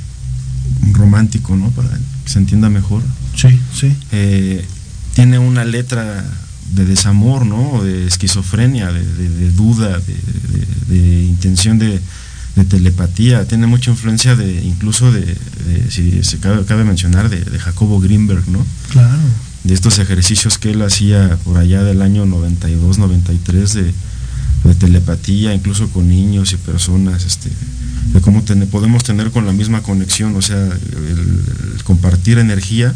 un 0.82 0.94
romántico, 0.94 1.57
¿no? 1.57 1.70
Para 1.70 1.88
que 1.90 2.30
se 2.30 2.38
entienda 2.38 2.68
mejor. 2.70 3.03
Sí, 3.36 3.59
sí. 3.74 3.92
Eh, 4.12 4.64
tiene 5.14 5.38
una 5.38 5.64
letra 5.64 6.24
de 6.72 6.84
desamor, 6.84 7.44
¿no? 7.46 7.82
De 7.82 8.07
esquizofrenia, 8.07 8.92
de, 8.92 9.05
de- 9.05 9.28
de 9.28 9.50
duda, 9.53 9.98
de, 10.88 11.22
intención 11.24 11.78
de, 11.78 12.00
telepatía. 12.68 13.46
Tiene 13.46 13.66
mucha 13.66 13.90
influencia 13.90 14.36
de, 14.36 14.62
incluso 14.62 15.11
de, 15.12 15.36
si 15.90 16.22
se 16.22 16.38
cabe, 16.38 16.64
cabe 16.64 16.84
mencionar, 16.84 17.28
de, 17.28 17.44
de 17.44 17.59
Jacobo 17.59 17.98
Greenberg, 18.00 18.46
¿no? 18.48 18.64
Claro. 18.90 19.18
de 19.64 19.74
estos 19.74 19.98
ejercicios 19.98 20.59
que 20.59 20.70
él 20.72 20.82
hacía 20.82 21.36
por 21.44 21.57
allá 21.59 21.82
del 21.82 22.03
año 22.03 22.26
92, 22.26 22.98
93 22.98 23.72
de, 23.74 23.94
de 24.64 24.74
telepatía, 24.74 25.54
incluso 25.54 25.88
con 25.90 26.08
niños 26.08 26.52
y 26.52 26.56
personas, 26.56 27.24
este, 27.24 27.50
de 28.12 28.20
cómo 28.20 28.42
podemos 28.70 29.02
tener 29.04 29.30
con 29.30 29.46
la 29.46 29.52
misma 29.52 29.82
conexión, 29.82 30.36
o 30.36 30.42
sea, 30.42 30.58
el, 30.58 31.82
compartir 31.84 32.38
energía, 32.38 32.94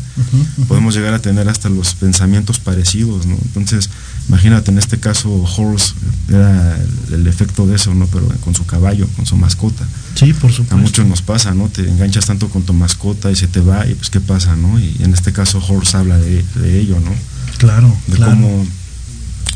podemos 0.69 0.95
llegar 0.95 1.15
a 1.15 1.19
tener 1.19 1.49
hasta 1.49 1.69
los 1.69 1.95
pensamientos 1.95 2.61
parecidos, 2.61 3.27
¿no? 3.27 3.37
Entonces, 3.47 3.91
imagínate, 4.29 4.71
en 4.71 4.79
este 4.79 4.99
caso, 4.99 5.31
Horse 5.31 5.95
era 6.29 6.79
el, 7.11 7.27
efecto 7.27 7.67
de 7.67 7.77
eso, 7.77 7.95
¿no? 7.95 8.07
Pero 8.07 8.29
con 8.45 8.55
su 8.55 8.65
caballo, 8.65 9.09
con 9.17 9.27
su 9.27 9.37
mascota. 9.37 9.85
Sí, 10.15 10.33
por 10.33 10.53
supuesto. 10.53 10.75
A 10.75 10.79
muchos 10.79 11.07
nos 11.07 11.23
pasa, 11.23 11.53
¿no? 11.55 11.69
Te 11.69 11.89
enganchas 11.89 12.27
tanto 12.27 12.49
con 12.49 12.63
tu 12.63 12.73
mascota 12.73 13.31
y 13.31 13.37
se 13.37 13.49
te 13.49 13.61
va, 13.61 13.87
y 13.87 13.95
pues, 13.95 14.11
¿qué 14.11 14.21
pasa, 14.21 14.55
no? 14.55 14.79
Y 14.79 14.97
en 15.01 15.13
este 15.13 15.33
caso, 15.33 15.63
Horse 15.67 15.97
habla 15.97 16.17
de, 16.19 16.45
ello, 16.79 17.01
¿no? 17.01 17.13
Claro, 17.59 17.97
de 18.07 18.17
cómo 18.19 18.67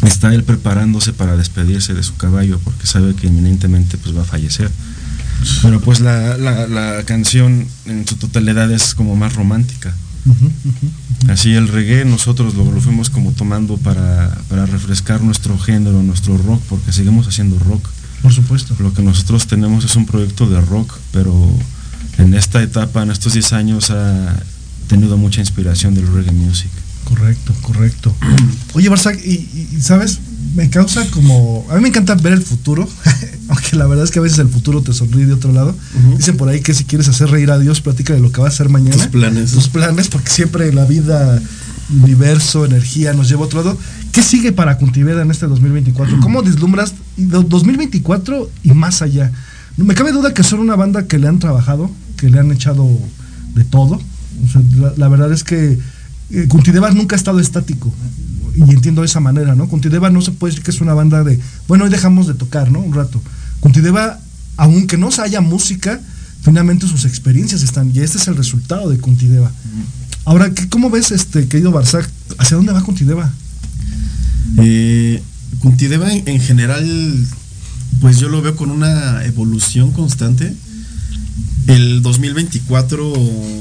está 0.02 0.34
él 0.34 0.44
preparándose 0.44 1.12
para 1.12 1.36
despedirse 1.36 1.94
de 1.94 2.02
su 2.02 2.16
caballo 2.16 2.58
porque 2.64 2.86
sabe 2.86 3.14
que 3.14 3.26
inminentemente 3.26 3.98
pues 3.98 4.16
va 4.16 4.22
a 4.22 4.24
fallecer. 4.24 4.70
Pero 5.62 5.80
pues 5.80 6.00
la, 6.00 6.36
la, 6.36 7.02
canción 7.04 7.66
en 7.86 8.06
su 8.06 8.16
totalidad 8.16 8.70
es 8.70 8.94
como 8.94 9.16
más 9.16 9.34
romántica. 9.34 9.94
Así 11.28 11.54
el 11.54 11.68
reggae 11.68 12.04
nosotros 12.04 12.54
lo, 12.54 12.70
lo 12.70 12.80
fuimos 12.80 13.08
como 13.08 13.32
tomando 13.32 13.78
para, 13.78 14.36
para, 14.48 14.66
refrescar 14.66 15.22
nuestro 15.22 15.58
género, 15.58 16.02
nuestro 16.02 16.36
rock, 16.36 16.62
porque 16.68 16.92
seguimos 16.92 17.26
haciendo 17.26 17.58
rock. 17.58 17.88
Por 18.22 18.32
supuesto. 18.32 18.76
Lo 18.80 18.92
que 18.92 19.02
nosotros 19.02 19.46
tenemos 19.46 19.84
es 19.84 19.96
un 19.96 20.04
proyecto 20.04 20.46
de 20.46 20.60
rock, 20.60 20.94
pero 21.12 21.34
en 22.18 22.34
esta 22.34 22.62
etapa, 22.62 23.02
en 23.02 23.10
estos 23.10 23.32
10 23.32 23.52
años, 23.54 23.90
ha 23.90 24.42
tenido 24.88 25.16
mucha 25.16 25.40
inspiración 25.40 25.94
del 25.94 26.06
reggae 26.12 26.32
music. 26.32 26.70
Correcto, 27.04 27.52
correcto. 27.62 28.14
Oye, 28.74 28.90
Barça, 28.90 29.14
y, 29.14 29.80
sabes, 29.80 30.20
me 30.54 30.70
causa 30.70 31.08
como. 31.10 31.66
A 31.70 31.74
mí 31.76 31.82
me 31.82 31.88
encanta 31.88 32.14
ver 32.14 32.32
el 32.32 32.42
futuro, 32.42 32.88
aunque 33.48 33.76
la 33.76 33.86
verdad 33.86 34.04
es 34.04 34.10
que 34.10 34.18
a 34.18 34.22
veces 34.22 34.38
el 34.38 34.48
futuro 34.48 34.82
te 34.82 34.92
sonríe 34.92 35.26
de 35.26 35.32
otro 35.32 35.52
lado. 35.52 35.74
Dicen 36.16 36.36
por 36.36 36.48
ahí 36.48 36.60
que 36.60 36.74
si 36.74 36.84
quieres 36.84 37.08
hacer 37.08 37.30
reír 37.30 37.50
a 37.50 37.58
Dios, 37.58 37.80
platica 37.80 38.14
de 38.14 38.20
lo 38.20 38.32
que 38.32 38.40
va 38.40 38.46
a 38.46 38.50
hacer 38.50 38.68
mañana. 38.68 38.96
Tus 38.96 39.06
planes. 39.08 39.52
Tus 39.52 39.68
planes, 39.68 40.08
porque 40.08 40.30
siempre 40.30 40.72
la 40.72 40.84
vida, 40.84 41.40
universo, 42.02 42.64
energía 42.64 43.12
nos 43.12 43.28
lleva 43.28 43.42
a 43.42 43.46
otro 43.46 43.64
lado. 43.64 43.78
¿Qué 44.12 44.22
sigue 44.22 44.52
para 44.52 44.78
Cultiveda 44.78 45.22
en 45.22 45.30
este 45.30 45.46
2024? 45.46 46.18
¿Cómo 46.22 46.42
deslumbras 46.42 46.94
2024 47.16 48.50
y 48.62 48.72
más 48.72 49.02
allá? 49.02 49.32
Me 49.76 49.94
cabe 49.94 50.12
duda 50.12 50.34
que 50.34 50.42
son 50.42 50.60
una 50.60 50.76
banda 50.76 51.06
que 51.06 51.18
le 51.18 51.28
han 51.28 51.38
trabajado, 51.38 51.90
que 52.16 52.28
le 52.28 52.38
han 52.38 52.52
echado 52.52 52.86
de 53.54 53.64
todo. 53.64 54.00
la 54.96 55.08
verdad 55.08 55.32
es 55.32 55.44
que 55.44 55.78
eh, 56.30 56.48
nunca 56.94 57.16
ha 57.16 57.18
estado 57.18 57.40
estático. 57.40 57.92
Y 58.54 58.62
entiendo 58.62 59.02
de 59.02 59.06
esa 59.06 59.20
manera, 59.20 59.54
¿no? 59.54 59.68
Cuntideva 59.68 60.10
no 60.10 60.20
se 60.20 60.32
puede 60.32 60.52
decir 60.52 60.64
que 60.64 60.70
es 60.70 60.80
una 60.80 60.94
banda 60.94 61.22
de, 61.22 61.38
bueno, 61.68 61.84
hoy 61.84 61.90
dejamos 61.90 62.26
de 62.26 62.34
tocar, 62.34 62.70
¿no? 62.70 62.80
Un 62.80 62.92
rato. 62.92 63.22
Cuntideva, 63.60 64.18
aunque 64.56 64.96
no 64.96 65.08
haya 65.18 65.40
música, 65.40 66.00
finalmente 66.42 66.86
sus 66.86 67.04
experiencias 67.04 67.62
están, 67.62 67.90
y 67.94 68.00
este 68.00 68.18
es 68.18 68.28
el 68.28 68.36
resultado 68.36 68.90
de 68.90 68.98
Cuntideva. 68.98 69.50
Ahora, 70.24 70.52
¿cómo 70.68 70.90
ves, 70.90 71.10
este 71.12 71.46
querido 71.48 71.70
Barzak? 71.70 72.08
¿Hacia 72.38 72.56
dónde 72.56 72.72
va 72.72 72.82
Cuntideva? 72.82 73.32
Eh, 74.58 75.22
en 76.26 76.40
general, 76.40 77.26
pues 78.00 78.18
yo 78.18 78.28
lo 78.28 78.42
veo 78.42 78.56
con 78.56 78.70
una 78.70 79.24
evolución 79.24 79.92
constante 79.92 80.54
el 81.70 82.02
2024 82.02 83.12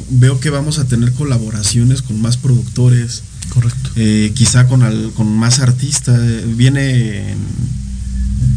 veo 0.10 0.40
que 0.40 0.50
vamos 0.50 0.80
a 0.80 0.86
tener 0.86 1.14
colaboraciones 1.14 2.02
con 2.02 2.20
más 2.22 2.38
productores. 2.38 3.24
Correcto. 3.50 3.92
Eh, 3.96 4.32
quizá 4.36 4.68
con, 4.68 5.12
con 5.12 5.38
más 5.38 5.60
artistas. 5.60 6.20
Viene 6.56 7.36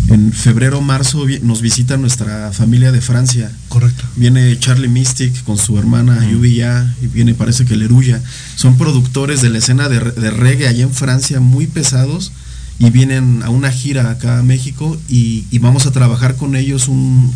en, 0.08 0.32
febrero, 0.32 0.80
marzo, 0.80 1.26
nos 1.42 1.60
visita 1.60 1.98
nuestra 1.98 2.52
familia 2.52 2.92
de 2.92 3.02
Francia. 3.02 3.52
Correcto. 3.68 4.04
Viene 4.16 4.58
Charlie 4.58 4.88
Mystic 4.88 5.44
con 5.44 5.58
su 5.58 5.78
hermana 5.78 6.26
uh 6.34 6.44
y 6.44 7.06
viene 7.08 7.34
parece 7.34 7.66
que 7.66 7.76
Leruya. 7.76 8.22
Son 8.56 8.78
productores 8.78 9.42
de 9.42 9.50
la 9.50 9.58
escena 9.58 9.88
de, 9.88 10.00
reggae 10.00 10.66
allá 10.66 10.84
en 10.84 10.94
Francia 10.94 11.40
muy 11.40 11.66
pesados 11.66 12.32
y 12.78 12.90
vienen 12.90 13.42
a 13.42 13.50
una 13.50 13.70
gira 13.70 14.10
acá 14.10 14.38
a 14.38 14.42
México 14.42 14.98
y 15.08 15.58
vamos 15.58 15.86
a 15.86 15.92
trabajar 15.92 16.36
con 16.36 16.56
ellos 16.56 16.88
un 16.88 17.32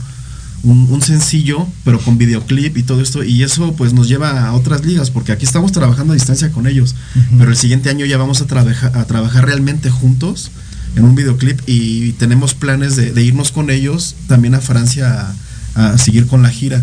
un, 0.67 1.03
sencillo, 1.03 1.67
pero 1.85 2.01
con 2.01 2.19
videoclip 2.19 2.77
y 2.77 2.83
todo 2.83 3.01
esto, 3.01 3.23
y 3.23 3.43
eso 3.43 3.75
pues 3.77 3.93
nos 3.93 4.09
lleva 4.09 4.47
a 4.47 4.53
otras 4.53 4.85
ligas, 4.85 5.11
porque 5.11 5.33
aquí 5.33 5.45
estamos 5.45 5.73
trabajando 5.73 6.13
a 6.13 6.15
distancia 6.15 6.51
con 6.51 6.67
ellos, 6.67 6.95
pero 7.39 7.51
el 7.51 7.57
siguiente 7.57 7.89
año 7.89 8.05
ya 8.05 8.19
vamos 8.19 8.41
a, 8.41 8.47
trabajar 8.47 8.97
a 8.97 9.05
trabajar 9.05 9.47
realmente 9.47 9.91
juntos 9.91 10.51
en 10.97 11.05
un 11.05 11.15
videoclip 11.15 11.61
y 11.67 12.13
tenemos 12.13 12.55
planes 12.55 12.97
de, 12.97 13.23
irnos 13.23 13.53
con 13.53 13.71
ellos 13.71 14.17
también 14.27 14.55
a 14.55 14.61
Francia 14.61 15.35
a, 15.75 15.99
seguir 15.99 16.27
con 16.27 16.43
la 16.43 16.51
gira. 16.51 16.83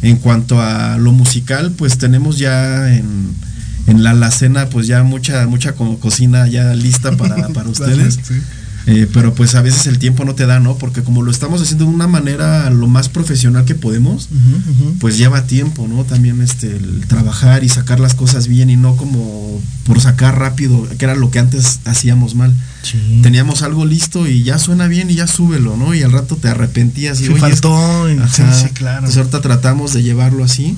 En 0.00 0.16
cuanto 0.16 0.60
a 0.60 0.96
lo 0.98 1.12
musical, 1.12 1.70
pues 1.76 1.96
tenemos 1.96 2.38
ya 2.38 2.92
en, 2.92 3.34
en 3.86 4.02
la 4.02 4.10
alacena 4.10 4.68
pues 4.68 4.88
ya 4.88 5.04
mucha, 5.04 5.46
mucha 5.46 5.74
cocina 5.74 6.48
ya 6.48 6.74
lista 6.74 7.16
para, 7.16 7.48
para 7.48 7.68
ustedes. 7.68 8.18
Eh, 8.86 9.06
pero 9.12 9.32
pues 9.34 9.54
a 9.54 9.62
veces 9.62 9.86
el 9.86 9.98
tiempo 9.98 10.24
no 10.24 10.34
te 10.34 10.46
da, 10.46 10.58
¿no? 10.58 10.76
Porque 10.76 11.02
como 11.02 11.22
lo 11.22 11.30
estamos 11.30 11.62
haciendo 11.62 11.84
de 11.84 11.90
una 11.92 12.08
manera 12.08 12.68
lo 12.70 12.88
más 12.88 13.08
profesional 13.08 13.64
que 13.64 13.74
podemos, 13.74 14.28
pues 14.98 15.18
lleva 15.18 15.46
tiempo, 15.46 15.86
¿no? 15.86 16.04
También 16.04 16.42
este, 16.42 16.76
el 16.76 17.06
trabajar 17.06 17.62
y 17.62 17.68
sacar 17.68 18.00
las 18.00 18.14
cosas 18.14 18.48
bien 18.48 18.70
y 18.70 18.76
no 18.76 18.96
como 18.96 19.60
por 19.84 20.00
sacar 20.00 20.38
rápido, 20.38 20.88
que 20.98 21.04
era 21.04 21.14
lo 21.14 21.30
que 21.30 21.38
antes 21.38 21.80
hacíamos 21.84 22.34
mal. 22.34 22.52
Teníamos 23.22 23.62
algo 23.62 23.84
listo 23.84 24.26
y 24.26 24.42
ya 24.42 24.58
suena 24.58 24.88
bien 24.88 25.10
y 25.10 25.14
ya 25.14 25.28
súbelo, 25.28 25.76
¿no? 25.76 25.94
Y 25.94 26.02
al 26.02 26.10
rato 26.10 26.36
te 26.36 26.48
arrepentías 26.48 27.20
y 27.20 27.28
oye, 27.28 27.38
faltó. 27.38 28.06
sí, 28.32 28.68
claro. 28.74 28.98
Entonces 28.98 29.18
ahorita 29.18 29.40
tratamos 29.40 29.92
de 29.92 30.02
llevarlo 30.02 30.42
así 30.42 30.76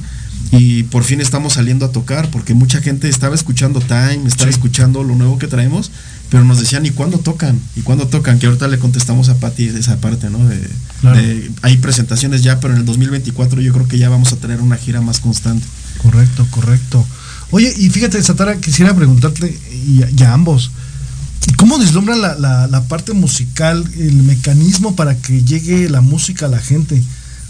y 0.51 0.85
por 0.85 1.05
fin 1.05 1.21
estamos 1.21 1.55
saliendo 1.55 1.87
a 1.87 1.93
tocar 1.93 2.31
porque 2.31 2.55
mucha 2.55 2.81
gente 2.81 3.09
estaba 3.09 3.35
escuchando 3.35 3.81
Time, 3.81 4.23
estaba 4.27 4.51
escuchando 4.51 5.03
lo 5.03 5.17
nuevo 5.17 5.39
que 5.39 5.47
traemos 5.49 5.91
pero 6.35 6.45
nos 6.45 6.59
decían, 6.59 6.85
¿y 6.85 6.91
cuándo 6.91 7.19
tocan? 7.19 7.61
¿Y 7.77 7.83
cuándo 7.83 8.09
tocan? 8.09 8.41
Que 8.41 8.47
ahorita 8.47 8.67
le 8.67 8.81
contestamos 8.81 9.29
a 9.29 9.37
Patti 9.37 9.69
esa 9.69 9.99
parte, 9.99 10.31
¿no? 10.31 10.39
De, 10.45 11.49
hay 11.63 11.77
presentaciones 11.77 12.43
ya, 12.43 12.59
pero 12.59 12.75
en 12.75 12.81
el 12.81 12.87
2024 12.87 13.61
yo 13.61 13.73
creo 13.73 13.87
que 13.87 13.99
ya 13.99 14.09
vamos 14.09 14.33
a 14.33 14.37
tener 14.39 14.61
una 14.61 14.77
gira 14.77 15.01
más 15.01 15.21
constante. 15.21 15.65
Correcto, 16.03 16.45
correcto. 16.51 17.07
Oye, 17.53 17.73
y 17.79 17.89
fíjate, 17.89 18.21
Satara, 18.21 18.57
quisiera 18.57 18.97
preguntarte, 18.97 19.57
y, 19.87 20.03
a 20.25 20.33
ambos, 20.33 20.73
¿cómo 21.57 21.79
deslumbran 21.79 22.21
la, 22.21 22.35
la, 22.67 22.83
parte 22.89 23.13
musical, 23.13 23.85
el 23.97 24.17
mecanismo 24.25 24.97
para 24.97 25.17
que 25.17 25.45
llegue 25.45 25.89
la 25.89 26.01
música 26.01 26.47
a 26.47 26.49
la 26.49 26.59
gente? 26.59 27.01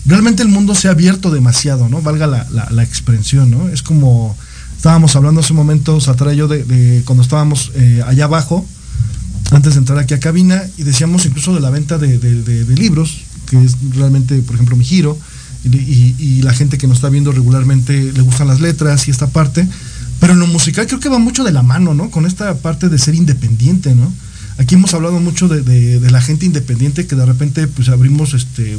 Realmente 0.05 0.43
el 0.43 0.51
mundo 0.51 0.74
se 0.74 0.89
ha 0.89 0.91
abierto 0.91 1.30
demasiado, 1.30 1.89
¿no? 1.89 2.03
Valga 2.03 2.26
la, 2.26 2.47
la 2.51 2.82
expresión, 2.82 3.51
¿no? 3.51 3.70
Es 3.70 3.82
como 3.82 4.37
Estábamos 4.85 5.16
hablando 5.16 5.41
hace 5.41 5.55
un 5.55 5.57
momento, 5.57 5.99
Satara 5.99 6.35
y 6.35 6.37
yo, 6.37 6.47
de, 6.47 7.03
cuando 7.07 7.22
estábamos 7.22 7.72
eh, 7.74 8.03
allá 8.07 8.24
abajo, 8.24 8.66
antes 9.51 9.74
de 9.74 9.80
entrar 9.80 9.99
aquí 9.99 10.14
a 10.14 10.20
cabina, 10.20 10.62
y 10.76 10.82
decíamos 10.82 11.26
incluso 11.26 11.55
de 11.55 11.61
la 11.61 11.70
venta 11.70 11.99
de, 11.99 12.64
libros, 12.76 13.22
que 13.47 13.62
es 13.62 13.76
realmente, 13.90 14.38
por 14.40 14.55
ejemplo, 14.55 14.76
mi 14.76 14.84
giro, 14.84 15.18
y, 15.64 16.42
la 16.42 16.53
gente 16.53 16.76
que 16.76 16.86
nos 16.86 16.99
está 16.99 17.09
viendo 17.09 17.32
regularmente 17.32 18.12
le 18.12 18.20
gustan 18.20 18.49
las 18.49 18.61
letras 18.61 19.09
y 19.09 19.11
esta 19.11 19.28
parte, 19.28 19.66
pero 20.20 20.34
en 20.34 20.38
lo 20.38 20.47
musical 20.47 20.86
creo 20.86 21.01
que 21.01 21.09
va 21.09 21.18
mucho 21.18 21.42
de 21.42 21.53
la 21.53 21.62
mano, 21.62 21.95
¿no? 21.95 22.11
Con 22.11 22.26
esta 22.26 22.55
parte 22.59 22.88
de 22.88 22.99
ser 22.99 23.14
independiente, 23.14 23.95
¿no? 23.95 24.12
Aquí 24.59 24.74
hemos 24.74 24.92
hablado 24.95 25.18
mucho 25.20 25.49
de, 25.49 25.62
de 25.62 26.11
la 26.11 26.20
gente 26.20 26.47
independiente 26.47 27.07
que 27.07 27.16
de 27.16 27.26
repente 27.26 27.66
pues 27.66 27.88
abrimos 27.88 28.34
este 28.34 28.78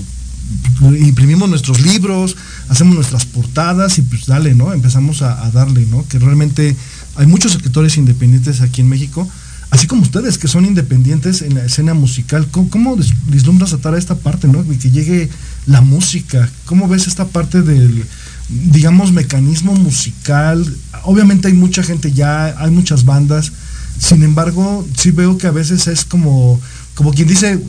imprimimos 0.81 1.49
nuestros 1.49 1.81
libros, 1.81 2.35
hacemos 2.69 2.95
nuestras 2.95 3.25
portadas 3.25 3.97
y 3.97 4.01
pues 4.01 4.25
dale, 4.25 4.53
¿no? 4.53 4.73
Empezamos 4.73 5.21
a, 5.21 5.49
darle, 5.51 5.85
¿no? 5.87 6.05
Que 6.07 6.19
realmente 6.19 6.75
hay 7.15 7.25
muchos 7.25 7.55
escritores 7.55 7.97
independientes 7.97 8.61
aquí 8.61 8.81
en 8.81 8.89
México, 8.89 9.27
así 9.75 9.87
como 9.87 10.03
ustedes 10.03 10.37
que 10.37 10.47
son 10.47 10.65
independientes 10.65 11.41
en 11.41 11.55
la 11.55 11.65
escena 11.65 11.93
musical. 11.93 12.47
¿Cómo, 12.49 12.97
vislumbras 13.27 13.73
atar 13.73 13.93
a 13.93 13.97
esta 13.97 14.15
parte, 14.15 14.47
¿no? 14.47 14.65
Que 14.65 14.89
llegue 14.89 15.29
la 15.65 15.81
música. 15.81 16.49
¿Cómo 16.65 16.87
ves 16.87 17.07
esta 17.07 17.25
parte 17.25 17.61
del, 17.61 18.05
digamos, 18.49 19.11
mecanismo 19.11 19.75
musical? 19.75 20.65
Obviamente 21.03 21.49
hay 21.49 21.53
mucha 21.53 21.83
gente 21.83 22.13
ya, 22.13 22.55
hay 22.57 22.71
muchas 22.71 23.03
bandas. 23.03 23.51
Sin 23.99 24.23
embargo, 24.23 24.87
sí 24.97 25.11
veo 25.11 25.37
que 25.37 25.47
a 25.47 25.51
veces 25.51 25.87
es 25.87 26.05
como, 26.05 26.59
como 26.95 27.11
quien 27.11 27.27
dice, 27.27 27.59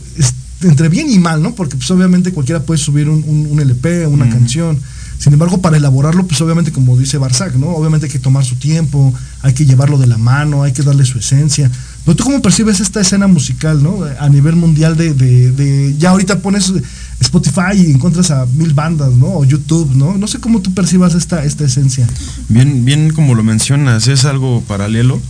entre 0.62 0.88
bien 0.88 1.10
y 1.10 1.18
mal, 1.18 1.42
¿no? 1.42 1.54
Porque 1.54 1.76
pues 1.76 1.90
obviamente 1.90 2.32
cualquiera 2.32 2.62
puede 2.62 2.78
subir 2.78 3.08
un, 3.08 3.24
un, 3.50 3.60
LP, 3.60 4.06
una 4.06 4.28
canción. 4.28 4.78
Sin 5.18 5.32
embargo, 5.32 5.60
para 5.60 5.76
elaborarlo, 5.76 6.26
pues 6.26 6.40
obviamente 6.40 6.72
como 6.72 6.96
dice 6.96 7.18
Barzak, 7.18 7.54
¿no? 7.54 7.68
Obviamente 7.68 8.06
hay 8.06 8.12
que 8.12 8.18
tomar 8.18 8.44
su 8.44 8.56
tiempo, 8.56 9.14
hay 9.42 9.54
que 9.54 9.66
llevarlo 9.66 9.98
de 9.98 10.06
la 10.06 10.18
mano, 10.18 10.62
hay 10.62 10.72
que 10.72 10.82
darle 10.82 11.04
su 11.04 11.18
esencia. 11.18 11.70
Pero 12.06 12.14
tú 12.14 12.22
cómo 12.22 12.40
percibes 12.40 12.78
esta 12.78 13.00
escena 13.00 13.26
musical, 13.26 13.82
¿no? 13.82 14.04
A 14.20 14.28
nivel 14.28 14.54
mundial 14.54 14.96
de, 14.96 15.12
de, 15.12 15.96
ya 15.98 16.10
ahorita 16.10 16.38
pones 16.38 16.72
Spotify 17.18 17.74
y 17.76 17.90
encuentras 17.90 18.30
a 18.30 18.46
mil 18.46 18.74
bandas, 18.74 19.12
¿no? 19.14 19.26
O 19.26 19.44
YouTube, 19.44 19.92
¿no? 19.96 20.16
No 20.16 20.28
sé 20.28 20.38
cómo 20.38 20.62
tú 20.62 20.72
percibas 20.72 21.16
esta, 21.16 21.44
esta 21.44 21.64
esencia. 21.64 22.06
Bien, 22.48 22.84
bien 22.84 23.12
como 23.12 23.34
lo 23.34 23.42
mencionas, 23.42 24.06
es 24.06 24.24
algo 24.24 24.62
paralelo, 24.68 25.20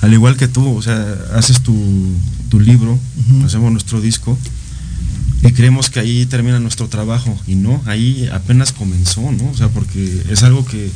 al 0.00 0.12
igual 0.12 0.36
que 0.36 0.46
tú, 0.46 0.76
o 0.76 0.80
sea, 0.80 1.04
haces 1.34 1.60
tu, 1.60 1.74
tu 2.50 2.60
libro, 2.60 2.96
hacemos 3.44 3.72
nuestro 3.72 4.00
disco 4.00 4.38
y 5.42 5.50
creemos 5.50 5.90
que 5.90 5.98
ahí 5.98 6.24
termina 6.26 6.60
nuestro 6.60 6.86
trabajo 6.86 7.36
y 7.48 7.56
no, 7.56 7.82
ahí 7.86 8.28
apenas 8.32 8.72
comenzó, 8.72 9.32
¿no? 9.32 9.50
O 9.50 9.56
sea, 9.56 9.70
porque 9.70 10.22
es 10.30 10.44
algo 10.44 10.64
que 10.64 10.88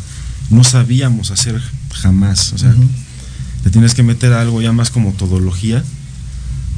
no 0.51 0.63
sabíamos 0.63 1.33
hacer 1.33 1.61
jamás, 1.91 2.53
o 2.53 2.59
sea, 2.59 2.73
te 3.67 3.73
tienes 3.73 3.95
que 3.95 4.05
meter 4.05 4.33
a 4.33 4.43
algo 4.43 4.63
ya 4.63 4.71
más 4.71 4.93
como 4.93 5.11
todología, 5.11 5.83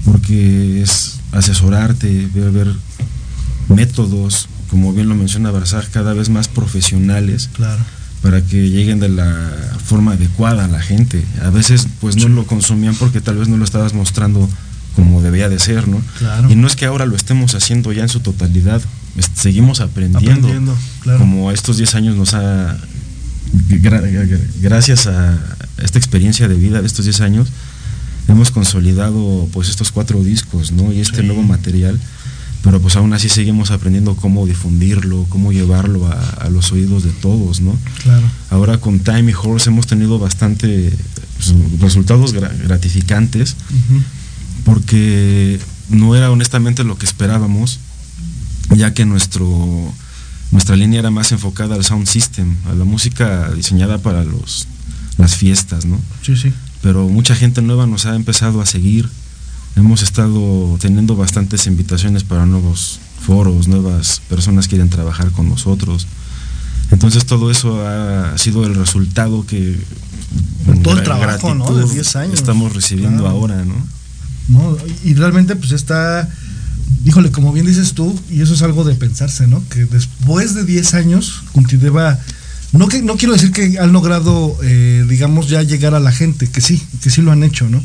porque 0.06 0.80
es 0.80 1.20
asesorarte, 1.32 2.30
ver, 2.34 2.50
ver 2.50 2.68
métodos, 3.68 4.48
como 4.70 4.94
bien 4.94 5.06
lo 5.06 5.14
menciona 5.14 5.50
Barzag, 5.50 5.90
cada 5.90 6.14
vez 6.14 6.30
más 6.30 6.48
profesionales. 6.48 7.50
Claro. 7.52 7.84
Para 8.22 8.40
que 8.40 8.70
lleguen 8.70 9.00
de 9.00 9.10
la 9.10 9.50
forma 9.84 10.12
adecuada 10.12 10.64
a 10.64 10.68
la 10.68 10.80
gente. 10.80 11.22
A 11.44 11.50
veces, 11.50 11.86
pues 12.00 12.16
no 12.16 12.26
lo 12.30 12.46
consumían 12.46 12.94
porque 12.94 13.20
tal 13.20 13.36
vez 13.36 13.48
no 13.48 13.58
lo 13.58 13.64
estabas 13.66 13.92
mostrando 13.92 14.48
como 14.96 15.20
debía 15.20 15.50
de 15.50 15.58
ser, 15.58 15.88
¿no? 15.88 16.00
Claro. 16.16 16.50
Y 16.50 16.56
no 16.56 16.66
es 16.66 16.74
que 16.74 16.86
ahora 16.86 17.04
lo 17.04 17.16
estemos 17.16 17.54
haciendo 17.54 17.92
ya 17.92 18.04
en 18.04 18.08
su 18.08 18.20
totalidad, 18.20 18.80
seguimos 19.34 19.82
aprendiendo. 19.82 20.46
Aprendiendo, 20.46 20.78
claro. 21.00 21.18
Como 21.18 21.52
estos 21.52 21.76
10 21.76 21.94
años 21.96 22.16
nos 22.16 22.32
ha, 22.32 22.78
gracias 24.62 25.06
a 25.06 25.38
esta 25.82 25.98
experiencia 25.98 26.48
de 26.48 26.54
vida 26.54 26.80
de 26.80 26.86
estos 26.86 27.04
10 27.04 27.20
años, 27.20 27.48
hemos 28.28 28.50
consolidado 28.50 29.48
pues 29.52 29.68
estos 29.68 29.90
cuatro 29.90 30.22
discos, 30.22 30.72
¿no? 30.72 30.92
Y 30.92 31.00
este 31.00 31.22
nuevo 31.22 31.42
material, 31.42 31.98
pero 32.62 32.80
pues 32.80 32.96
aún 32.96 33.12
así 33.12 33.28
seguimos 33.28 33.70
aprendiendo 33.70 34.16
cómo 34.16 34.46
difundirlo, 34.46 35.26
cómo 35.28 35.52
llevarlo 35.52 36.06
a, 36.06 36.48
los 36.50 36.72
oídos 36.72 37.04
de 37.04 37.10
todos, 37.10 37.60
¿no? 37.60 37.76
Claro. 38.02 38.26
Ahora 38.50 38.78
con 38.78 39.00
Time 39.00 39.30
y 39.30 39.34
Horse 39.34 39.70
hemos 39.70 39.86
tenido 39.86 40.18
bastante 40.18 40.92
pues, 41.36 41.80
resultados 41.80 42.32
gratificantes 42.32 43.56
porque 44.64 45.58
no 45.88 46.14
era 46.14 46.30
honestamente 46.30 46.84
lo 46.84 46.98
que 46.98 47.06
esperábamos, 47.06 47.80
ya 48.76 48.92
que 48.92 49.06
nuestro, 49.06 49.46
nuestra 50.50 50.76
línea 50.76 51.00
era 51.00 51.10
más 51.10 51.32
enfocada 51.32 51.74
al 51.74 51.84
sound 51.84 52.06
system, 52.06 52.56
a 52.70 52.74
la 52.74 52.84
música 52.84 53.50
diseñada 53.54 53.98
para 53.98 54.24
los, 54.24 54.66
las 55.18 55.36
fiestas, 55.36 55.84
¿no? 55.84 56.00
Sí, 56.22 56.36
sí. 56.36 56.52
Pero 56.82 57.08
mucha 57.08 57.34
gente 57.34 57.60
nueva 57.60 57.86
nos 57.86 58.06
ha 58.06 58.14
empezado 58.14 58.60
a 58.60 58.66
seguir. 58.66 59.08
Hemos 59.76 60.02
estado 60.02 60.76
teniendo 60.80 61.16
bastantes 61.16 61.66
invitaciones 61.66 62.24
para 62.24 62.46
nuevos 62.46 63.00
foros, 63.20 63.68
nuevas 63.68 64.22
personas 64.28 64.68
quieren 64.68 64.88
trabajar 64.88 65.30
con 65.30 65.48
nosotros. 65.48 66.06
Entonces 66.90 67.26
todo 67.26 67.50
eso 67.50 67.86
ha 67.86 68.38
sido 68.38 68.64
el 68.64 68.74
resultado 68.74 69.44
que 69.44 69.78
todo 70.82 70.96
el 70.96 71.04
trabajo, 71.04 71.54
¿no? 71.54 71.74
De 71.74 71.84
10 71.92 72.16
años. 72.16 72.34
Estamos 72.34 72.74
recibiendo 72.74 73.28
ahora, 73.28 73.64
¿no? 73.64 73.74
¿no? 74.48 74.76
Y 75.04 75.14
realmente 75.14 75.54
pues 75.56 75.72
está, 75.72 76.28
híjole, 77.04 77.30
como 77.30 77.52
bien 77.52 77.66
dices 77.66 77.92
tú, 77.92 78.18
y 78.30 78.40
eso 78.40 78.54
es 78.54 78.62
algo 78.62 78.84
de 78.84 78.94
pensarse, 78.94 79.46
¿no? 79.46 79.62
Que 79.68 79.84
después 79.84 80.54
de 80.54 80.64
10 80.64 80.94
años, 80.94 81.42
Cuntideva, 81.52 82.18
no, 82.72 82.88
que, 82.88 83.02
no 83.02 83.16
quiero 83.16 83.34
decir 83.34 83.50
que 83.50 83.78
han 83.78 83.92
logrado, 83.92 84.56
eh, 84.62 85.04
digamos, 85.08 85.48
ya 85.48 85.62
llegar 85.62 85.94
a 85.94 86.00
la 86.00 86.12
gente, 86.12 86.48
que 86.48 86.60
sí, 86.60 86.82
que 87.02 87.10
sí 87.10 87.22
lo 87.22 87.32
han 87.32 87.42
hecho, 87.42 87.68
¿no? 87.68 87.82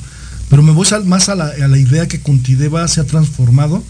Pero 0.50 0.62
me 0.62 0.72
voy 0.72 0.88
más 1.06 1.30
a 1.30 1.36
la, 1.36 1.48
a 1.48 1.68
la 1.68 1.78
idea 1.78 2.08
que 2.08 2.20
Cuntideva 2.20 2.88
se 2.88 3.02
ha 3.02 3.06
transformado 3.06 3.84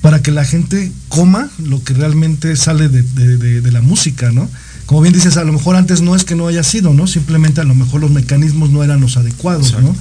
para 0.00 0.22
que 0.22 0.30
la 0.30 0.44
gente 0.44 0.92
coma 1.08 1.50
lo 1.58 1.82
que 1.82 1.92
realmente 1.92 2.54
sale 2.56 2.88
de, 2.88 3.02
de, 3.02 3.72
la 3.72 3.80
música, 3.80 4.30
¿no? 4.30 4.48
Como 4.86 5.00
bien 5.00 5.12
dices, 5.12 5.36
a 5.36 5.44
lo 5.44 5.52
mejor 5.52 5.76
antes 5.76 6.00
no 6.02 6.14
es 6.14 6.24
que 6.24 6.36
no 6.36 6.46
haya 6.46 6.62
sido, 6.62 6.94
¿no? 6.94 7.06
Simplemente 7.06 7.60
a 7.60 7.64
lo 7.64 7.74
mejor 7.74 8.00
los 8.00 8.10
mecanismos 8.10 8.70
no 8.70 8.84
eran 8.84 9.00
los 9.00 9.16
adecuados, 9.16 9.74
¿no? 9.80 9.94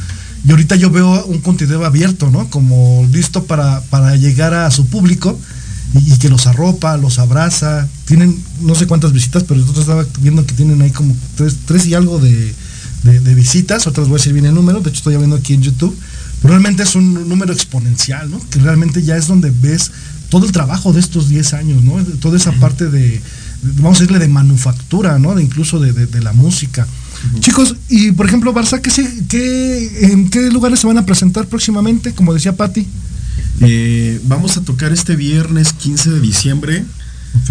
Y 0.45 0.51
ahorita 0.51 0.75
yo 0.75 0.91
veo 0.91 1.25
un 1.25 1.39
contenido 1.39 1.83
abierto, 1.83 2.29
¿no? 2.29 2.49
Como 2.49 3.07
listo 3.11 3.45
para, 3.45 3.81
para 3.89 4.15
llegar 4.15 4.53
a 4.53 4.69
su 4.69 4.85
público 4.85 5.37
y, 6.05 6.17
que 6.17 6.29
los 6.29 6.47
arropa, 6.47 6.97
los 6.97 7.19
abraza. 7.19 7.87
Tienen 8.05 8.37
no 8.61 8.75
sé 8.75 8.87
cuántas 8.87 9.13
visitas, 9.13 9.43
pero 9.43 9.63
yo 9.63 9.79
estaba 9.79 10.05
viendo 10.21 10.45
que 10.45 10.53
tienen 10.53 10.81
ahí 10.81 10.91
como 10.91 11.15
tres, 11.35 11.57
tres 11.65 11.85
y 11.87 11.93
algo 11.93 12.19
de, 12.19 12.53
visitas. 13.35 13.87
Otras 13.87 14.07
voy 14.07 14.15
a 14.15 14.19
decir 14.19 14.33
bien 14.33 14.45
el 14.45 14.55
número, 14.55 14.79
de 14.81 14.89
hecho 14.89 14.97
estoy 14.97 15.17
viendo 15.17 15.35
aquí 15.35 15.53
en 15.53 15.61
YouTube. 15.61 15.97
Pero 16.41 16.53
realmente 16.53 16.83
es 16.83 16.95
un 16.95 17.27
número 17.27 17.51
exponencial, 17.51 18.29
¿no? 18.29 18.39
Que 18.49 18.59
realmente 18.59 19.01
ya 19.01 19.17
es 19.17 19.27
donde 19.27 19.51
ves 19.51 19.91
todo 20.29 20.45
el 20.45 20.51
trabajo 20.51 20.93
de 20.93 20.99
estos 20.99 21.29
10 21.29 21.53
años, 21.53 21.83
¿no? 21.83 22.03
Toda 22.19 22.37
esa 22.37 22.51
parte 22.53 22.89
de, 22.89 23.21
vamos 23.63 23.97
a 23.97 24.01
decirle, 24.01 24.19
de 24.19 24.27
manufactura, 24.27 25.17
¿no? 25.17 25.33
De 25.33 25.43
incluso 25.43 25.79
de, 25.79 25.93
de 25.93 26.21
la 26.21 26.33
música. 26.33 26.85
Chicos, 27.39 27.75
y 27.89 28.11
por 28.11 28.27
ejemplo, 28.27 28.53
Barça, 28.53 28.81
¿qué, 28.81 30.11
¿en 30.11 30.29
qué 30.29 30.49
lugares 30.51 30.79
se 30.79 30.87
van 30.87 30.97
a 30.97 31.05
presentar 31.05 31.47
próximamente? 31.47 32.13
Como 32.13 32.33
decía 32.33 32.55
Patti. 32.55 32.87
Eh, 33.61 34.19
vamos 34.25 34.57
a 34.57 34.61
tocar 34.61 34.91
este 34.91 35.15
viernes 35.15 35.73
15 35.73 36.11
de 36.11 36.19
diciembre 36.19 36.85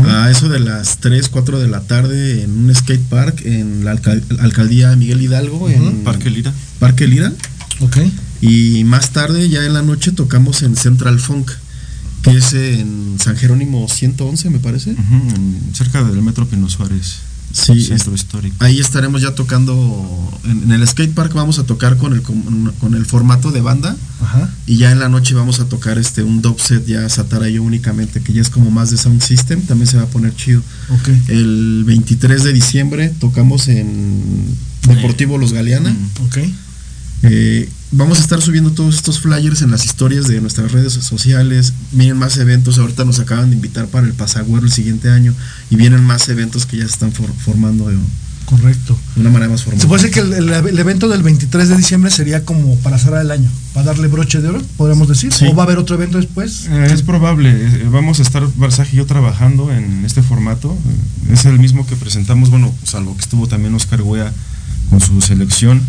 a 0.04 0.30
eso 0.30 0.48
de 0.48 0.60
las 0.60 0.98
3, 0.98 1.28
4 1.28 1.58
de 1.58 1.68
la 1.68 1.80
tarde 1.80 2.42
en 2.42 2.50
un 2.50 2.74
skate 2.74 3.02
park 3.02 3.42
en 3.44 3.84
la 3.84 3.92
alcaldía 4.40 4.94
Miguel 4.96 5.22
Hidalgo, 5.22 5.68
en 5.68 6.04
Parque 6.04 6.30
Lira. 6.30 6.52
Parque 6.78 7.06
Lira. 7.06 7.32
Ok. 7.80 7.98
Y 8.40 8.84
más 8.84 9.10
tarde, 9.10 9.48
ya 9.48 9.64
en 9.64 9.72
la 9.72 9.82
noche, 9.82 10.12
tocamos 10.12 10.62
en 10.62 10.76
Central 10.76 11.18
Funk, 11.18 11.50
que 12.22 12.36
es 12.36 12.52
en 12.52 13.16
San 13.18 13.36
Jerónimo 13.36 13.88
111, 13.88 14.50
me 14.50 14.58
parece. 14.58 14.94
cerca 15.72 16.02
del 16.02 16.22
Metro 16.22 16.46
Pino 16.46 16.68
Suárez. 16.68 17.16
Sí, 17.52 17.80
centro 17.82 18.14
histórico. 18.14 18.56
Ahí 18.60 18.78
estaremos 18.78 19.22
ya 19.22 19.34
tocando 19.34 20.30
en, 20.44 20.70
el 20.70 20.86
skate 20.86 21.14
park 21.14 21.32
vamos 21.32 21.58
a 21.58 21.64
tocar 21.64 21.96
con 21.96 22.12
el 22.12 22.22
con, 22.22 22.94
el 22.94 23.06
formato 23.06 23.50
de 23.50 23.60
banda 23.60 23.96
y 24.66 24.76
ya 24.76 24.92
en 24.92 25.00
la 25.00 25.08
noche 25.08 25.34
vamos 25.34 25.60
a 25.60 25.68
tocar 25.68 25.98
este 25.98 26.22
un 26.22 26.42
dub 26.42 26.60
set 26.60 26.84
ya 26.86 27.08
Satara 27.08 27.48
yo 27.48 27.62
únicamente 27.62 28.20
que 28.20 28.32
ya 28.32 28.42
es 28.42 28.50
como 28.50 28.70
más 28.70 28.90
de 28.90 28.98
sound 28.98 29.22
system 29.22 29.62
también 29.62 29.86
se 29.86 29.96
va 29.96 30.04
a 30.04 30.08
poner 30.08 30.34
chido. 30.34 30.62
El 31.28 31.84
23 31.86 32.44
de 32.44 32.52
diciembre 32.52 33.08
tocamos 33.20 33.68
en 33.68 34.56
Deportivo 34.86 35.38
Los 35.38 35.52
Galeana. 35.52 35.90
Mm, 35.90 36.10
eh, 37.30 37.68
vamos 37.92 38.18
a 38.18 38.22
estar 38.22 38.40
subiendo 38.40 38.72
todos 38.72 38.96
estos 38.96 39.20
flyers 39.20 39.62
en 39.62 39.70
las 39.70 39.84
historias 39.84 40.26
de 40.28 40.40
nuestras 40.40 40.72
redes 40.72 40.92
sociales. 40.92 41.72
Vienen 41.92 42.16
más 42.16 42.36
eventos. 42.36 42.78
Ahorita 42.78 43.04
nos 43.04 43.18
acaban 43.18 43.50
de 43.50 43.56
invitar 43.56 43.86
para 43.86 44.06
el 44.06 44.12
Pasagüero 44.12 44.64
el 44.64 44.72
siguiente 44.72 45.10
año. 45.10 45.34
Y 45.70 45.76
vienen 45.76 46.04
más 46.04 46.28
eventos 46.28 46.66
que 46.66 46.78
ya 46.78 46.84
se 46.84 46.92
están 46.92 47.12
formando. 47.12 47.88
De, 47.88 47.96
Correcto. 48.46 48.96
una 49.16 49.28
manera 49.28 49.50
más 49.50 49.64
formal. 49.64 49.80
Se 49.80 49.88
puede 49.88 50.04
decir 50.04 50.14
que 50.14 50.38
el, 50.38 50.78
evento 50.78 51.08
del 51.08 51.22
23 51.22 51.68
de 51.68 51.76
diciembre 51.76 52.12
sería 52.12 52.44
como 52.44 52.76
para 52.76 52.96
cerrar 52.96 53.22
el 53.22 53.32
año, 53.32 53.50
para 53.74 53.86
darle 53.86 54.06
broche 54.06 54.40
de 54.40 54.48
oro, 54.48 54.62
podríamos 54.76 55.08
decir. 55.08 55.32
¿O 55.50 55.54
va 55.54 55.64
a 55.64 55.66
haber 55.66 55.78
otro 55.78 55.96
evento 55.96 56.16
después? 56.16 56.66
Eh, 56.70 56.88
es 56.92 57.02
probable. 57.02 57.50
Eh, 57.50 57.88
vamos 57.90 58.20
a 58.20 58.22
estar, 58.22 58.46
Barzaje 58.56 58.90
y 58.94 58.96
yo, 58.98 59.06
trabajando 59.06 59.72
en 59.72 60.04
este 60.04 60.22
formato. 60.22 60.76
Es 61.30 61.44
el 61.44 61.58
mismo 61.58 61.86
que 61.86 61.96
presentamos, 61.96 62.50
bueno, 62.50 62.72
salvo 62.84 63.16
que 63.16 63.22
estuvo 63.22 63.48
también 63.48 63.74
Oscar 63.74 64.02
Wea 64.02 64.32
con 64.90 65.00
su 65.00 65.20
selección 65.20 65.82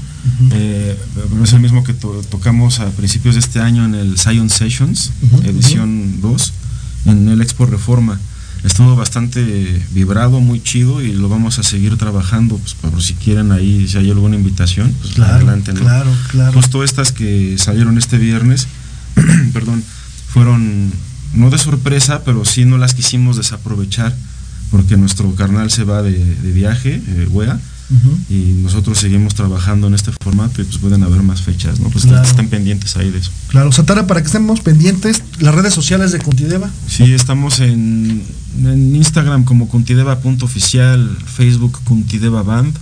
eh, 0.51 0.97
es 1.43 1.53
el 1.53 1.59
mismo 1.59 1.83
que 1.83 1.93
tocamos 1.93 2.79
a 2.79 2.89
principios 2.91 3.35
de 3.35 3.39
este 3.39 3.59
año 3.59 3.85
en 3.85 3.95
el 3.95 4.17
Zion 4.17 4.49
Sessions, 4.49 5.11
edición 5.43 6.21
2, 6.21 6.53
en 7.05 7.29
el 7.29 7.41
Expo 7.41 7.65
Reforma. 7.65 8.19
Estuvo 8.63 8.95
bastante 8.95 9.81
vibrado, 9.91 10.39
muy 10.39 10.61
chido 10.61 11.01
y 11.01 11.13
lo 11.13 11.29
vamos 11.29 11.59
a 11.59 11.63
seguir 11.63 11.95
trabajando, 11.97 12.57
pues 12.57 12.73
por 12.73 13.01
si 13.01 13.13
quieren 13.13 13.51
ahí, 13.51 13.87
si 13.87 13.97
hay 13.97 14.09
alguna 14.09 14.35
invitación, 14.35 14.93
pues 15.01 15.17
adelante. 15.19 15.73
Claro, 15.73 16.11
claro. 16.29 16.53
Justo 16.53 16.83
estas 16.83 17.11
que 17.11 17.57
salieron 17.57 17.97
este 17.97 18.17
viernes, 18.17 18.67
perdón, 19.53 19.83
fueron 20.27 20.91
no 21.33 21.49
de 21.49 21.57
sorpresa, 21.57 22.23
pero 22.23 22.45
sí 22.45 22.65
no 22.65 22.77
las 22.77 22.93
quisimos 22.93 23.37
desaprovechar 23.37 24.15
porque 24.71 24.97
nuestro 24.97 25.33
carnal 25.35 25.71
se 25.71 25.83
va 25.83 26.01
de, 26.01 26.13
viaje, 26.51 27.01
eh, 27.05 27.27
wea, 27.29 27.59
y 28.29 28.59
nosotros 28.61 28.97
seguimos 28.97 29.33
trabajando 29.33 29.87
en 29.87 29.93
este 29.93 30.11
formato 30.11 30.61
y 30.61 30.65
pues 30.65 30.77
pueden 30.77 31.03
haber 31.03 31.23
más 31.23 31.41
fechas, 31.41 31.79
¿no? 31.79 31.89
Pues 31.89 32.05
estén 32.05 32.49
pendientes 32.49 32.97
ahí 32.97 33.09
de 33.09 33.19
eso. 33.19 33.31
Claro, 33.47 33.71
Satara, 33.71 34.07
para 34.07 34.21
que 34.21 34.27
estemos 34.27 34.59
pendientes, 34.59 35.23
las 35.39 35.55
redes 35.55 35.73
sociales 35.73 36.11
de 36.11 36.19
Cuntideva. 36.19 36.69
Sí, 36.87 37.13
estamos 37.13 37.59
en, 37.59 38.23
Instagram 38.57 39.45
como 39.45 39.69
Cuntideva.oficial, 39.69 41.17
Facebook 41.25 41.79
Cuntideva 41.85 42.43
Band, 42.43 42.75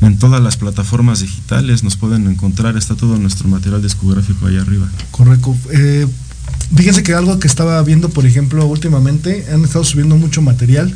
en 0.00 0.18
todas 0.18 0.42
las 0.42 0.56
plataformas 0.56 1.20
digitales 1.20 1.82
nos 1.82 1.96
pueden 1.96 2.26
encontrar, 2.26 2.78
está 2.78 2.94
todo 2.94 3.18
nuestro 3.18 3.48
material 3.48 3.82
discográfico 3.82 4.46
ahí 4.46 4.56
arriba. 4.56 4.88
Correcto. 5.10 5.54
Eh, 5.72 6.06
fíjense 6.74 7.02
que 7.02 7.12
algo 7.12 7.38
que 7.38 7.46
estaba 7.46 7.82
viendo, 7.82 8.08
por 8.08 8.24
ejemplo, 8.24 8.64
últimamente, 8.66 9.44
han 9.52 9.64
estado 9.64 9.84
subiendo 9.84 10.16
mucho 10.16 10.40
material 10.40 10.94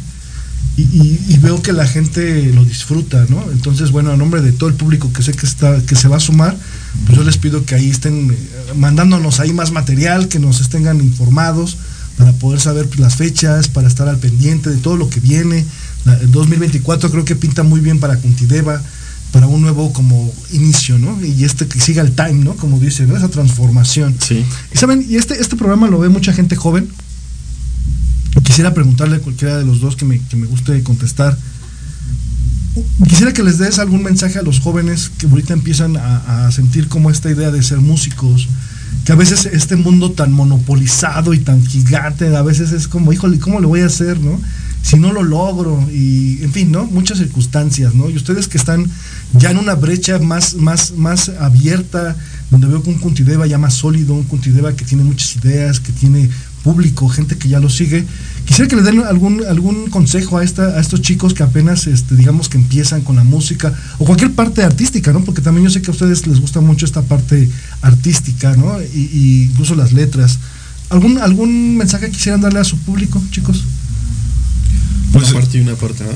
y, 0.76 1.38
veo 1.38 1.62
que 1.62 1.72
la 1.72 1.86
gente 1.86 2.50
lo 2.52 2.64
disfruta, 2.64 3.26
¿no? 3.28 3.44
Entonces, 3.52 3.92
bueno, 3.92 4.10
a 4.10 4.16
nombre 4.16 4.42
de 4.42 4.50
todo 4.50 4.68
el 4.68 4.74
público 4.74 5.12
que 5.12 5.22
sé 5.22 5.32
que 5.32 5.46
está, 5.46 5.80
que 5.82 5.94
se 5.94 6.08
va 6.08 6.16
a 6.16 6.20
sumar, 6.20 6.56
pues 7.06 7.16
yo 7.16 7.22
les 7.22 7.36
pido 7.36 7.64
que 7.64 7.76
ahí 7.76 7.90
estén 7.90 8.32
eh, 8.32 8.36
mandándonos 8.74 9.38
ahí 9.38 9.52
más 9.52 9.70
material, 9.70 10.26
que 10.26 10.40
nos 10.40 10.60
estén 10.60 10.84
informados 11.00 11.76
para 12.16 12.32
poder 12.32 12.60
saber 12.60 12.86
pues, 12.86 12.98
las 12.98 13.16
fechas, 13.16 13.68
para 13.68 13.86
estar 13.86 14.08
al 14.08 14.18
pendiente 14.18 14.70
de 14.70 14.76
todo 14.76 14.96
lo 14.96 15.08
que 15.08 15.20
viene. 15.20 15.64
el 16.06 16.30
2024 16.32 17.10
creo 17.10 17.24
que 17.24 17.36
pinta 17.36 17.62
muy 17.62 17.80
bien 17.80 18.00
para 18.00 18.16
Cuntideva. 18.16 18.82
para 19.30 19.48
un 19.48 19.62
nuevo 19.62 19.92
como 19.92 20.32
inicio, 20.52 20.96
¿no? 20.96 21.18
Y 21.24 21.44
este 21.44 21.66
que 21.66 21.80
siga 21.80 22.02
el 22.02 22.12
time, 22.12 22.44
¿no? 22.44 22.54
Como 22.54 22.78
dice, 22.78 23.04
¿no? 23.04 23.16
Esa 23.16 23.28
transformación. 23.28 24.14
Sí. 24.20 24.44
Y 24.72 24.78
saben, 24.78 25.04
y 25.08 25.16
este, 25.16 25.40
este 25.40 25.56
programa 25.56 25.88
lo 25.88 25.98
ve 25.98 26.08
mucha 26.08 26.32
gente 26.32 26.54
joven. 26.54 26.88
Quisiera 28.42 28.74
preguntarle 28.74 29.16
a 29.16 29.20
cualquiera 29.20 29.58
de 29.58 29.64
los 29.64 29.80
dos 29.80 29.96
que 29.96 30.04
me, 30.04 30.18
que 30.18 30.36
me 30.36 30.46
guste 30.46 30.82
contestar. 30.82 31.36
Quisiera 33.08 33.32
que 33.32 33.44
les 33.44 33.58
des 33.58 33.78
algún 33.78 34.02
mensaje 34.02 34.38
a 34.40 34.42
los 34.42 34.58
jóvenes 34.58 35.10
que 35.16 35.26
ahorita 35.26 35.52
empiezan 35.52 35.96
a, 35.96 36.50
sentir 36.50 36.88
como 36.88 37.10
esta 37.10 37.30
idea 37.30 37.52
de 37.52 37.62
ser 37.62 37.78
músicos, 37.78 38.48
que 39.04 39.12
a 39.12 39.14
veces 39.14 39.46
este 39.46 39.76
mundo 39.76 40.10
tan 40.10 40.32
monopolizado 40.32 41.34
y 41.34 41.38
tan 41.38 41.64
gigante, 41.64 42.34
a 42.34 42.42
veces 42.42 42.72
es 42.72 42.88
como, 42.88 43.12
híjole, 43.12 43.38
¿cómo 43.38 43.60
lo 43.60 43.68
voy 43.68 43.80
a 43.80 43.86
hacer, 43.86 44.18
no? 44.18 44.40
Si 44.82 44.96
no 44.96 45.12
lo 45.12 45.22
logro, 45.22 45.88
y 45.90 46.42
en 46.42 46.52
fin, 46.52 46.72
¿no? 46.72 46.84
Muchas 46.86 47.18
circunstancias, 47.18 47.94
¿no? 47.94 48.10
Y 48.10 48.16
ustedes 48.16 48.48
que 48.48 48.58
están 48.58 48.86
ya 49.34 49.50
en 49.50 49.58
una 49.58 49.74
brecha 49.74 50.18
más, 50.18 50.54
más, 50.54 50.92
más 50.96 51.28
abierta, 51.28 52.16
donde 52.50 52.66
veo 52.66 52.82
que 52.82 52.90
un 52.90 52.98
Cuntideva 52.98 53.46
ya 53.46 53.58
más 53.58 53.74
sólido, 53.74 54.14
un 54.14 54.24
Cuntideva 54.24 54.74
que 54.74 54.84
tiene 54.84 55.04
muchas 55.04 55.36
ideas, 55.36 55.80
que 55.80 55.92
tiene 55.92 56.28
público, 56.64 57.08
gente 57.08 57.36
que 57.36 57.48
ya 57.48 57.60
lo 57.60 57.68
sigue. 57.68 58.04
Quisiera 58.46 58.68
que 58.68 58.76
le 58.76 58.82
den 58.82 59.04
algún, 59.04 59.44
algún 59.44 59.90
consejo 59.90 60.38
a, 60.38 60.44
esta, 60.44 60.62
a 60.62 60.80
estos 60.80 61.02
chicos 61.02 61.34
que 61.34 61.42
apenas, 61.42 61.86
este, 61.86 62.16
digamos, 62.16 62.48
que 62.48 62.56
empiezan 62.56 63.02
con 63.02 63.16
la 63.16 63.24
música 63.24 63.72
o 63.98 64.04
cualquier 64.04 64.32
parte 64.32 64.64
artística, 64.64 65.12
¿no? 65.12 65.22
Porque 65.24 65.42
también 65.42 65.64
yo 65.64 65.70
sé 65.70 65.82
que 65.82 65.90
a 65.90 65.94
ustedes 65.94 66.26
les 66.26 66.40
gusta 66.40 66.60
mucho 66.60 66.86
esta 66.86 67.02
parte 67.02 67.48
artística, 67.82 68.56
¿no? 68.56 68.80
Y, 68.82 69.10
y 69.12 69.42
incluso 69.50 69.74
las 69.74 69.92
letras. 69.92 70.38
¿Algún, 70.88 71.18
¿Algún 71.18 71.76
mensaje 71.76 72.10
quisieran 72.10 72.40
darle 72.40 72.60
a 72.60 72.64
su 72.64 72.78
público, 72.78 73.22
chicos? 73.30 73.64
Pues, 75.12 75.30
una 75.30 75.40
parte 75.40 75.58
y 75.58 75.60
una 75.60 75.74
parte, 75.76 76.04
¿no? 76.04 76.10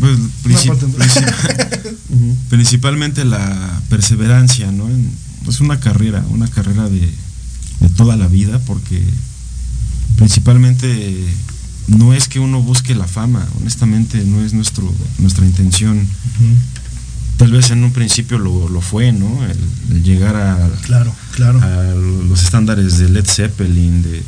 Pues, 0.00 0.18
princip 0.42 0.74
princip 0.74 1.24
principalmente 2.50 3.24
la 3.24 3.80
perseverancia, 3.88 4.72
¿no? 4.72 4.88
Es 4.88 4.96
pues 5.44 5.60
una 5.60 5.80
carrera, 5.80 6.24
una 6.30 6.48
carrera 6.48 6.88
de, 6.88 7.00
de 7.00 7.88
toda 7.96 8.16
la 8.16 8.28
vida, 8.28 8.58
porque 8.66 9.02
principalmente 10.16 11.24
no 11.88 12.14
es 12.14 12.28
que 12.28 12.38
uno 12.38 12.62
busque 12.62 12.94
la 12.94 13.06
fama, 13.06 13.46
honestamente 13.60 14.22
no 14.24 14.42
es 14.44 14.52
nuestro, 14.52 14.92
nuestra 15.18 15.44
intención. 15.44 15.98
Uh 15.98 16.00
-huh. 16.00 16.56
Tal 17.36 17.52
vez 17.52 17.70
en 17.70 17.82
un 17.84 17.92
principio 17.92 18.38
lo, 18.38 18.68
lo 18.68 18.80
fue, 18.80 19.12
¿no? 19.12 19.44
El, 19.44 19.96
el, 19.96 20.02
llegar 20.02 20.36
a, 20.36 20.70
claro, 20.82 21.12
claro. 21.34 21.60
a 21.62 21.94
los 22.28 22.42
estándares 22.42 22.98
de 22.98 23.08
Led 23.08 23.24
Zeppelin, 23.26 24.02
de, 24.02 24.22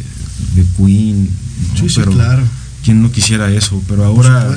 de 0.54 0.64
Queen, 0.76 1.24
¿no? 1.24 1.78
sí, 1.78 1.88
sí, 1.88 1.94
pero 1.96 2.12
claro. 2.12 2.42
quién 2.82 3.02
no 3.02 3.12
quisiera 3.12 3.50
eso, 3.50 3.82
pero 3.86 4.04
ahora, 4.04 4.54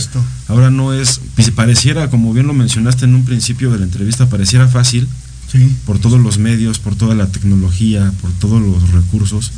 ahora 0.48 0.70
no 0.70 0.94
es, 0.94 1.20
pareciera, 1.54 2.10
como 2.10 2.34
bien 2.34 2.48
lo 2.48 2.54
mencionaste 2.54 3.06
en 3.06 3.16
un 3.16 3.26
principio 3.26 3.72
de 3.72 3.80
la 3.80 3.86
entrevista, 3.86 4.30
pareciera 4.30 4.68
fácil, 4.68 5.08
sí. 5.52 5.70
por 5.86 6.00
todos 6.00 6.20
los 6.22 6.38
medios, 6.38 6.80
por 6.80 6.96
toda 6.96 7.14
la 7.14 7.28
tecnología, 7.28 8.12
por 8.22 8.32
todos 8.32 8.62
los 8.62 8.92
recursos, 8.92 9.52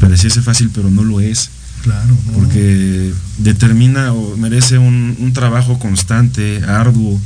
pareciese 0.00 0.42
fácil, 0.42 0.70
pero 0.74 0.90
no 0.90 1.04
lo 1.04 1.20
es. 1.20 1.50
Claro. 1.82 2.16
No. 2.26 2.32
Porque 2.32 3.12
determina 3.38 4.12
o 4.12 4.36
merece 4.36 4.78
un, 4.78 5.16
un 5.20 5.32
trabajo 5.32 5.78
constante, 5.78 6.62
arduo, 6.64 7.20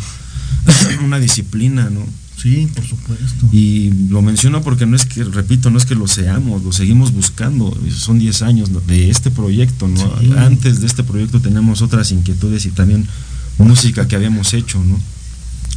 una 1.05 1.19
disciplina, 1.19 1.89
¿no? 1.91 2.05
Sí, 2.41 2.69
por 2.75 2.87
supuesto. 2.87 3.49
Y 3.53 3.91
lo 4.09 4.23
menciono 4.23 4.63
porque 4.63 4.87
no 4.87 4.97
es 4.97 5.05
que, 5.05 5.25
repito, 5.25 5.69
no 5.69 5.77
es 5.77 5.85
que 5.85 5.95
lo 5.95 6.09
seamos, 6.09 6.63
lo 6.63 6.73
seguimos 6.73 7.13
buscando. 7.13 7.77
Son 7.95 8.19
10 8.19 8.43
años 8.43 8.71
de 8.87 9.11
este 9.11 9.31
proyecto, 9.31 9.89
¿no? 9.89 10.01
Sí. 10.21 10.33
Antes 10.39 10.81
de 10.81 10.87
este 10.87 11.05
proyecto 11.05 11.41
tenemos 11.41 11.83
otras 11.83 12.13
inquietudes 12.13 12.65
y 12.65 12.71
también 12.71 13.07
música 13.59 14.09
que 14.09 14.17
habíamos 14.17 14.55
hecho, 14.55 14.83
¿no? 14.83 14.99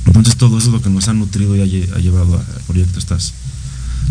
Entonces 0.05 0.37
todo 0.37 0.57
eso 0.57 0.67
es 0.67 0.73
lo 0.73 0.81
que 0.81 0.89
nos 0.89 1.07
ha 1.09 1.13
nutrido 1.13 1.55
y 1.55 1.61
ha, 1.61 1.99
llevado 1.99 2.37
al 2.37 2.61
proyecto 2.65 2.97
estas, 2.97 3.33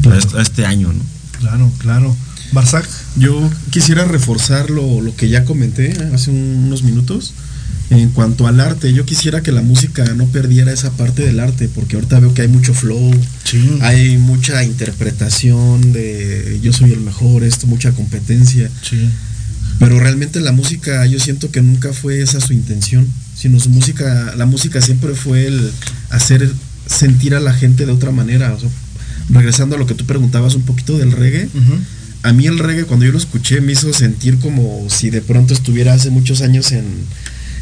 claro. 0.03 0.39
a, 0.39 0.43
este 0.43 0.66
año, 0.66 0.93
¿no? 0.93 1.03
Claro, 1.39 1.70
claro. 1.78 2.16
Barzac. 2.53 2.88
Yo 3.16 3.50
quisiera 3.70 4.05
reforzar 4.05 4.70
lo, 4.70 5.00
lo, 5.00 5.16
que 5.16 5.28
ya 5.28 5.44
comenté 5.44 5.92
hace 6.14 6.30
unos 6.30 6.82
minutos. 6.82 7.34
En 7.90 8.09
cuanto 8.11 8.46
al 8.46 8.59
arte, 8.61 8.92
yo 8.94 9.05
quisiera 9.05 9.42
que 9.42 9.53
la 9.53 9.61
música 9.61 10.05
no 10.14 10.26
perdiera 10.26 10.72
esa 10.72 10.92
parte 10.92 11.26
del 11.26 11.40
arte, 11.40 11.68
porque 11.68 11.96
ahorita 11.96 12.20
veo 12.20 12.32
que 12.32 12.40
hay 12.40 12.48
mucho 12.48 12.72
flow, 12.72 13.11
sí. 13.44 13.78
hay 13.82 14.16
mucha 14.16 14.64
interpretación 14.64 15.92
de 15.92 16.59
yo 16.62 16.72
soy 16.72 16.92
el 16.92 17.00
mejor, 17.00 17.44
esto, 17.44 17.66
mucha 17.66 17.92
competencia. 17.92 18.70
Sí. 18.88 19.11
Pero 19.78 20.00
realmente 20.00 20.40
la 20.40 20.53
música, 20.53 21.05
yo 21.05 21.18
siento 21.18 21.50
que 21.50 21.61
nunca 21.61 21.92
fue 21.92 22.22
esa 22.22 22.40
su 22.40 22.55
intención, 22.55 23.07
sino 23.36 23.61
su 23.61 23.68
música, 23.68 24.34
la 24.36 24.46
música 24.46 24.80
siempre 24.80 25.14
fue 25.14 25.46
el 25.46 25.70
hacer 26.09 26.50
sentir 26.86 27.34
a 27.34 27.40
la 27.40 27.53
gente 27.53 27.84
de 27.84 27.92
otra 27.92 28.11
manera. 28.11 28.55
O 28.55 28.61
sea, 28.61 28.70
regresando 29.28 29.76
a 29.76 29.78
lo 29.78 29.86
que 29.86 29.94
tú 29.94 30.07
preguntabas 30.07 30.55
un 30.55 30.62
poquito 30.62 30.96
del 30.96 31.12
reggae. 31.12 31.48
Uh 31.53 31.59
-huh 31.59 31.78
a 32.23 32.33
mí 32.33 32.47
el 32.47 32.59
reggae 32.59 32.85
cuando 32.85 33.05
yo 33.05 33.12
lo 33.12 33.18
escuché 33.18 33.61
me 33.61 33.73
hizo 33.73 33.93
sentir 33.93 34.39
como 34.39 34.87
si 34.89 35.11
de 35.11 35.23
pronto 35.23 35.55
estuviera 35.55 35.95
hace 35.95 36.11
muchos 36.11 36.41
años 36.41 36.70
en, 36.73 36.85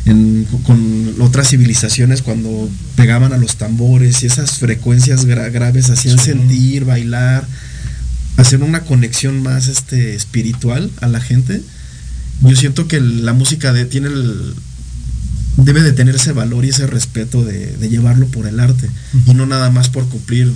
en, 0.04 0.46
con 0.64 1.14
otras 1.20 1.48
civilizaciones 1.48 2.22
cuando 2.22 2.68
pegaban 2.96 3.32
a 3.32 3.38
los 3.38 3.56
tambores 3.56 4.22
y 4.22 4.26
esas 4.26 4.58
frecuencias 4.58 5.24
gra 5.24 5.48
graves 5.48 5.88
hacían 5.88 6.18
sí. 6.18 6.26
sentir, 6.26 6.84
bailar, 6.84 7.46
hacer 8.36 8.62
una 8.62 8.82
conexión 8.82 9.42
más 9.42 9.68
este, 9.68 10.14
espiritual 10.14 10.90
a 11.00 11.08
la 11.08 11.20
gente. 11.20 11.62
Yo 12.42 12.56
siento 12.56 12.88
que 12.88 13.00
la 13.00 13.32
música 13.32 13.72
de, 13.72 13.84
tiene 13.84 14.08
el, 14.08 14.54
debe 15.56 15.82
de 15.82 15.92
tener 15.92 16.16
ese 16.16 16.32
valor 16.32 16.64
y 16.64 16.70
ese 16.70 16.86
respeto 16.86 17.44
de, 17.44 17.76
de 17.76 17.88
llevarlo 17.88 18.26
por 18.28 18.46
el 18.46 18.60
arte 18.60 18.86
uh 18.86 19.18
-huh. 19.18 19.30
y 19.30 19.34
no 19.34 19.46
nada 19.46 19.70
más 19.70 19.88
por 19.88 20.08
cumplir 20.08 20.52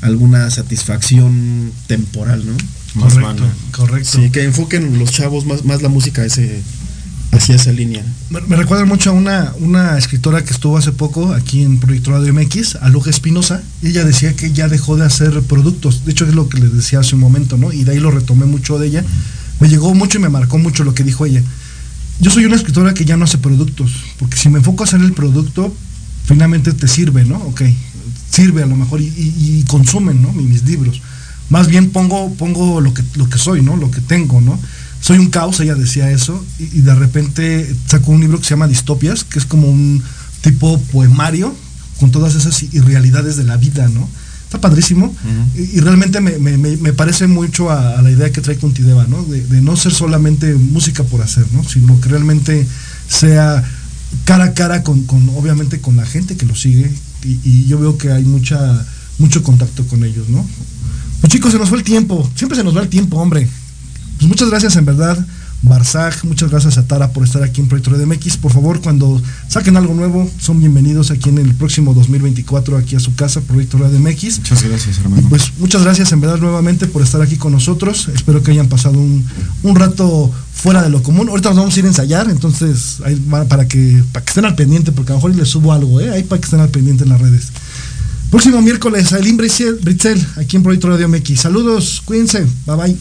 alguna 0.00 0.50
satisfacción 0.50 1.72
temporal, 1.86 2.46
¿no? 2.46 2.54
Más 2.94 3.14
correcto, 3.14 3.44
correcto. 3.72 4.08
Sí, 4.10 4.30
que 4.30 4.44
enfoquen 4.44 4.98
los 4.98 5.10
chavos 5.10 5.44
más, 5.44 5.64
más 5.64 5.82
la 5.82 5.88
música 5.88 6.24
ese, 6.24 6.62
hacia 7.32 7.56
esa 7.56 7.72
línea. 7.72 8.04
Me, 8.30 8.40
me, 8.42 8.56
recuerda 8.56 8.84
mucho 8.84 9.10
a 9.10 9.12
una, 9.12 9.52
una 9.60 9.98
escritora 9.98 10.44
que 10.44 10.52
estuvo 10.52 10.76
hace 10.78 10.92
poco 10.92 11.32
aquí 11.34 11.62
en 11.62 11.78
Proyecto 11.78 12.12
Radio 12.12 12.32
MX, 12.32 12.76
Aluja 12.76 13.10
Espinosa, 13.10 13.62
y 13.82 13.88
ella 13.88 14.04
decía 14.04 14.34
que 14.34 14.52
ya 14.52 14.68
dejó 14.68 14.96
de 14.96 15.04
hacer 15.04 15.42
productos. 15.42 16.04
De 16.04 16.12
hecho, 16.12 16.26
es 16.26 16.34
lo 16.34 16.48
que 16.48 16.58
les 16.58 16.72
decía 16.72 17.00
hace 17.00 17.14
un 17.14 17.20
momento, 17.20 17.56
¿no? 17.58 17.72
Y 17.72 17.84
de 17.84 17.92
ahí 17.92 18.00
lo 18.00 18.10
retomé 18.10 18.46
mucho 18.46 18.78
de 18.78 18.86
ella. 18.86 19.04
Me 19.60 19.68
llegó 19.68 19.94
mucho 19.94 20.18
y 20.18 20.22
me 20.22 20.28
marcó 20.28 20.58
mucho 20.58 20.84
lo 20.84 20.94
que 20.94 21.04
dijo 21.04 21.26
ella. 21.26 21.42
Yo 22.20 22.30
soy 22.30 22.46
una 22.46 22.56
escritora 22.56 22.94
que 22.94 23.04
ya 23.04 23.16
no 23.16 23.24
hace 23.24 23.38
productos, 23.38 23.92
porque 24.18 24.36
si 24.36 24.48
me 24.48 24.58
enfoco 24.58 24.82
a 24.82 24.86
hacer 24.86 25.00
el 25.00 25.12
producto, 25.12 25.74
finalmente 26.24 26.72
te 26.72 26.88
sirve, 26.88 27.24
¿no? 27.24 27.36
Ok, 27.36 27.62
sirve 28.30 28.62
a 28.62 28.66
lo 28.66 28.76
mejor 28.76 29.00
y, 29.00 29.06
y, 29.06 29.58
y 29.60 29.64
consumen, 29.64 30.22
¿no? 30.22 30.32
Mis 30.32 30.64
libros 30.64 31.00
más 31.50 31.68
bien 31.68 31.90
pongo, 31.90 32.32
pongo 32.34 32.80
lo, 32.80 32.92
que, 32.94 33.02
lo 33.14 33.28
que 33.28 33.38
soy, 33.38 33.62
¿no? 33.62 33.76
Lo 33.76 33.90
que 33.90 34.00
tengo, 34.00 34.40
¿no? 34.40 34.58
Soy 35.00 35.18
un 35.18 35.30
caos, 35.30 35.60
ella 35.60 35.74
decía 35.74 36.10
eso, 36.10 36.44
y, 36.58 36.64
y, 36.78 36.80
de 36.80 36.94
repente 36.94 37.74
sacó 37.86 38.12
un 38.12 38.20
libro 38.20 38.38
que 38.38 38.44
se 38.44 38.50
llama 38.50 38.66
Distopias, 38.66 39.24
que 39.24 39.38
es 39.38 39.44
como 39.44 39.68
un 39.68 40.02
tipo 40.42 40.78
poemario 40.92 41.54
con 42.00 42.10
todas 42.10 42.34
esas 42.34 42.62
irrealidades 42.62 43.36
de 43.36 43.44
la 43.44 43.56
vida, 43.56 43.88
¿no? 43.88 44.08
Está 44.44 44.60
padrísimo 44.60 45.06
uh 45.06 45.10
-huh. 45.10 45.72
y, 45.74 45.76
y, 45.76 45.80
realmente 45.80 46.20
me, 46.20 46.38
me, 46.38 46.56
me, 46.56 46.92
parece 46.92 47.26
mucho 47.26 47.70
a, 47.70 47.98
a, 47.98 48.02
la 48.02 48.10
idea 48.10 48.32
que 48.32 48.40
trae 48.40 48.56
Contideva, 48.56 49.06
¿no? 49.06 49.22
De, 49.24 49.42
de, 49.42 49.60
no 49.60 49.76
ser 49.76 49.92
solamente 49.92 50.54
música 50.54 51.04
por 51.04 51.20
hacer, 51.20 51.46
¿no? 51.52 51.62
Sino 51.64 52.00
que 52.00 52.08
realmente 52.08 52.66
sea 53.08 53.62
cara 54.24 54.44
a 54.44 54.54
cara 54.54 54.82
con, 54.82 55.04
con 55.04 55.28
obviamente 55.30 55.80
con 55.80 55.96
la 55.96 56.06
gente 56.06 56.36
que 56.36 56.46
lo 56.46 56.54
sigue 56.54 56.90
y, 57.24 57.40
y 57.44 57.66
yo 57.66 57.78
veo 57.78 57.98
que 57.98 58.10
hay 58.10 58.24
mucha 58.24 58.86
mucho 59.18 59.42
contacto 59.42 59.86
con 59.86 60.04
ellos, 60.04 60.28
¿no? 60.28 60.46
Pues 61.20 61.32
chicos, 61.32 61.52
se 61.52 61.58
nos 61.58 61.68
fue 61.68 61.78
el 61.78 61.84
tiempo. 61.84 62.28
Siempre 62.34 62.56
se 62.56 62.64
nos 62.64 62.76
va 62.76 62.82
el 62.82 62.88
tiempo, 62.88 63.16
hombre. 63.18 63.48
Pues 64.18 64.28
muchas 64.28 64.50
gracias 64.50 64.76
en 64.76 64.84
verdad, 64.84 65.18
Barzag. 65.62 66.24
Muchas 66.24 66.50
gracias 66.50 66.78
a 66.78 66.86
Tara 66.86 67.10
por 67.10 67.24
estar 67.24 67.42
aquí 67.42 67.60
en 67.60 67.68
Proyecto 67.68 67.96
de 67.96 68.06
MX. 68.06 68.36
Por 68.36 68.52
favor, 68.52 68.80
cuando 68.80 69.20
saquen 69.48 69.76
algo 69.76 69.94
nuevo, 69.94 70.30
son 70.40 70.60
bienvenidos 70.60 71.10
aquí 71.10 71.28
en 71.28 71.38
el 71.38 71.54
próximo 71.54 71.94
2024, 71.94 72.76
aquí 72.76 72.96
a 72.96 73.00
su 73.00 73.14
casa, 73.14 73.40
Proyecto 73.40 73.78
de 73.78 73.98
MX. 73.98 74.38
Muchas 74.38 74.62
gracias, 74.62 74.98
hermano. 74.98 75.28
Pues 75.28 75.52
muchas 75.58 75.82
gracias 75.82 76.12
en 76.12 76.20
verdad 76.20 76.38
nuevamente 76.38 76.86
por 76.86 77.02
estar 77.02 77.20
aquí 77.20 77.36
con 77.36 77.52
nosotros. 77.52 78.08
Espero 78.14 78.42
que 78.42 78.52
hayan 78.52 78.68
pasado 78.68 78.98
un, 78.98 79.24
un 79.62 79.76
rato 79.76 80.32
fuera 80.52 80.82
de 80.82 80.90
lo 80.90 81.02
común. 81.02 81.28
Ahorita 81.28 81.50
nos 81.50 81.58
vamos 81.58 81.76
a 81.76 81.78
ir 81.78 81.84
a 81.84 81.88
ensayar, 81.88 82.28
entonces 82.30 83.00
ahí 83.04 83.14
para 83.48 83.68
que, 83.68 84.02
para 84.12 84.24
que 84.24 84.30
estén 84.30 84.44
al 84.44 84.56
pendiente, 84.56 84.90
porque 84.90 85.12
a 85.12 85.14
lo 85.14 85.18
mejor 85.18 85.36
les 85.36 85.48
subo 85.48 85.72
algo, 85.72 86.00
¿eh? 86.00 86.10
ahí 86.10 86.24
para 86.24 86.40
que 86.40 86.46
estén 86.46 86.60
al 86.60 86.70
pendiente 86.70 87.04
en 87.04 87.10
las 87.10 87.20
redes. 87.20 87.52
Próximo 88.30 88.60
miércoles, 88.60 89.12
Aileen 89.14 89.38
Britzel, 89.38 90.26
aquí 90.36 90.56
en 90.56 90.62
Proyecto 90.62 90.88
Radio 90.88 91.08
MX. 91.08 91.40
Saludos, 91.40 92.02
cuídense, 92.04 92.46
bye 92.66 92.76
bye. 92.76 92.96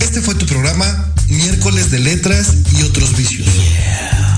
Este 0.00 0.20
fue 0.20 0.34
tu 0.34 0.44
programa 0.44 1.14
Miércoles 1.28 1.90
de 1.90 2.00
Letras 2.00 2.52
y 2.78 2.82
otros 2.82 3.16
vicios. 3.16 3.48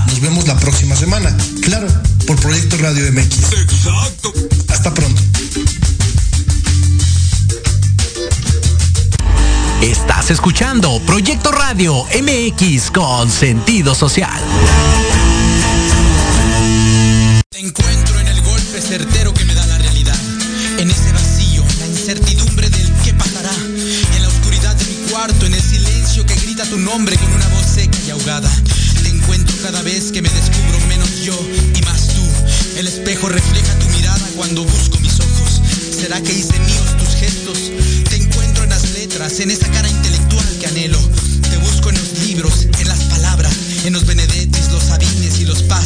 Nos 0.07 0.21
vemos 0.21 0.47
la 0.47 0.57
próxima 0.57 0.95
semana, 0.95 1.35
claro, 1.61 1.87
por 2.25 2.39
Proyecto 2.39 2.77
Radio 2.77 3.11
MX. 3.11 3.51
Exacto. 3.61 4.33
Hasta 4.69 4.93
pronto. 4.93 5.21
Estás 9.81 10.31
escuchando 10.31 11.01
Proyecto 11.05 11.51
Radio 11.51 12.05
MX 12.05 12.89
con 12.91 13.29
sentido 13.29 13.93
social. 13.93 14.41
golpe 18.75 18.89
certero 18.89 19.33
que 19.33 19.45
me 19.45 19.53
da 19.53 19.65
la 19.67 19.77
realidad. 19.77 20.19
En 20.79 20.91
ese 20.91 21.11
vacío, 21.13 21.63
la 21.79 21.87
incertidumbre 21.87 22.69
del 22.69 22.91
qué 23.03 23.13
pasará. 23.13 23.53
En 24.15 24.21
la 24.21 24.27
oscuridad 24.27 24.75
de 24.75 24.85
mi 24.85 24.95
cuarto, 25.09 25.45
en 25.45 25.53
el 25.53 25.61
silencio 25.61 26.25
que 26.25 26.35
grita 26.35 26.65
tu 26.65 26.77
nombre 26.77 27.15
con 27.15 27.31
una 27.31 27.47
voz 27.49 27.65
seca 27.65 27.97
y 28.05 28.09
ahogada. 28.09 28.51
Te 29.01 29.09
encuentro 29.09 29.55
cada 29.61 29.81
vez 29.81 30.11
que 30.11 30.21
me 30.21 30.29
descubro 30.29 30.79
menos 30.87 31.09
yo 31.21 31.39
y 31.73 31.81
más 31.83 32.07
tú. 32.09 32.21
El 32.77 32.87
espejo 32.87 33.29
refleja 33.29 33.79
tu 33.79 33.87
mirada 33.97 34.27
cuando 34.35 34.65
busco 34.65 34.99
mis 34.99 35.19
ojos. 35.21 35.61
¿Será 35.97 36.21
que 36.21 36.33
hice 36.33 36.59
míos 36.59 36.97
tus 36.97 37.15
gestos? 37.15 37.57
Te 38.09 38.17
encuentro 38.17 38.63
en 38.65 38.71
las 38.71 38.91
letras, 38.91 39.39
en 39.39 39.51
esa 39.51 39.69
cara 39.71 39.87
intelectual 39.87 40.57
que 40.59 40.67
anhelo. 40.67 40.99
Te 41.49 41.57
busco 41.57 41.89
en 41.89 41.95
los 41.95 42.27
libros, 42.27 42.67
en 42.79 42.87
las 42.89 42.99
palabras, 43.05 43.53
en 43.85 43.93
los 43.93 44.05
Benedettis, 44.05 44.71
los 44.71 44.83
Sabines 44.83 45.39
y 45.39 45.45
los 45.45 45.63
Paz 45.63 45.85